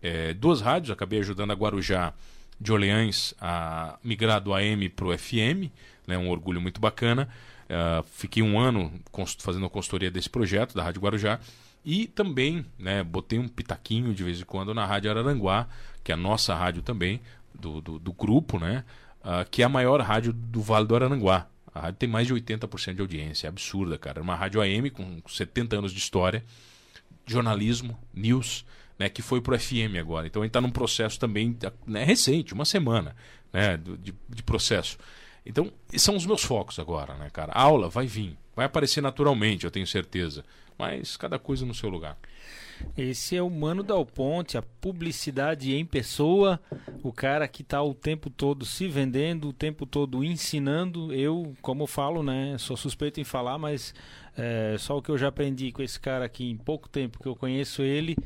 É, 0.00 0.32
duas 0.32 0.60
rádios, 0.60 0.90
acabei 0.90 1.20
ajudando 1.20 1.50
a 1.50 1.54
Guarujá 1.54 2.14
de 2.58 2.72
Orleans 2.72 3.34
a 3.40 3.98
migrar 4.02 4.40
do 4.40 4.54
AM 4.54 4.88
para 4.88 5.06
o 5.06 5.18
FM, 5.18 5.70
né, 6.06 6.16
um 6.16 6.30
orgulho 6.30 6.60
muito 6.60 6.80
bacana. 6.80 7.28
Uh, 7.64 8.02
fiquei 8.12 8.42
um 8.42 8.58
ano 8.58 8.92
fazendo 9.38 9.66
a 9.66 9.70
consultoria 9.70 10.10
desse 10.10 10.28
projeto 10.28 10.74
da 10.74 10.82
Rádio 10.82 11.00
Guarujá 11.00 11.40
e 11.84 12.06
também 12.06 12.64
né, 12.78 13.02
botei 13.02 13.38
um 13.38 13.48
pitaquinho 13.48 14.14
de 14.14 14.22
vez 14.22 14.40
em 14.40 14.44
quando 14.44 14.74
na 14.74 14.86
Rádio 14.86 15.10
Araranguá, 15.10 15.66
que 16.04 16.12
é 16.12 16.14
a 16.14 16.18
nossa 16.18 16.54
rádio 16.54 16.82
também, 16.82 17.20
do, 17.62 17.80
do, 17.80 17.98
do 17.98 18.12
grupo, 18.12 18.58
né? 18.58 18.84
Uh, 19.20 19.48
que 19.48 19.62
é 19.62 19.64
a 19.64 19.68
maior 19.68 20.00
rádio 20.00 20.32
do 20.32 20.60
Vale 20.60 20.86
do 20.86 20.96
Arananguá. 20.96 21.46
A 21.72 21.80
rádio 21.80 21.98
tem 21.98 22.08
mais 22.08 22.26
de 22.26 22.34
80% 22.34 22.94
de 22.94 23.00
audiência, 23.00 23.46
é 23.46 23.48
absurda, 23.48 23.96
cara. 23.96 24.18
É 24.18 24.22
uma 24.22 24.34
rádio 24.34 24.60
AM 24.60 24.90
com 24.90 25.22
70 25.26 25.78
anos 25.78 25.92
de 25.92 25.98
história, 25.98 26.44
jornalismo, 27.24 27.98
news, 28.12 28.66
né, 28.98 29.08
que 29.08 29.22
foi 29.22 29.40
pro 29.40 29.58
FM 29.58 29.96
agora. 29.98 30.26
Então 30.26 30.42
gente 30.42 30.50
está 30.50 30.60
num 30.60 30.70
processo 30.70 31.18
também 31.18 31.56
né, 31.86 32.04
recente, 32.04 32.52
uma 32.52 32.64
semana 32.64 33.16
né, 33.52 33.76
de, 33.76 34.12
de 34.28 34.42
processo. 34.42 34.98
Então, 35.46 35.72
são 35.96 36.14
os 36.16 36.26
meus 36.26 36.42
focos 36.42 36.78
agora, 36.78 37.14
né, 37.14 37.28
cara? 37.32 37.52
A 37.52 37.62
aula 37.62 37.88
vai 37.88 38.06
vir, 38.06 38.36
vai 38.54 38.66
aparecer 38.66 39.00
naturalmente, 39.00 39.64
eu 39.64 39.70
tenho 39.70 39.86
certeza. 39.86 40.44
Mas 40.78 41.16
cada 41.16 41.38
coisa 41.38 41.64
no 41.64 41.74
seu 41.74 41.88
lugar. 41.88 42.18
Esse 42.96 43.36
é 43.36 43.42
o 43.42 43.48
Mano 43.48 43.82
Dal 43.82 44.04
Ponte, 44.04 44.58
a 44.58 44.62
publicidade 44.62 45.74
em 45.74 45.84
pessoa, 45.84 46.60
o 47.02 47.12
cara 47.12 47.48
que 47.48 47.62
está 47.62 47.82
o 47.82 47.94
tempo 47.94 48.28
todo 48.28 48.66
se 48.66 48.86
vendendo, 48.88 49.48
o 49.48 49.52
tempo 49.52 49.86
todo 49.86 50.22
ensinando. 50.22 51.12
Eu, 51.12 51.54
como 51.62 51.86
falo, 51.86 52.22
né, 52.22 52.56
sou 52.58 52.76
suspeito 52.76 53.20
em 53.20 53.24
falar, 53.24 53.58
mas 53.58 53.94
é, 54.36 54.76
só 54.78 54.98
o 54.98 55.02
que 55.02 55.10
eu 55.10 55.18
já 55.18 55.28
aprendi 55.28 55.72
com 55.72 55.82
esse 55.82 55.98
cara 55.98 56.24
aqui 56.24 56.50
em 56.50 56.56
pouco 56.56 56.88
tempo 56.88 57.18
que 57.18 57.26
eu 57.26 57.36
conheço 57.36 57.82
ele, 57.82 58.16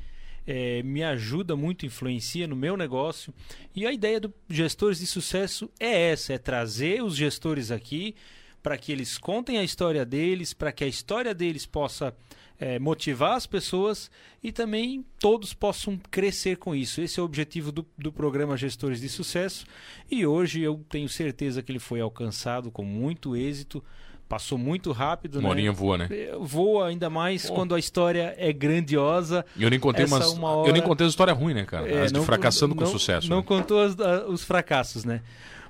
é, 0.46 0.82
me 0.82 1.02
ajuda 1.02 1.56
muito, 1.56 1.86
influencia 1.86 2.46
no 2.46 2.56
meu 2.56 2.76
negócio. 2.76 3.34
E 3.74 3.86
a 3.86 3.92
ideia 3.92 4.20
do 4.20 4.32
Gestores 4.48 4.98
de 4.98 5.06
Sucesso 5.06 5.70
é 5.78 6.10
essa: 6.10 6.32
é 6.32 6.38
trazer 6.38 7.02
os 7.02 7.16
gestores 7.16 7.70
aqui 7.70 8.14
para 8.62 8.76
que 8.76 8.90
eles 8.90 9.16
contem 9.16 9.58
a 9.58 9.62
história 9.62 10.04
deles, 10.04 10.52
para 10.52 10.72
que 10.72 10.82
a 10.82 10.88
história 10.88 11.32
deles 11.32 11.64
possa 11.64 12.12
é, 12.58 12.78
motivar 12.78 13.36
as 13.36 13.46
pessoas 13.46 14.10
e 14.42 14.50
também 14.50 15.04
todos 15.18 15.52
possam 15.52 15.98
crescer 16.10 16.56
com 16.56 16.74
isso. 16.74 17.00
Esse 17.00 17.20
é 17.20 17.22
o 17.22 17.26
objetivo 17.26 17.70
do, 17.70 17.86
do 17.96 18.12
programa 18.12 18.56
Gestores 18.56 19.00
de 19.00 19.08
Sucesso 19.08 19.66
e 20.10 20.26
hoje 20.26 20.60
eu 20.60 20.80
tenho 20.88 21.08
certeza 21.08 21.62
que 21.62 21.70
ele 21.72 21.78
foi 21.78 22.00
alcançado 22.00 22.70
com 22.70 22.84
muito 22.84 23.36
êxito. 23.36 23.82
Passou 24.28 24.58
muito 24.58 24.90
rápido, 24.90 25.38
uma 25.38 25.54
né? 25.54 25.70
voa, 25.70 25.98
né? 25.98 26.08
É, 26.10 26.36
voa 26.40 26.88
ainda 26.88 27.08
mais 27.08 27.48
oh. 27.48 27.54
quando 27.54 27.76
a 27.76 27.78
história 27.78 28.34
é 28.36 28.52
grandiosa. 28.52 29.46
Eu 29.56 29.70
nem 29.70 29.78
contei 29.78 30.04
umas, 30.04 30.32
uma 30.32 30.50
hora... 30.50 30.68
eu 30.68 30.72
nem 30.72 30.82
contei 30.82 31.06
a 31.06 31.08
história 31.08 31.32
ruim, 31.32 31.54
né, 31.54 31.64
cara? 31.64 31.88
É, 31.88 32.10
não, 32.10 32.24
fracassando 32.24 32.74
não, 32.74 32.82
com 32.82 32.90
sucesso. 32.90 33.30
Não 33.30 33.36
né? 33.36 33.42
contou 33.44 33.80
as, 33.80 33.94
os 34.26 34.42
fracassos, 34.42 35.04
né? 35.04 35.22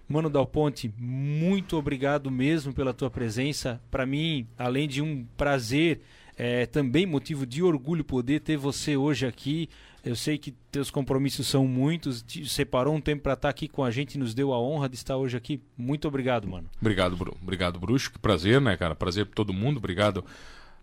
Mano 0.09 0.30
Dal 0.30 0.47
Ponte, 0.47 0.93
muito 0.97 1.76
obrigado 1.76 2.30
mesmo 2.30 2.72
pela 2.72 2.95
tua 2.95 3.11
presença. 3.11 3.80
Para 3.91 4.07
mim, 4.07 4.47
além 4.57 4.87
de 4.87 5.03
um 5.03 5.26
prazer, 5.37 6.01
é 6.37 6.66
também 6.66 7.07
motivo 7.07 7.47
de 7.47 7.62
orgulho 7.62 8.05
poder 8.05 8.41
ter 8.41 8.57
você 8.57 8.97
hoje 8.97 9.26
aqui. 9.26 9.68
Eu 10.05 10.14
sei 10.14 10.39
que 10.39 10.53
teus 10.70 10.91
compromissos 10.91 11.49
são 11.49 11.66
muitos, 11.66 12.22
te 12.22 12.49
separou 12.49 12.95
um 12.95 13.01
tempo 13.01 13.22
para 13.22 13.32
estar 13.32 13.49
tá 13.49 13.51
aqui 13.51 13.66
com 13.66 13.82
a 13.82 13.91
gente 13.91 14.14
e 14.14 14.18
nos 14.18 14.34
deu 14.34 14.53
a 14.53 14.61
honra 14.61 14.89
de 14.89 14.95
estar 14.95 15.16
hoje 15.16 15.37
aqui. 15.37 15.61
Muito 15.76 16.07
obrigado, 16.07 16.47
mano. 16.47 16.68
Obrigado, 16.80 17.16
Bru. 17.16 17.37
Obrigado, 17.43 17.80
Bruxo. 17.80 18.12
Que 18.12 18.18
prazer, 18.18 18.61
né, 18.61 18.76
cara? 18.76 18.95
Prazer 18.95 19.26
para 19.26 19.34
todo 19.34 19.53
mundo. 19.53 19.78
Obrigado 19.78 20.24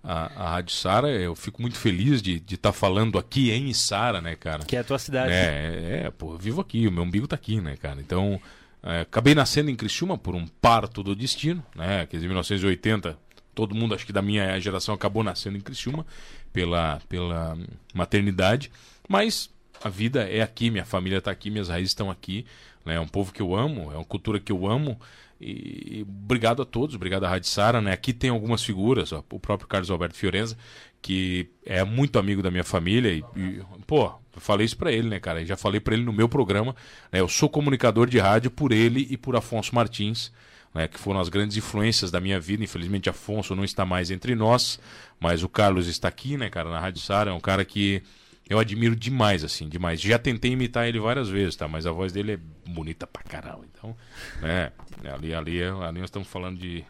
a, 0.04 0.26
a 0.44 0.50
Rádio 0.52 0.76
Sara. 0.76 1.10
Eu 1.10 1.36
fico 1.36 1.62
muito 1.62 1.78
feliz 1.78 2.22
de 2.22 2.38
estar 2.38 2.58
tá 2.58 2.74
falando 2.74 3.18
aqui 3.18 3.52
em 3.52 3.74
Sara, 3.74 4.20
né, 4.20 4.36
cara? 4.36 4.66
Que 4.66 4.76
é 4.76 4.80
a 4.80 4.84
tua 4.84 5.00
cidade. 5.00 5.32
É, 5.32 6.02
é, 6.02 6.08
é, 6.08 6.12
pô, 6.12 6.34
eu 6.34 6.38
vivo 6.38 6.60
aqui, 6.60 6.86
o 6.88 6.92
meu 6.92 7.04
umbigo 7.04 7.28
tá 7.28 7.36
aqui, 7.36 7.62
né, 7.62 7.78
cara? 7.78 8.02
Então, 8.02 8.42
é, 8.84 9.02
acabei 9.02 9.34
nascendo 9.34 9.72
em 9.72 9.76
Criciúma 9.76 10.18
por 10.18 10.36
um 10.36 10.46
parto 10.46 11.02
do 11.02 11.16
destino, 11.16 11.64
né? 11.74 12.06
Que 12.06 12.18
em 12.18 12.22
1980 12.22 13.18
todo 13.54 13.76
mundo, 13.76 13.94
acho 13.94 14.06
que 14.06 14.14
da 14.14 14.22
minha 14.22 14.60
geração, 14.60 14.94
acabou 14.94 15.24
nascendo 15.24 15.58
em 15.58 15.62
Criciúma 15.62 16.06
pela, 16.52 17.02
pela 17.08 17.58
maternidade. 17.94 18.72
Mas 19.08 19.50
a 19.84 19.90
vida 19.90 20.28
é 20.28 20.42
aqui, 20.42 20.70
minha 20.70 20.86
família 20.86 21.18
está 21.18 21.32
aqui, 21.32 21.50
minhas 21.50 21.70
raízes 21.70 21.92
estão 21.92 22.10
aqui. 22.10 22.46
Né? 22.86 22.96
É 22.96 23.00
um 23.00 23.08
povo 23.08 23.34
que 23.34 23.42
eu 23.42 23.56
amo, 23.56 23.92
é 23.92 23.96
uma 23.96 24.06
cultura 24.06 24.40
que 24.40 24.52
eu 24.52 24.68
amo. 24.68 25.00
E, 25.40 26.00
e 26.00 26.02
obrigado 26.08 26.62
a 26.62 26.66
todos, 26.66 26.96
obrigado 26.96 27.26
à 27.26 27.30
Rádio 27.30 27.50
Sara. 27.50 27.82
Né? 27.82 27.92
Aqui 27.92 28.14
tem 28.14 28.30
algumas 28.30 28.64
figuras, 28.64 29.12
ó, 29.12 29.24
o 29.32 29.40
próprio 29.40 29.68
Carlos 29.68 29.92
Alberto 29.92 30.16
Fiorenza, 30.16 30.58
que 31.02 31.50
é 31.66 31.84
muito 31.84 32.18
amigo 32.18 32.42
da 32.42 32.50
minha 32.50 32.64
família 32.64 33.12
e, 33.12 33.24
e 33.36 33.62
pô, 33.86 34.14
falei 34.38 34.66
isso 34.66 34.78
para 34.78 34.92
ele, 34.92 35.10
né, 35.10 35.20
cara? 35.20 35.42
Eu 35.42 35.46
já 35.46 35.58
falei 35.58 35.80
para 35.80 35.94
ele 35.94 36.04
no 36.04 36.14
meu 36.14 36.30
programa, 36.30 36.74
né? 37.12 37.20
Eu 37.20 37.28
sou 37.28 37.50
comunicador 37.50 38.08
de 38.08 38.20
rádio 38.20 38.50
por 38.50 38.72
ele 38.72 39.06
e 39.10 39.18
por 39.18 39.36
Afonso 39.36 39.76
Martins, 39.76 40.32
né, 40.74 40.88
que 40.88 41.00
foram 41.00 41.20
as 41.20 41.30
grandes 41.30 41.56
influências 41.58 42.10
da 42.10 42.20
minha 42.20 42.40
vida. 42.40 42.64
Infelizmente 42.64 43.10
Afonso 43.10 43.56
não 43.56 43.64
está 43.64 43.86
mais 43.86 44.12
entre 44.12 44.36
nós, 44.36 44.80
mas 45.20 45.44
o 45.44 45.50
Carlos 45.50 45.88
está 45.88 46.08
aqui, 46.08 46.38
né, 46.38 46.50
cara, 46.50 46.70
na 46.70 46.80
Rádio 46.80 47.02
Sara, 47.02 47.32
é 47.32 47.34
um 47.34 47.40
cara 47.40 47.64
que 47.64 48.02
eu 48.50 48.60
admiro 48.60 48.96
demais, 48.96 49.44
assim, 49.44 49.70
demais. 49.70 50.02
Já 50.02 50.20
tentei 50.20 50.52
imitar 50.52 50.88
ele 50.88 51.00
várias 51.00 51.30
vezes, 51.30 51.56
tá? 51.56 51.68
Mas 51.68 51.86
a 51.86 51.92
voz 51.92 52.12
dele 52.12 52.34
é 52.34 52.40
bonita 52.70 53.08
pra 53.08 53.24
caralho. 53.24 53.66
Então, 53.72 53.96
né, 54.42 54.72
ali, 55.14 55.34
ali, 55.34 55.64
ali 55.64 56.00
nós 56.00 56.10
estamos 56.10 56.28
falando 56.28 56.60
de 56.60 56.84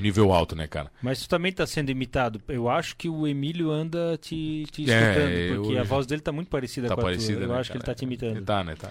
Nível 0.00 0.32
alto, 0.32 0.56
né, 0.56 0.66
cara? 0.66 0.90
Mas 1.02 1.20
tu 1.20 1.28
também 1.28 1.52
tá 1.52 1.66
sendo 1.66 1.90
imitado. 1.90 2.40
Eu 2.48 2.68
acho 2.68 2.96
que 2.96 3.08
o 3.08 3.26
Emílio 3.26 3.70
anda 3.70 4.16
te, 4.18 4.64
te 4.70 4.82
escutando, 4.82 5.30
é, 5.30 5.54
porque 5.54 5.72
eu... 5.74 5.80
a 5.80 5.84
voz 5.84 6.06
dele 6.06 6.22
tá 6.22 6.32
muito 6.32 6.48
parecida 6.48 6.88
tá 6.88 6.94
com 6.94 7.00
a 7.00 7.04
parecida, 7.04 7.38
tua. 7.38 7.44
Eu 7.44 7.48
né, 7.48 7.58
acho 7.58 7.68
cara? 7.70 7.78
que 7.78 7.84
ele 7.84 7.94
tá 7.94 7.94
te 7.94 8.04
imitando. 8.04 8.36
Ele 8.36 8.44
tá, 8.44 8.64
né? 8.64 8.74
Tá. 8.76 8.90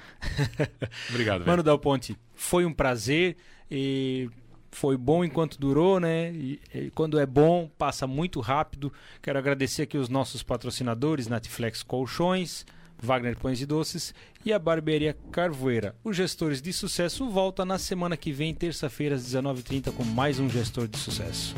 Obrigado, 1.10 1.40
velho. 1.40 1.50
Mano 1.50 1.64
Dal 1.64 1.80
Ponte, 1.80 2.16
foi 2.36 2.66
um 2.66 2.74
prazer 2.74 3.36
e 3.70 4.30
foi 4.72 4.98
bom 4.98 5.24
enquanto 5.24 5.60
durou, 5.60 6.00
né? 6.00 6.32
E, 6.32 6.60
e, 6.74 6.92
quando 6.92 7.20
é 7.20 7.26
bom, 7.26 7.70
passa 7.78 8.06
muito 8.06 8.40
rápido. 8.40 8.92
Quero 9.22 9.40
agradecer 9.40 9.84
aqui 9.84 9.98
os 9.98 10.10
nossos 10.10 10.44
patrocinadores, 10.44 11.28
Natiflex 11.28 11.84
Colchões, 11.84 12.66
Wagner 13.02 13.38
Pães 13.38 13.62
e 13.62 13.66
Doces 13.66 14.14
e 14.46 14.54
a 14.54 14.60
Barbearia 14.60 15.16
Carvoeira. 15.32 15.96
Os 16.04 16.16
gestores 16.16 16.62
de 16.62 16.74
sucesso 16.74 17.30
volta 17.30 17.66
na 17.66 17.78
semana 17.78 18.18
que 18.18 18.32
vem, 18.32 18.54
terça-feira, 18.54 19.16
às 19.16 19.24
19h30, 19.24 19.92
com 19.92 20.04
mais 20.04 20.40
um 20.40 20.50
gestor 20.50 20.88
de 20.88 20.98
sucesso. 20.98 21.56